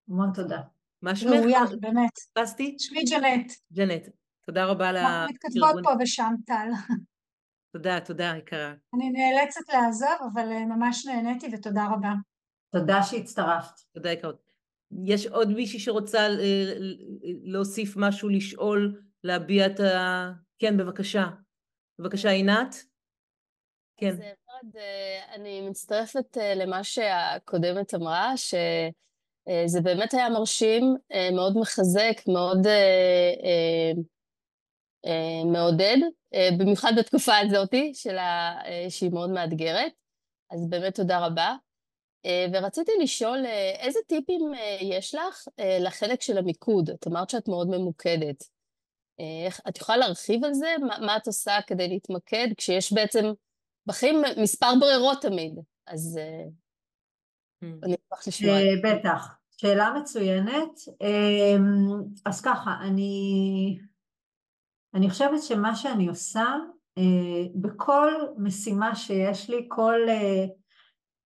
המון 0.08 0.32
תודה. 0.34 0.60
מה 1.02 1.16
שמך? 1.16 1.30
ראויה, 1.32 1.60
באמת. 1.80 2.18
פסטי? 2.32 2.76
שמי 2.78 3.04
ג'נט. 3.04 3.52
ג'נט, 3.72 4.08
תודה 4.46 4.64
רבה 4.64 4.88
על 4.88 4.96
אנחנו 4.96 5.34
מתכתבות 5.34 5.84
פה 5.84 5.90
ושם, 6.00 6.34
טל. 6.46 6.68
תודה, 7.72 8.00
תודה, 8.00 8.32
יקרה. 8.38 8.74
אני 8.94 9.10
נאלצת 9.10 9.68
לעזוב, 9.68 10.30
אבל 10.32 10.52
אה, 10.52 10.66
ממש 10.66 11.06
נהניתי 11.06 11.48
ותודה 11.52 11.86
רבה. 11.86 12.12
תודה 12.72 13.02
שהצטרפת. 13.02 13.80
תודה, 13.94 14.12
יקרות. 14.12 14.47
יש 15.06 15.26
עוד 15.26 15.48
מישהי 15.48 15.78
שרוצה 15.78 16.18
אה, 16.18 16.74
להוסיף 17.44 17.94
משהו, 17.96 18.28
לשאול, 18.28 19.02
להביע 19.24 19.66
את 19.66 19.80
ה... 19.80 20.30
כן, 20.58 20.76
בבקשה. 20.76 21.26
בבקשה, 21.98 22.30
עינת. 22.30 22.74
כן. 23.96 24.08
אז 24.08 24.18
מאוד, 24.18 24.76
אה, 24.76 25.34
אני 25.34 25.68
מצטרפת 25.68 26.36
למה 26.56 26.84
שהקודמת 26.84 27.94
אמרה, 27.94 28.36
שזה 28.36 29.80
באמת 29.82 30.14
היה 30.14 30.30
מרשים, 30.30 30.96
מאוד 31.32 31.58
מחזק, 31.58 32.28
מאוד 32.28 32.66
מעודד, 35.52 35.96
במיוחד 36.58 36.92
בתקופה 36.98 37.32
הזאתי, 37.38 37.92
שהיא 38.88 39.10
מאוד 39.12 39.30
מאתגרת. 39.30 39.92
אז 40.50 40.68
באמת 40.68 40.94
תודה 40.94 41.26
רבה. 41.26 41.56
אה, 42.24 42.46
ורציתי 42.52 42.92
לשאול, 43.02 43.46
אה, 43.46 43.70
איזה 43.78 43.98
טיפים 44.06 44.54
אה, 44.54 44.78
יש 44.80 45.14
לך 45.14 45.48
לחלק 45.80 46.22
של 46.22 46.38
המיקוד? 46.38 46.90
את 46.90 47.06
אמרת 47.06 47.30
שאת 47.30 47.48
מאוד 47.48 47.68
ממוקדת. 47.68 48.44
את 49.68 49.76
יכולה 49.76 49.98
להרחיב 49.98 50.44
על 50.44 50.54
זה? 50.54 50.66
מה, 50.80 51.06
מה 51.06 51.16
את 51.16 51.26
עושה 51.26 51.58
כדי 51.66 51.88
להתמקד 51.88 52.48
כשיש 52.56 52.92
בעצם 52.92 53.24
בחיים 53.86 54.22
מספר 54.42 54.66
ברירות 54.80 55.22
תמיד? 55.22 55.58
אז 55.86 56.20
mm. 57.64 57.66
אני 57.82 57.94
אשמח 57.94 58.28
לשמוע. 58.28 58.54
בטח, 58.84 59.38
שאלה 59.50 59.94
מצוינת. 60.00 60.80
אז 62.24 62.40
ככה, 62.40 62.70
אני, 62.80 63.78
אני 64.94 65.10
חושבת 65.10 65.42
שמה 65.42 65.76
שאני 65.76 66.08
עושה, 66.08 66.54
בכל 67.54 68.12
משימה 68.36 68.96
שיש 68.96 69.50
לי, 69.50 69.66
כל 69.68 70.00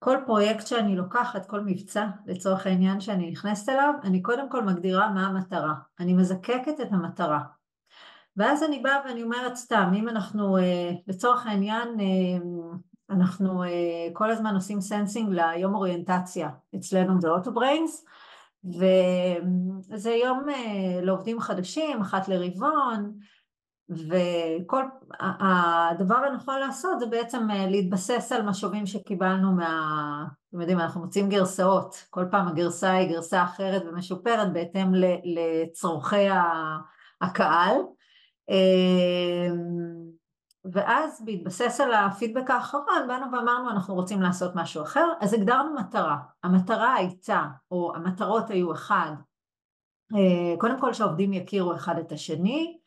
כל 0.04 0.16
פרויקט 0.26 0.66
שאני 0.66 0.96
לוקחת, 0.96 1.46
כל 1.46 1.60
מבצע 1.60 2.06
לצורך 2.26 2.66
העניין 2.66 3.00
שאני 3.00 3.30
נכנסת 3.30 3.68
אליו, 3.68 3.94
אני 4.02 4.22
קודם 4.22 4.50
כל 4.50 4.64
מגדירה 4.64 5.10
מה 5.10 5.26
המטרה, 5.26 5.74
אני 6.00 6.12
מזקקת 6.12 6.80
את 6.82 6.92
המטרה. 6.92 7.40
ואז 8.36 8.62
אני 8.62 8.78
באה 8.78 8.98
ואני 9.04 9.22
אומרת 9.22 9.56
סתם, 9.56 9.92
אם 9.94 10.08
אנחנו 10.08 10.58
אה, 10.58 10.90
לצורך 11.06 11.46
העניין, 11.46 11.88
אה, 12.00 12.38
אנחנו 13.10 13.64
אה, 13.64 13.68
כל 14.12 14.30
הזמן 14.30 14.54
עושים 14.54 14.80
sensing 14.80 15.32
ליום 15.32 15.74
אוריינטציה 15.74 16.50
אצלנו 16.76 17.20
באוטובריינס, 17.20 18.04
וזה 18.64 20.10
יום 20.10 20.46
לעובדים 21.02 21.40
חדשים, 21.40 22.00
אחת 22.00 22.28
לרבעון, 22.28 23.12
וכל, 23.94 24.82
הדבר 25.20 26.16
הנכון 26.16 26.58
לעשות 26.60 27.00
זה 27.00 27.06
בעצם 27.06 27.50
אה, 27.50 27.66
להתבסס 27.66 28.32
על 28.32 28.42
משובים 28.42 28.86
שקיבלנו 28.86 29.52
מה... 29.52 30.24
אתם 30.48 30.60
יודעים, 30.60 30.80
אנחנו 30.80 31.00
מוצאים 31.00 31.28
גרסאות, 31.28 32.06
כל 32.10 32.24
פעם 32.30 32.48
הגרסה 32.48 32.92
היא 32.92 33.08
גרסה 33.08 33.44
אחרת 33.44 33.82
ומשופרת 33.86 34.52
בהתאם 34.52 34.92
לצורכי 35.24 36.26
הקהל. 37.20 37.76
אמ, 38.48 40.12
ואז 40.72 41.22
בהתבסס 41.24 41.80
על 41.80 41.92
הפידבק 41.92 42.50
האחרון, 42.50 43.08
באנו 43.08 43.32
ואמרנו 43.32 43.70
אנחנו 43.70 43.94
רוצים 43.94 44.22
לעשות 44.22 44.52
משהו 44.54 44.82
אחר, 44.82 45.08
אז 45.20 45.34
הגדרנו 45.34 45.74
מטרה. 45.74 46.16
המטרה 46.42 46.94
הייתה, 46.94 47.44
או 47.70 47.92
המטרות 47.94 48.50
היו 48.50 48.72
אחד, 48.72 49.12
אה, 50.14 50.56
קודם 50.58 50.80
כל 50.80 50.92
שהעובדים 50.92 51.32
יכירו 51.32 51.74
אחד 51.74 51.98
את 51.98 52.12
השני, 52.12 52.78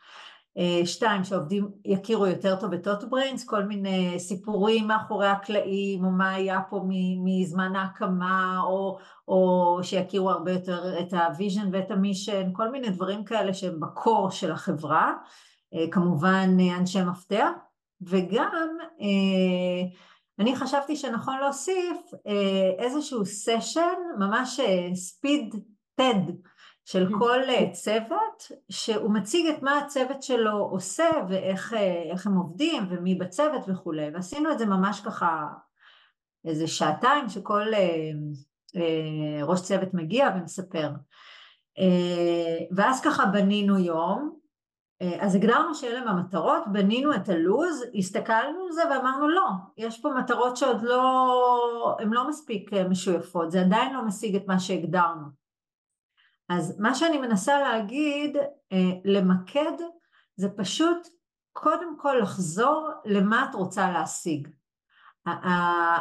שתיים, 0.86 1.24
שעובדים 1.24 1.70
יכירו 1.86 2.28
יותר 2.28 2.56
טוב 2.56 2.74
את 2.74 2.88
אוטובריינס, 2.88 3.46
כל 3.46 3.64
מיני 3.64 4.20
סיפורים 4.20 4.88
מאחורי 4.88 5.28
הקלעים, 5.28 6.06
או 6.06 6.12
מה 6.12 6.32
היה 6.32 6.62
פה 6.70 6.82
מזמן 7.24 7.76
ההקמה, 7.76 8.60
או, 8.64 8.98
או 9.28 9.80
שיכירו 9.84 10.30
הרבה 10.30 10.52
יותר 10.52 11.00
את 11.00 11.14
ה 11.14 11.22
vision 11.22 11.70
ואת 11.72 11.92
ה 11.92 11.98
mission, 11.98 12.50
כל 12.54 12.72
מיני 12.72 12.90
דברים 12.90 13.24
כאלה 13.24 13.54
שהם 13.54 13.80
ב 13.80 13.90
core 13.90 14.32
של 14.32 14.52
החברה, 14.52 15.14
אה, 15.74 15.86
כמובן 15.92 16.50
אנשי 16.80 17.04
מפתח, 17.04 17.50
וגם 18.02 18.78
אה, 19.02 19.88
אני 20.40 20.56
חשבתי 20.56 20.96
שנכון 20.96 21.40
להוסיף 21.40 22.12
איזשהו 22.80 23.26
סשן, 23.26 23.96
ממש 24.20 24.60
ספיד 24.94 25.56
TED, 26.02 26.32
של 26.86 27.08
כן. 27.08 27.20
כל 27.20 27.40
אה, 27.50 27.72
צוות, 27.72 28.52
שהוא 28.70 29.14
מציג 29.14 29.48
את 29.48 29.64
מה 29.64 29.78
הצוות 29.78 30.24
שלו 30.24 30.58
עושה 30.58 31.10
ואיך 31.30 31.74
אה, 31.74 32.14
הם 32.26 32.36
עובדים 32.36 32.84
ומי 32.90 33.16
בצוות 33.16 33.62
וכולי, 33.68 34.10
ועשינו 34.14 34.52
את 34.52 34.60
זה 34.60 34.66
ממש 34.66 35.02
ככה 35.02 35.48
איזה 36.46 36.68
שעתיים 36.68 37.30
שכל 37.30 37.74
אה, 37.74 38.12
אה, 38.76 39.46
ראש 39.46 39.62
צוות 39.62 39.94
מגיע 39.94 40.30
ומספר. 40.36 40.90
אה, 41.80 42.66
ואז 42.76 43.02
ככה 43.02 43.26
בנינו 43.26 43.78
יום, 43.78 44.40
אה, 45.02 45.18
אז 45.20 45.36
הגדרנו 45.36 45.76
שאלה 45.76 46.00
הם 46.00 46.08
המטרות, 46.08 46.64
בנינו 46.72 47.16
את 47.16 47.30
הלוז, 47.30 47.84
הסתכלנו 47.98 48.66
על 48.66 48.72
זה 48.72 48.82
ואמרנו 48.92 49.30
לא, 49.30 49.48
יש 49.78 50.02
פה 50.02 50.10
מטרות 50.20 50.58
שעוד 50.58 50.82
לא, 50.82 51.98
הן 52.00 52.14
לא 52.14 52.30
מספיק 52.30 52.74
משויפות, 52.90 53.52
זה 53.52 53.62
עדיין 53.62 53.94
לא 53.94 54.06
משיג 54.06 54.36
את 54.36 54.48
מה 54.48 54.60
שהגדרנו. 54.60 55.45
אז 56.50 56.80
מה 56.80 56.96
שאני 56.96 57.18
מנסה 57.18 57.60
להגיד, 57.60 58.38
אה, 58.72 58.78
למקד, 59.06 59.72
זה 60.36 60.50
פשוט 60.50 61.08
קודם 61.54 61.98
כל 61.98 62.18
לחזור 62.22 62.90
למה 63.06 63.46
את 63.50 63.56
רוצה 63.56 63.92
להשיג. 63.92 64.48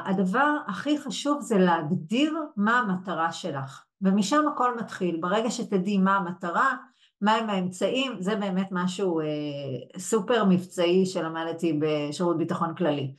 הדבר 0.07 0.57
הכי 0.67 0.99
חשוב 0.99 1.41
זה 1.41 1.59
להגדיר 1.59 2.39
מה 2.57 2.79
המטרה 2.79 3.33
שלך, 3.33 3.85
ומשם 4.03 4.49
הכל 4.49 4.77
מתחיל. 4.77 5.19
ברגע 5.21 5.51
שתדעי 5.51 5.99
מה 5.99 6.17
המטרה, 6.17 6.77
מהם 7.23 7.51
האמצעים, 7.51 8.13
זה 8.21 8.37
באמת 8.37 8.69
משהו 8.71 9.21
אה, 9.21 9.27
סופר 9.99 10.45
מבצעי 10.45 11.07
שלמדתי 11.07 11.81
בשירות 11.81 12.39
ביטחון 12.39 12.75
כללי. 12.75 13.15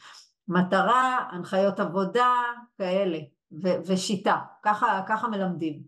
מטרה, 0.47 1.19
הנחיות 1.32 1.80
עבודה, 1.80 2.34
כאלה, 2.78 3.17
ו- 3.63 3.78
ושיטה, 3.86 4.39
ככה, 4.63 5.01
ככה 5.07 5.28
מלמדים. 5.28 5.82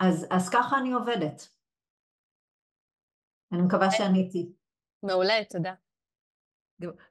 אז, 0.00 0.26
אז 0.30 0.48
ככה 0.48 0.78
אני 0.78 0.92
עובדת. 0.92 1.48
אני 3.52 3.62
מקווה 3.62 3.90
שעניתי. 3.90 4.52
מעולה, 5.02 5.34
תודה. 5.50 5.74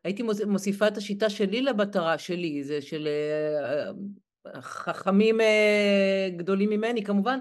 הייתי 0.04 0.24
מוסיפה 0.48 0.88
את 0.88 0.98
השיטה 0.98 1.30
שלי 1.30 1.62
למטרה 1.62 2.18
שלי, 2.18 2.64
זה 2.64 2.82
של 2.82 3.08
אה, 3.08 3.92
אה, 4.56 4.62
חכמים 4.62 5.42
אה, 5.42 6.30
גדולים 6.38 6.70
ממני 6.70 7.04
כמובן, 7.04 7.40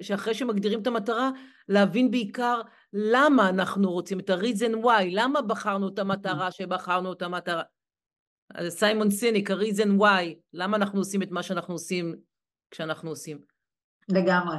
שאחרי 0.00 0.34
שמגדירים 0.34 0.82
את 0.82 0.86
המטרה, 0.86 1.30
להבין 1.68 2.10
בעיקר 2.10 2.60
למה 2.92 3.48
אנחנו 3.48 3.92
רוצים 3.92 4.20
את 4.20 4.30
ה-reason 4.30 4.84
why, 4.84 5.04
למה 5.10 5.42
בחרנו 5.42 5.88
את 5.88 5.98
המטרה 5.98 6.50
שבחרנו 6.50 7.12
את 7.12 7.22
המטרה. 7.22 7.62
סיימון 8.68 9.10
סיניק, 9.10 9.50
ה-reason 9.50 10.00
why, 10.00 10.34
למה 10.52 10.76
אנחנו 10.76 10.98
עושים 10.98 11.22
את 11.22 11.30
מה 11.30 11.42
שאנחנו 11.42 11.74
עושים 11.74 12.14
כשאנחנו 12.70 13.10
עושים. 13.10 13.55
לגמרי, 14.08 14.56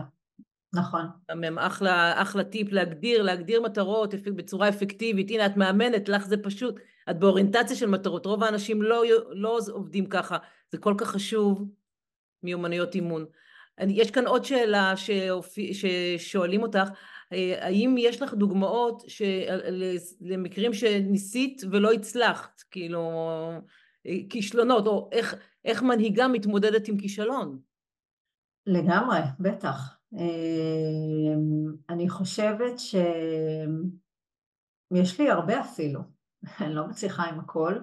נכון. 0.73 1.05
גם 1.31 1.57
אחלה, 1.57 2.21
אחלה 2.21 2.43
טיפ 2.43 2.71
להגדיר, 2.71 3.23
להגדיר 3.23 3.61
מטרות 3.61 4.13
בצורה 4.35 4.69
אפקטיבית. 4.69 5.29
הנה, 5.29 5.45
את 5.45 5.57
מאמנת, 5.57 6.09
לך 6.09 6.27
זה 6.27 6.37
פשוט. 6.37 6.79
את 7.09 7.19
באוריינטציה 7.19 7.75
של 7.75 7.89
מטרות. 7.89 8.25
רוב 8.25 8.43
האנשים 8.43 8.81
לא, 8.81 9.03
לא 9.29 9.59
עובדים 9.71 10.05
ככה. 10.05 10.37
זה 10.71 10.77
כל 10.77 10.93
כך 10.97 11.07
חשוב 11.07 11.65
מיומנויות 12.43 12.95
אימון. 12.95 13.25
יש 13.79 14.11
כאן 14.11 14.27
עוד 14.27 14.45
שאלה 14.45 14.97
שאופי, 14.97 15.73
ששואלים 15.73 16.61
אותך, 16.61 16.89
אה, 17.33 17.65
האם 17.65 17.95
יש 17.99 18.21
לך 18.21 18.33
דוגמאות 18.33 19.03
ש... 19.07 19.21
למקרים 20.21 20.73
שניסית 20.73 21.61
ולא 21.71 21.91
הצלחת, 21.91 22.63
כאילו 22.71 23.11
אה, 24.07 24.17
כישלונות, 24.29 24.87
או 24.87 25.09
איך, 25.11 25.35
איך 25.65 25.83
מנהיגה 25.83 26.27
מתמודדת 26.27 26.87
עם 26.87 26.97
כישלון? 26.97 27.59
לגמרי, 28.67 29.19
בטח. 29.39 29.97
אמ, 30.13 31.73
אני 31.89 32.09
חושבת 32.09 32.79
שיש 32.79 32.99
לי 35.19 35.29
הרבה 35.29 35.59
אפילו, 35.61 35.99
אני 36.61 36.73
לא 36.73 36.87
מצליחה 36.87 37.23
עם 37.23 37.39
הכל, 37.39 37.73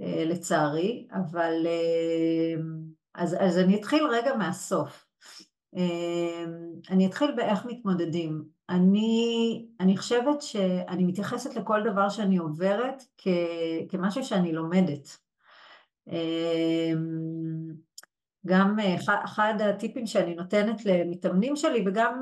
אה, 0.00 0.24
לצערי, 0.26 1.08
אבל 1.12 1.66
אמ, 1.66 2.80
אז, 3.14 3.36
אז 3.40 3.58
אני 3.58 3.80
אתחיל 3.80 4.04
רגע 4.04 4.36
מהסוף. 4.36 5.06
אמ, 5.76 6.54
אני 6.90 7.06
אתחיל 7.06 7.30
באיך 7.36 7.64
מתמודדים. 7.64 8.44
אני, 8.68 9.66
אני 9.80 9.96
חושבת 9.96 10.42
שאני 10.42 11.04
מתייחסת 11.04 11.54
לכל 11.54 11.82
דבר 11.84 12.08
שאני 12.08 12.36
עוברת 12.36 13.02
כ, 13.18 13.28
כמשהו 13.88 14.24
שאני 14.24 14.52
לומדת. 14.52 15.18
גם 18.46 18.76
אחד 19.06 19.54
הטיפים 19.60 20.06
שאני 20.06 20.34
נותנת 20.34 20.84
למתאמנים 20.84 21.56
שלי 21.56 21.84
וגם 21.86 22.20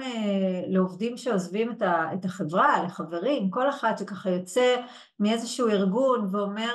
לעובדים 0.66 1.16
שעוזבים 1.16 1.72
את 2.14 2.24
החברה, 2.24 2.82
לחברים, 2.84 3.50
כל 3.50 3.68
אחד 3.68 3.92
שככה 3.98 4.30
יוצא 4.30 4.76
מאיזשהו 5.20 5.68
ארגון 5.68 6.28
ואומר 6.32 6.74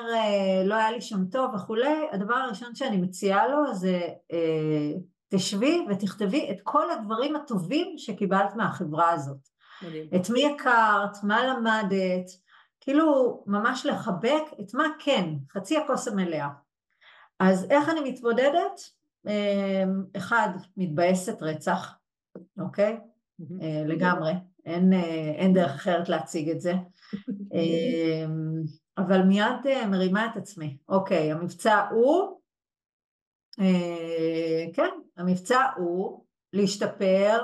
לא 0.65 0.75
היה 0.75 0.91
לי 0.91 1.01
שם 1.01 1.25
טוב 1.25 1.53
וכולי, 1.55 2.07
הדבר 2.11 2.35
הראשון 2.35 2.75
שאני 2.75 2.97
מציעה 2.97 3.47
לו 3.47 3.73
זה 3.73 4.01
תשבי 5.29 5.85
ותכתבי 5.89 6.47
את 6.51 6.57
כל 6.63 6.91
הדברים 6.91 7.35
הטובים 7.35 7.97
שקיבלת 7.97 8.55
מהחברה 8.55 9.09
הזאת. 9.09 9.37
מדהים. 9.81 10.07
את 10.15 10.29
מי 10.29 10.45
הכרת, 10.45 11.23
מה 11.23 11.45
למדת, 11.45 12.29
כאילו 12.81 13.43
ממש 13.47 13.85
לחבק 13.85 14.43
את 14.59 14.73
מה 14.73 14.83
כן, 14.99 15.29
חצי 15.51 15.77
הכוס 15.77 16.07
המלאה. 16.07 16.47
אז 17.39 17.67
איך 17.69 17.89
אני 17.89 18.11
מתמודדת? 18.11 19.02
אמ, 19.28 20.03
אחד, 20.17 20.49
מתבאסת 20.78 21.41
רצח, 21.41 21.97
אוקיי? 22.59 22.97
אה, 23.61 23.84
לגמרי, 23.86 24.32
אין, 24.65 24.93
אה, 24.93 25.32
אין 25.36 25.53
דרך 25.53 25.71
אחרת 25.71 26.09
להציג 26.09 26.49
את 26.49 26.61
זה. 26.61 26.74
אמ, 27.53 28.63
אבל 28.97 29.21
מיד 29.21 29.67
אה, 29.67 29.88
מרימה 29.88 30.26
את 30.26 30.38
עצמי, 30.38 30.78
אוקיי, 30.89 31.32
המבצע 31.32 31.88
הוא, 31.91 32.39
כן, 34.74 34.89
המבצע 35.17 35.61
הוא 35.78 36.26
להשתפר, 36.53 37.43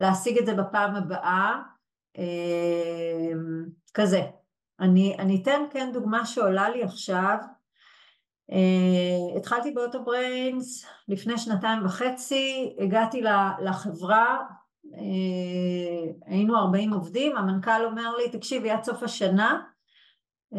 להשיג 0.00 0.38
את 0.38 0.46
זה 0.46 0.54
בפעם 0.54 0.94
הבאה, 0.94 1.62
אמ, 2.18 3.66
כזה. 3.94 4.20
אני, 4.80 5.16
אני 5.18 5.42
אתן 5.42 5.60
כן 5.70 5.90
דוגמה 5.92 6.26
שעולה 6.26 6.68
לי 6.68 6.82
עכשיו, 6.82 7.36
Uh, 8.50 9.36
התחלתי 9.38 9.70
באוטובריינס 9.70 10.86
לפני 11.08 11.38
שנתיים 11.38 11.84
וחצי, 11.84 12.76
הגעתי 12.78 13.22
לחברה, 13.62 14.38
uh, 14.84 14.96
היינו 16.26 16.56
40 16.56 16.92
עובדים, 16.92 17.36
המנכ"ל 17.36 17.84
אומר 17.84 18.16
לי, 18.16 18.30
תקשיבי, 18.30 18.70
עד 18.70 18.84
סוף 18.84 19.02
השנה 19.02 19.62
uh, 20.54 20.58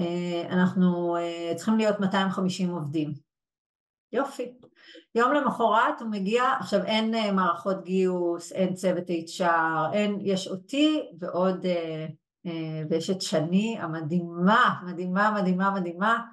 אנחנו 0.49 1.17
צריכים 1.55 1.77
להיות 1.77 1.99
250 1.99 2.69
עובדים. 2.69 3.13
יופי. 4.11 4.53
יום 5.15 5.33
למחרת 5.33 6.01
הוא 6.01 6.09
מגיע, 6.09 6.43
עכשיו 6.59 6.83
אין 6.83 7.35
מערכות 7.35 7.83
גיוס, 7.83 8.51
אין 8.51 8.73
צוות 8.73 9.09
HR, 9.09 9.93
אין, 9.93 10.17
יש 10.21 10.47
אותי 10.47 11.09
ועוד, 11.19 11.65
ויש 12.89 13.09
את 13.09 13.21
שני 13.21 13.77
המדהימה, 13.79 14.79
מדהימה, 14.85 15.31
מדהימה, 15.31 15.71
מדהימה, 15.71 16.17
אה, 16.17 16.23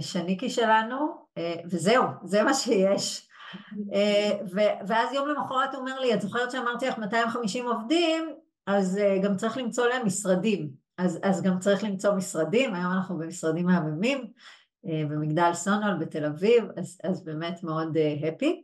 שניקי 0.00 0.50
שלנו, 0.50 1.22
אה, 1.38 1.54
וזהו, 1.64 2.04
זה 2.24 2.42
מה 2.42 2.54
שיש. 2.54 3.28
אה, 3.94 4.30
ואז 4.86 5.12
יום 5.12 5.28
למחרת 5.28 5.74
הוא 5.74 5.80
אומר 5.80 6.00
לי, 6.00 6.14
את 6.14 6.20
זוכרת 6.20 6.50
שאמרתי 6.50 6.86
לך 6.86 6.98
250 6.98 7.66
עובדים, 7.66 8.34
אז 8.66 9.00
גם 9.22 9.36
צריך 9.36 9.56
למצוא 9.56 9.86
להם 9.86 10.06
משרדים. 10.06 10.70
אז, 10.98 11.20
אז 11.22 11.42
גם 11.42 11.58
צריך 11.58 11.84
למצוא 11.84 12.14
משרדים, 12.14 12.74
היום 12.74 12.92
אנחנו 12.92 13.18
במשרדים 13.18 13.66
מהממים, 13.66 14.26
במגדל 14.84 15.50
סונול 15.54 15.94
בתל 15.94 16.24
אביב, 16.24 16.64
אז, 16.76 17.00
אז 17.04 17.24
באמת 17.24 17.62
מאוד 17.62 17.96
הפי. 18.28 18.62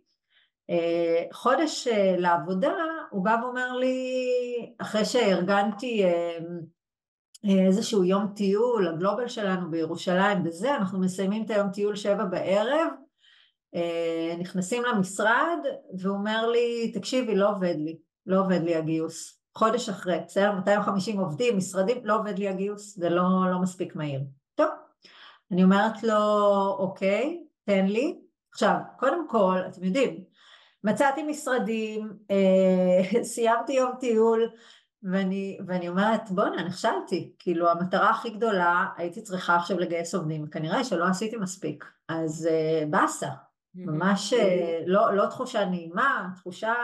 חודש 1.32 1.88
לעבודה, 2.18 2.72
הוא 3.10 3.24
בא 3.24 3.36
ואומר 3.42 3.72
לי, 3.72 4.10
אחרי 4.78 5.04
שארגנתי 5.04 6.04
איזשהו 7.44 8.04
יום 8.04 8.26
טיול, 8.36 8.88
הגלובל 8.88 9.28
שלנו 9.28 9.70
בירושלים 9.70 10.38
וזה, 10.44 10.76
אנחנו 10.76 11.00
מסיימים 11.00 11.44
את 11.44 11.50
היום 11.50 11.70
טיול 11.70 11.96
שבע 11.96 12.24
בערב, 12.24 12.88
אה, 13.74 14.34
נכנסים 14.38 14.82
למשרד 14.84 15.58
והוא 15.98 16.16
אומר 16.16 16.46
לי, 16.50 16.92
תקשיבי, 16.94 17.34
לא 17.34 17.50
עובד 17.50 17.74
לי, 17.78 17.98
לא 18.26 18.40
עובד 18.40 18.62
לי 18.62 18.74
הגיוס. 18.74 19.40
חודש 19.58 19.88
אחרי, 19.88 20.18
בסדר? 20.26 20.52
250 20.52 21.20
עובדים, 21.20 21.56
משרדים, 21.56 22.06
לא 22.06 22.18
עובד 22.18 22.38
לי 22.38 22.48
הגיוס, 22.48 22.96
זה 22.96 23.08
לא, 23.08 23.24
לא 23.50 23.58
מספיק 23.58 23.96
מהיר. 23.96 24.20
טוב, 24.54 24.68
אני 25.52 25.64
אומרת 25.64 26.02
לו, 26.02 26.16
אוקיי, 26.78 27.44
תן 27.64 27.86
לי. 27.86 28.18
עכשיו, 28.52 28.74
קודם 28.98 29.28
כל, 29.28 29.56
אתם 29.68 29.84
יודעים, 29.84 30.24
מצאתי 30.84 31.22
משרדים, 31.22 32.12
אה, 32.30 33.22
סיימתי 33.32 33.72
יום 33.72 33.92
טיול, 34.00 34.50
ואני, 35.02 35.58
ואני 35.66 35.88
אומרת, 35.88 36.30
בואנה, 36.30 36.64
נכשלתי. 36.64 37.32
כאילו, 37.38 37.70
המטרה 37.70 38.10
הכי 38.10 38.30
גדולה, 38.30 38.86
הייתי 38.96 39.22
צריכה 39.22 39.56
עכשיו 39.56 39.78
לגייס 39.78 40.14
עובדים, 40.14 40.44
וכנראה 40.44 40.84
שלא 40.84 41.04
עשיתי 41.04 41.36
מספיק. 41.36 41.84
אז 42.08 42.48
uh, 42.50 42.86
באסה. 42.86 43.28
ממש 43.74 44.32
uh, 44.32 44.36
לא, 44.86 45.16
לא 45.16 45.26
תחושה 45.26 45.64
נעימה, 45.64 46.28
תחושה... 46.36 46.74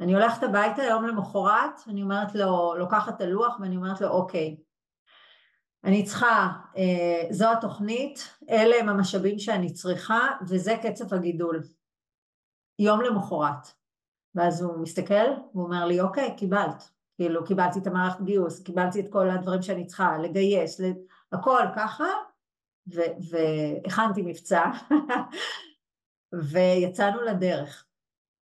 אני 0.00 0.14
הולכת 0.14 0.42
הביתה 0.42 0.82
יום 0.82 1.06
למחרת, 1.06 1.80
אני 1.88 2.02
אומרת 2.02 2.34
לו, 2.34 2.74
לוקחת 2.78 3.16
את 3.16 3.20
הלוח 3.20 3.60
ואני 3.60 3.76
אומרת 3.76 4.00
לו, 4.00 4.08
אוקיי, 4.08 4.56
אני 5.84 6.04
צריכה, 6.04 6.48
uh, 6.74 6.78
זו 7.30 7.52
התוכנית, 7.52 8.34
אלה 8.50 8.76
הם 8.80 8.88
המשאבים 8.88 9.38
שאני 9.38 9.72
צריכה, 9.72 10.28
וזה 10.48 10.76
קצב 10.82 11.14
הגידול. 11.14 11.62
יום 12.78 13.00
למחרת. 13.00 13.77
ואז 14.38 14.62
הוא 14.62 14.78
מסתכל, 14.78 15.30
הוא 15.52 15.64
אומר 15.64 15.86
לי, 15.86 16.00
אוקיי, 16.00 16.36
קיבלת. 16.36 16.90
כאילו, 17.16 17.44
קיבלתי 17.44 17.78
את 17.78 17.86
המערכת 17.86 18.20
גיוס, 18.20 18.62
קיבלתי 18.62 19.00
את 19.00 19.12
כל 19.12 19.30
הדברים 19.30 19.62
שאני 19.62 19.86
צריכה, 19.86 20.18
לגייס, 20.18 20.80
הכל 21.32 21.62
ככה, 21.76 22.04
והכנתי 23.30 24.22
מבצע, 24.22 24.62
ויצאנו 26.50 27.22
לדרך. 27.22 27.84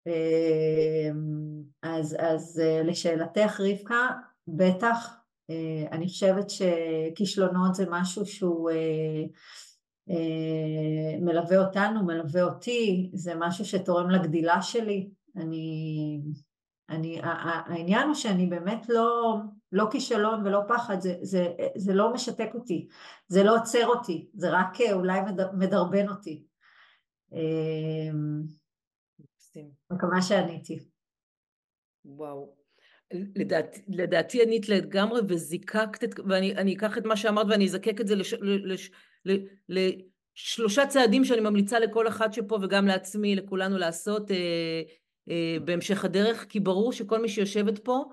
אמ, 0.06 1.62
אז, 1.82 2.16
אז 2.18 2.60
אה, 2.64 2.82
לשאלתך, 2.82 3.60
רבקה, 3.60 4.08
בטח, 4.48 5.16
אה, 5.50 5.86
אני 5.92 6.08
חושבת 6.08 6.50
שכישלונות 6.50 7.74
זה 7.74 7.84
משהו 7.90 8.26
שהוא 8.26 8.70
אה, 8.70 9.24
מלווה 11.20 11.58
אותנו, 11.58 12.04
מלווה 12.04 12.42
אותי, 12.42 13.10
זה 13.14 13.34
משהו 13.36 13.64
שתורם 13.64 14.10
לגדילה 14.10 14.62
שלי. 14.62 15.10
אני, 15.38 16.20
אני, 16.88 17.20
העניין 17.22 18.06
הוא 18.06 18.14
שאני 18.14 18.46
באמת 18.46 18.88
לא, 18.88 19.36
לא 19.72 19.84
כישלון 19.90 20.46
ולא 20.46 20.60
פחד, 20.68 21.00
זה, 21.00 21.14
זה, 21.22 21.46
זה 21.76 21.94
לא 21.94 22.12
משתק 22.12 22.50
אותי, 22.54 22.88
זה 23.28 23.44
לא 23.44 23.56
עוצר 23.56 23.86
אותי, 23.86 24.28
זה 24.34 24.50
רק 24.50 24.80
אה, 24.80 24.92
אולי 24.92 25.20
מדרבן 25.52 26.08
אותי. 26.08 26.44
אמ, 27.32 28.42
מקווה 29.90 30.22
שעניתי. 30.22 30.78
וואו. 32.04 32.58
לדעתי, 33.36 33.80
לדעתי 33.88 34.42
ענית 34.42 34.68
לגמרי 34.68 35.20
וזיקקת 35.28 36.04
את, 36.04 36.10
ואני 36.28 36.76
אקח 36.76 36.98
את 36.98 37.04
מה 37.04 37.16
שאמרת 37.16 37.46
ואני 37.50 37.64
אזקק 37.64 38.00
את 38.00 38.06
זה 38.06 38.14
לש, 38.14 38.34
לש, 38.42 38.90
לשלושה 39.68 40.86
צעדים 40.86 41.24
שאני 41.24 41.40
ממליצה 41.40 41.78
לכל 41.78 42.08
אחד 42.08 42.32
שפה 42.32 42.58
וגם 42.62 42.86
לעצמי, 42.86 43.36
לכולנו 43.36 43.78
לעשות. 43.78 44.30
אה, 44.30 44.82
בהמשך 45.64 46.04
הדרך, 46.04 46.46
כי 46.48 46.60
ברור 46.60 46.92
שכל 46.92 47.22
מי 47.22 47.28
שיושבת 47.28 47.78
פה, 47.78 48.04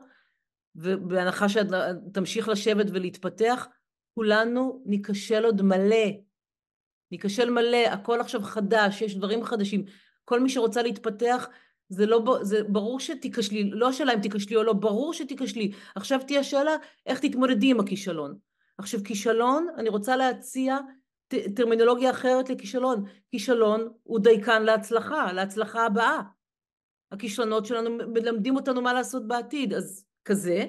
ובהנחה 0.75 1.45
שתמשיך 1.49 2.49
לשבת 2.49 2.85
ולהתפתח, 2.93 3.67
כולנו 4.15 4.83
ניכשל 4.85 5.45
עוד 5.45 5.61
מלא. 5.61 6.07
ניכשל 7.11 7.49
מלא, 7.49 7.87
הכל 7.87 8.19
עכשיו 8.21 8.41
חדש, 8.41 9.01
יש 9.01 9.15
דברים 9.15 9.43
חדשים. 9.43 9.85
כל 10.25 10.39
מי 10.39 10.49
שרוצה 10.49 10.81
להתפתח, 10.81 11.47
זה 11.89 12.05
לא, 12.05 12.39
זה 12.41 12.63
ברור 12.63 12.99
שתיכשלי, 12.99 13.69
לא 13.69 13.89
השאלה 13.89 14.13
אם 14.13 14.19
תיכשלי 14.19 14.55
או 14.55 14.63
לא, 14.63 14.73
ברור 14.73 15.13
שתיכשלי. 15.13 15.71
עכשיו 15.95 16.19
תהיה 16.27 16.39
השאלה, 16.39 16.71
איך 17.05 17.19
תתמודדי 17.19 17.71
עם 17.71 17.79
הכישלון. 17.79 18.37
עכשיו 18.77 18.99
כישלון, 19.03 19.67
אני 19.77 19.89
רוצה 19.89 20.15
להציע 20.15 20.77
טרמינולוגיה 21.55 22.11
אחרת 22.11 22.49
לכישלון. 22.49 23.03
כישלון 23.31 23.87
הוא 24.03 24.19
דייקן 24.19 24.63
להצלחה, 24.63 25.33
להצלחה 25.33 25.85
הבאה. 25.85 26.21
הכישלונות 27.11 27.65
שלנו 27.65 27.89
מלמדים 27.89 28.55
אותנו 28.55 28.81
מה 28.81 28.93
לעשות 28.93 29.27
בעתיד, 29.27 29.73
אז 29.73 30.05
כזה. 30.25 30.65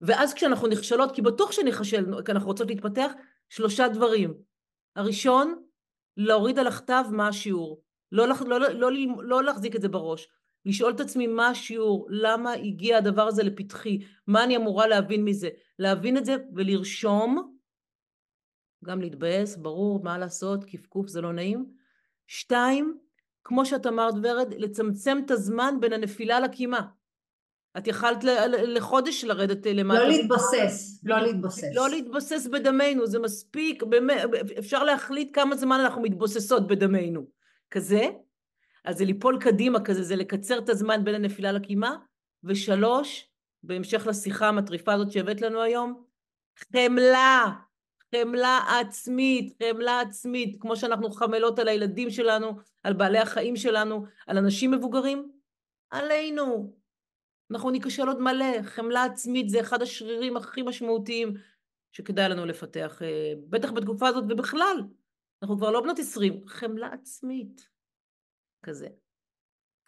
ואז 0.00 0.34
כשאנחנו 0.34 0.68
נכשלות, 0.68 1.14
כי 1.14 1.22
בטוח 1.22 1.52
שנכשל, 1.52 2.22
כי 2.24 2.32
אנחנו 2.32 2.48
רוצות 2.48 2.68
להתפתח, 2.68 3.12
שלושה 3.48 3.88
דברים. 3.88 4.34
הראשון, 4.96 5.62
להוריד 6.16 6.58
על 6.58 6.66
הכתב 6.66 7.04
מה 7.10 7.28
השיעור. 7.28 7.82
לא, 8.12 8.28
לא, 8.28 8.34
לא, 8.46 8.58
לא, 8.58 8.90
לא, 9.22 9.42
להחזיק 9.42 9.76
את 9.76 9.82
זה 9.82 9.88
בראש. 9.88 10.28
לשאול 10.66 10.92
את 10.92 11.00
עצמי 11.00 11.26
מה 11.26 11.48
השיעור, 11.48 12.06
למה 12.10 12.52
הגיע 12.52 12.96
הדבר 12.96 13.22
הזה 13.22 13.42
לפתחי, 13.42 13.98
מה 14.26 14.44
אני 14.44 14.56
אמורה 14.56 14.86
להבין 14.86 15.24
מזה. 15.24 15.48
להבין 15.78 16.16
את 16.16 16.24
זה 16.24 16.36
ולרשום, 16.54 17.56
גם 18.84 19.00
להתבאס, 19.00 19.56
ברור, 19.56 20.04
מה 20.04 20.18
לעשות, 20.18 20.64
קפקוף 20.64 21.08
זה 21.08 21.20
לא 21.20 21.32
נעים. 21.32 21.66
שתיים, 22.26 22.98
כמו 23.44 23.66
שאת 23.66 23.86
אמרת 23.86 24.14
ורד, 24.22 24.54
לצמצם 24.58 25.18
את 25.24 25.30
הזמן 25.30 25.74
בין 25.80 25.92
הנפילה 25.92 26.40
לקימה. 26.40 26.80
את 27.78 27.86
יכלת 27.86 28.24
לחודש 28.48 29.24
לרדת 29.24 29.66
למטה. 29.66 29.98
לא 29.98 30.08
להתבסס, 30.08 31.00
לא 31.04 31.20
להתבסס. 31.20 31.74
לא 31.74 31.90
להתבסס 31.90 32.46
בדמנו, 32.46 33.06
זה 33.06 33.18
מספיק, 33.18 33.82
באמת, 33.82 34.16
אפשר 34.58 34.84
להחליט 34.84 35.30
כמה 35.32 35.56
זמן 35.56 35.80
אנחנו 35.80 36.02
מתבוססות 36.02 36.66
בדמנו. 36.66 37.26
כזה. 37.70 38.10
אז 38.84 38.98
זה 38.98 39.04
ליפול 39.04 39.38
קדימה 39.40 39.84
כזה, 39.84 40.02
זה 40.02 40.16
לקצר 40.16 40.58
את 40.58 40.68
הזמן 40.68 41.04
בין 41.04 41.14
הנפילה 41.14 41.52
לקימה, 41.52 41.96
ושלוש, 42.44 43.30
בהמשך 43.62 44.06
לשיחה 44.06 44.48
המטריפה 44.48 44.92
הזאת 44.92 45.10
שהבאת 45.10 45.40
לנו 45.40 45.62
היום, 45.62 46.04
חמלה, 46.58 47.50
חמלה 48.14 48.60
עצמית, 48.80 49.62
חמלה 49.62 50.00
עצמית, 50.00 50.56
כמו 50.60 50.76
שאנחנו 50.76 51.10
חמלות 51.10 51.58
על 51.58 51.68
הילדים 51.68 52.10
שלנו, 52.10 52.52
על 52.82 52.92
בעלי 52.92 53.18
החיים 53.18 53.56
שלנו, 53.56 54.04
על 54.26 54.38
אנשים 54.38 54.70
מבוגרים, 54.70 55.32
עלינו. 55.90 56.74
אנחנו 57.50 57.70
ניכשל 57.70 58.08
עוד 58.08 58.20
מלא, 58.20 58.62
חמלה 58.62 59.04
עצמית 59.04 59.48
זה 59.48 59.60
אחד 59.60 59.82
השרירים 59.82 60.36
הכי 60.36 60.62
משמעותיים 60.62 61.34
שכדאי 61.92 62.28
לנו 62.28 62.46
לפתח, 62.46 63.02
אה, 63.02 63.32
בטח 63.48 63.72
בתקופה 63.72 64.08
הזאת 64.08 64.24
ובכלל. 64.28 64.76
אנחנו 65.42 65.56
כבר 65.56 65.70
לא 65.70 65.80
בנות 65.80 65.98
עשרים, 65.98 66.46
חמלה 66.46 66.92
עצמית. 66.92 67.68
כזה. 68.62 68.88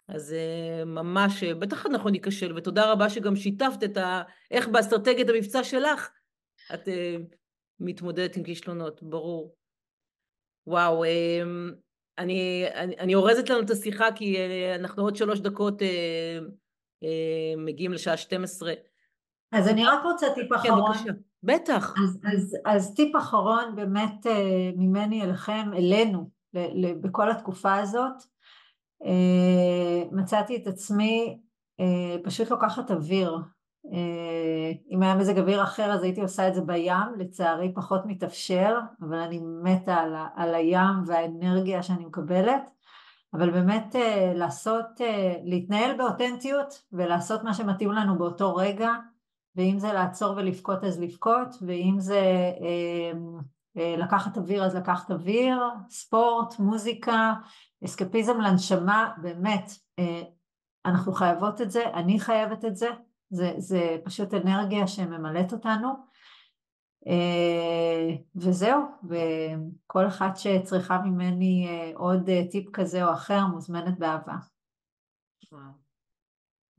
אז 0.07 0.33
אה, 0.33 0.85
ממש, 0.85 1.43
אה, 1.43 1.55
בטח 1.55 1.85
אנחנו 1.85 2.09
ניכשל, 2.09 2.57
ותודה 2.57 2.91
רבה 2.91 3.09
שגם 3.09 3.35
שיתפת 3.35 3.83
את 3.83 3.97
ה... 3.97 4.23
איך 4.51 4.67
באסטרטגיית 4.67 5.29
המבצע 5.29 5.63
שלך 5.63 6.09
את 6.73 6.87
מתמודדת 7.79 8.37
עם 8.37 8.43
כישלונות, 8.43 9.03
ברור. 9.03 9.55
וואו, 10.67 11.03
אני, 12.17 12.65
אני, 12.77 12.97
אני 12.99 13.15
אורזת 13.15 13.49
לנו 13.49 13.61
את 13.61 13.69
השיחה 13.69 14.11
כי 14.15 14.37
אנחנו 14.75 15.03
עוד 15.03 15.15
שלוש 15.15 15.39
דקות 15.39 15.81
מגיעים 17.57 17.93
לשעה 17.93 18.17
12. 18.17 18.73
אז 19.51 19.67
אני 19.67 19.85
רק 19.85 20.03
רוצה 20.03 20.27
טיפ 20.35 20.49
כן, 20.49 20.55
אחרון. 20.55 20.93
כן, 20.93 21.03
בבקשה. 21.03 21.11
בטח. 21.43 21.93
אז, 22.03 22.19
אז, 22.33 22.57
אז 22.65 22.93
טיפ 22.95 23.15
אחרון 23.15 23.75
באמת 23.75 24.27
אה, 24.27 24.71
ממני 24.77 25.23
אליכם, 25.23 25.71
אלינו, 25.73 26.29
ל, 26.53 26.85
ל, 26.85 26.93
בכל 26.93 27.31
התקופה 27.31 27.75
הזאת. 27.75 28.23
אה, 29.05 30.03
מצאתי 30.11 30.55
את 30.55 30.67
עצמי 30.67 31.39
אה, 31.79 32.15
פשוט 32.23 32.51
לוקחת 32.51 32.91
אוויר. 32.91 33.37
אם 34.91 35.03
היה 35.03 35.15
מזג 35.15 35.39
אוויר 35.39 35.63
אחר 35.63 35.91
אז 35.91 36.03
הייתי 36.03 36.21
עושה 36.21 36.47
את 36.47 36.55
זה 36.55 36.61
בים, 36.61 37.13
לצערי 37.17 37.73
פחות 37.75 38.01
מתאפשר, 38.05 38.75
אבל 39.01 39.17
אני 39.17 39.39
מתה 39.63 39.95
על, 39.95 40.15
על 40.35 40.55
הים 40.55 41.03
והאנרגיה 41.05 41.83
שאני 41.83 42.05
מקבלת. 42.05 42.61
אבל 43.33 43.49
באמת 43.51 43.95
לעשות, 44.35 44.85
להתנהל 45.43 45.97
באותנטיות 45.97 46.83
ולעשות 46.91 47.43
מה 47.43 47.53
שמתאים 47.53 47.91
לנו 47.91 48.17
באותו 48.17 48.55
רגע, 48.55 48.89
ואם 49.57 49.79
זה 49.79 49.93
לעצור 49.93 50.33
ולבכות 50.37 50.83
אז 50.83 50.99
לבכות, 50.99 51.55
ואם 51.61 51.95
זה 51.99 52.21
אה, 52.61 53.11
אה, 53.77 53.95
לקחת 53.97 54.37
אוויר 54.37 54.63
אז 54.63 54.75
לקחת 54.75 55.11
אוויר, 55.11 55.61
ספורט, 55.89 56.59
מוזיקה, 56.59 57.33
אסקפיזם 57.85 58.41
לנשמה, 58.41 59.11
באמת, 59.21 59.71
אה, 59.99 60.21
אנחנו 60.85 61.13
חייבות 61.13 61.61
את 61.61 61.71
זה, 61.71 61.83
אני 61.93 62.19
חייבת 62.19 62.65
את 62.65 62.75
זה, 62.75 62.87
זה, 63.29 63.53
זה 63.57 63.97
פשוט 64.03 64.33
אנרגיה 64.33 64.87
שממלאת 64.87 65.53
אותנו. 65.53 65.89
וזהו, 68.35 68.81
וכל 69.03 70.07
אחת 70.07 70.37
שצריכה 70.37 71.01
ממני 71.05 71.67
עוד 71.95 72.29
טיפ 72.51 72.69
כזה 72.73 73.05
או 73.05 73.13
אחר 73.13 73.45
מוזמנת 73.45 73.99
באהבה. 73.99 74.35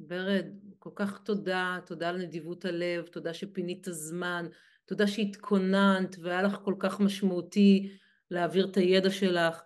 ורד, 0.08 0.46
כל 0.78 0.90
כך 0.94 1.18
תודה, 1.18 1.78
תודה 1.86 2.08
על 2.08 2.22
נדיבות 2.22 2.64
הלב, 2.64 3.06
תודה 3.06 3.34
שפינית 3.34 3.86
זמן, 3.90 4.46
תודה 4.84 5.06
שהתכוננת 5.06 6.16
והיה 6.22 6.42
לך 6.42 6.58
כל 6.64 6.74
כך 6.78 7.00
משמעותי 7.00 7.96
להעביר 8.30 8.70
את 8.70 8.76
הידע 8.76 9.10
שלך, 9.10 9.62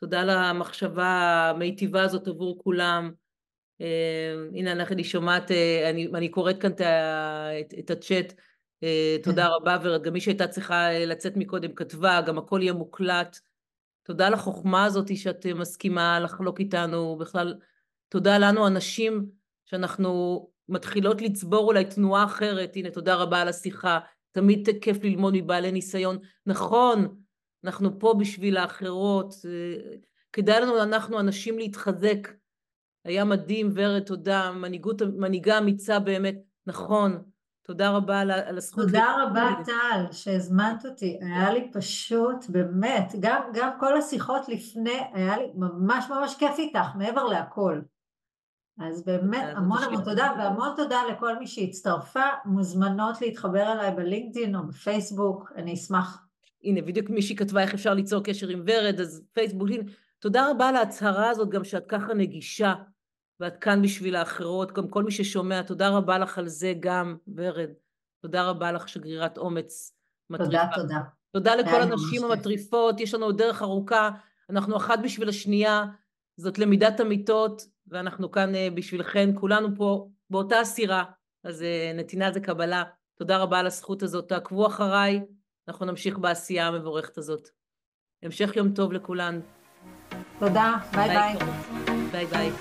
תודה 0.00 0.20
על 0.20 0.30
המחשבה 0.30 1.50
המיטיבה 1.50 2.02
הזאת 2.02 2.28
עבור 2.28 2.62
כולם. 2.62 3.12
Uh, 3.82 4.58
הנה 4.58 4.72
אני 4.72 5.04
שומעת, 5.04 5.50
uh, 5.50 5.54
אני, 5.90 6.06
אני 6.14 6.28
קוראת 6.28 6.60
כאן 6.60 6.70
את, 6.70 6.80
את, 7.60 7.74
את 7.78 7.90
הצ'אט, 7.90 8.32
uh, 8.84 9.22
תודה 9.22 9.48
רבה 9.56 9.76
ורד, 9.82 10.02
גם 10.02 10.12
מי 10.12 10.20
שהייתה 10.20 10.48
צריכה 10.48 10.92
לצאת 11.06 11.36
מקודם 11.36 11.74
כתבה, 11.74 12.20
גם 12.26 12.38
הכל 12.38 12.60
יהיה 12.62 12.72
מוקלט. 12.72 13.38
תודה 14.02 14.26
על 14.26 14.34
החוכמה 14.34 14.84
הזאת 14.84 15.16
שאת 15.16 15.46
מסכימה 15.46 16.20
לחלוק 16.20 16.60
איתנו, 16.60 17.16
בכלל 17.16 17.54
תודה 18.08 18.38
לנו 18.38 18.66
הנשים 18.66 19.26
שאנחנו 19.64 20.50
מתחילות 20.68 21.22
לצבור 21.22 21.66
אולי 21.66 21.84
תנועה 21.84 22.24
אחרת, 22.24 22.76
הנה 22.76 22.90
תודה 22.90 23.14
רבה 23.14 23.40
על 23.40 23.48
השיחה, 23.48 23.98
תמיד 24.32 24.68
כיף 24.80 24.96
ללמוד 25.02 25.34
מבעלי 25.36 25.72
ניסיון, 25.72 26.18
נכון, 26.46 27.16
אנחנו 27.64 27.98
פה 27.98 28.14
בשביל 28.18 28.56
האחרות, 28.56 29.34
כדאי 30.32 30.60
לנו 30.60 30.82
אנחנו 30.82 31.18
הנשים 31.18 31.58
להתחזק, 31.58 32.28
היה 33.04 33.24
מדהים 33.24 33.70
ורד 33.74 34.02
תודה, 34.02 34.52
מנהיגות, 34.52 35.02
מנהיגה 35.02 35.58
אמיצה 35.58 35.98
באמת, 35.98 36.36
נכון, 36.66 37.22
תודה 37.62 37.90
רבה 37.90 38.20
על 38.20 38.58
הזכות. 38.58 38.84
תודה 38.84 39.14
רבה 39.22 39.50
טל 39.64 40.12
שהזמנת 40.12 40.86
אותי, 40.86 41.18
היה 41.22 41.52
לי 41.52 41.70
פשוט 41.72 42.48
באמת, 42.48 43.12
גם, 43.20 43.42
גם 43.54 43.70
כל 43.80 43.96
השיחות 43.96 44.48
לפני, 44.48 45.00
היה 45.12 45.38
לי 45.38 45.44
ממש 45.54 46.04
ממש 46.10 46.34
כיף 46.38 46.58
איתך, 46.58 46.86
מעבר 46.94 47.24
להכל. 47.24 47.80
אז 48.78 49.04
באמת 49.04 49.44
המון 49.56 49.82
המון 49.82 50.04
תודה, 50.04 50.32
והמון 50.38 50.68
תודה 50.76 51.02
לכל 51.12 51.38
מי 51.38 51.46
שהצטרפה, 51.46 52.24
מוזמנות 52.44 53.20
להתחבר 53.20 53.72
אליי 53.72 53.90
בלינקדאין 53.90 54.56
או 54.56 54.66
בפייסבוק, 54.66 55.52
אני 55.56 55.74
אשמח. 55.74 56.26
הנה, 56.64 56.82
בדיוק 56.82 57.10
מישהי 57.10 57.36
כתבה 57.36 57.62
איך 57.62 57.74
אפשר 57.74 57.94
ליצור 57.94 58.22
קשר 58.24 58.48
עם 58.48 58.62
ורד, 58.66 59.00
אז 59.00 59.24
פייסבוק, 59.32 59.68
הנה, 59.70 59.82
תודה 60.18 60.50
רבה 60.50 60.68
על 60.68 60.76
ההצהרה 60.76 61.30
הזאת, 61.30 61.48
גם 61.48 61.64
שאת 61.64 61.86
ככה 61.86 62.14
נגישה, 62.14 62.74
ואת 63.40 63.56
כאן 63.56 63.82
בשביל 63.82 64.16
האחרות, 64.16 64.72
גם 64.72 64.88
כל 64.88 65.02
מי 65.02 65.10
ששומע, 65.10 65.62
תודה 65.62 65.88
רבה 65.88 66.18
לך 66.18 66.38
על 66.38 66.48
זה 66.48 66.74
גם, 66.80 67.16
ורד. 67.36 67.70
תודה 68.22 68.48
רבה 68.48 68.72
לך, 68.72 68.88
שגרירת 68.88 69.38
אומץ 69.38 69.96
מטריפה. 70.30 70.50
תודה, 70.50 70.68
תודה. 70.74 71.00
תודה 71.32 71.54
לכל 71.54 71.82
הנשים 71.82 72.24
המטריפות, 72.24 73.00
יש 73.00 73.14
לנו 73.14 73.24
עוד 73.24 73.38
דרך 73.38 73.62
ארוכה, 73.62 74.10
אנחנו 74.50 74.76
אחת 74.76 74.98
בשביל 75.02 75.28
השנייה, 75.28 75.84
זאת 76.36 76.58
למידת 76.58 77.00
עמיתות, 77.00 77.66
ואנחנו 77.86 78.30
כאן 78.30 78.54
אה, 78.54 78.68
בשבילכן, 78.74 79.30
כולנו 79.34 79.68
פה 79.76 80.08
באותה 80.30 80.60
הסירה, 80.60 81.04
אז 81.44 81.62
אה, 81.62 81.92
נתינה 81.94 82.32
זה 82.32 82.40
קבלה. 82.40 82.84
תודה 83.18 83.38
רבה 83.38 83.58
על 83.58 83.66
הזכות 83.66 84.02
הזאת, 84.02 84.28
תעקבו 84.28 84.66
אחריי, 84.66 85.20
אנחנו 85.68 85.86
נמשיך 85.86 86.18
בעשייה 86.18 86.68
המבורכת 86.68 87.18
הזאת. 87.18 87.48
המשך 88.22 88.56
יום 88.56 88.74
טוב 88.74 88.92
לכולן. 88.92 89.40
תודה, 90.38 90.74
ביי 90.94 91.08
ביי. 91.08 91.36
ביי 92.12 92.26
ביי. 92.26 92.52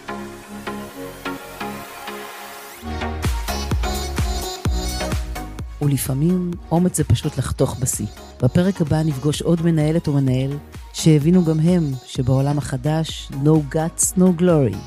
ולפעמים 5.82 6.52
אומץ 6.72 6.98
זה 6.98 7.04
פשוט 7.04 7.38
לחתוך 7.38 7.78
בשיא. 7.80 8.06
בפרק 8.42 8.82
הבא 8.82 9.04
נפגוש 9.04 9.42
עוד 9.42 9.62
מנהלת 9.62 10.08
או 10.08 10.14
מנהל 10.14 10.58
שהבינו 10.94 11.46
גם 11.46 11.60
הם 11.60 11.84
שבעולם 12.06 12.58
החדש 12.58 13.32
no 13.44 13.76
guts 13.76 14.18
no 14.18 14.42
glory. 14.42 14.78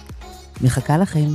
מחכה 0.60 0.98
לכם. 0.98 1.28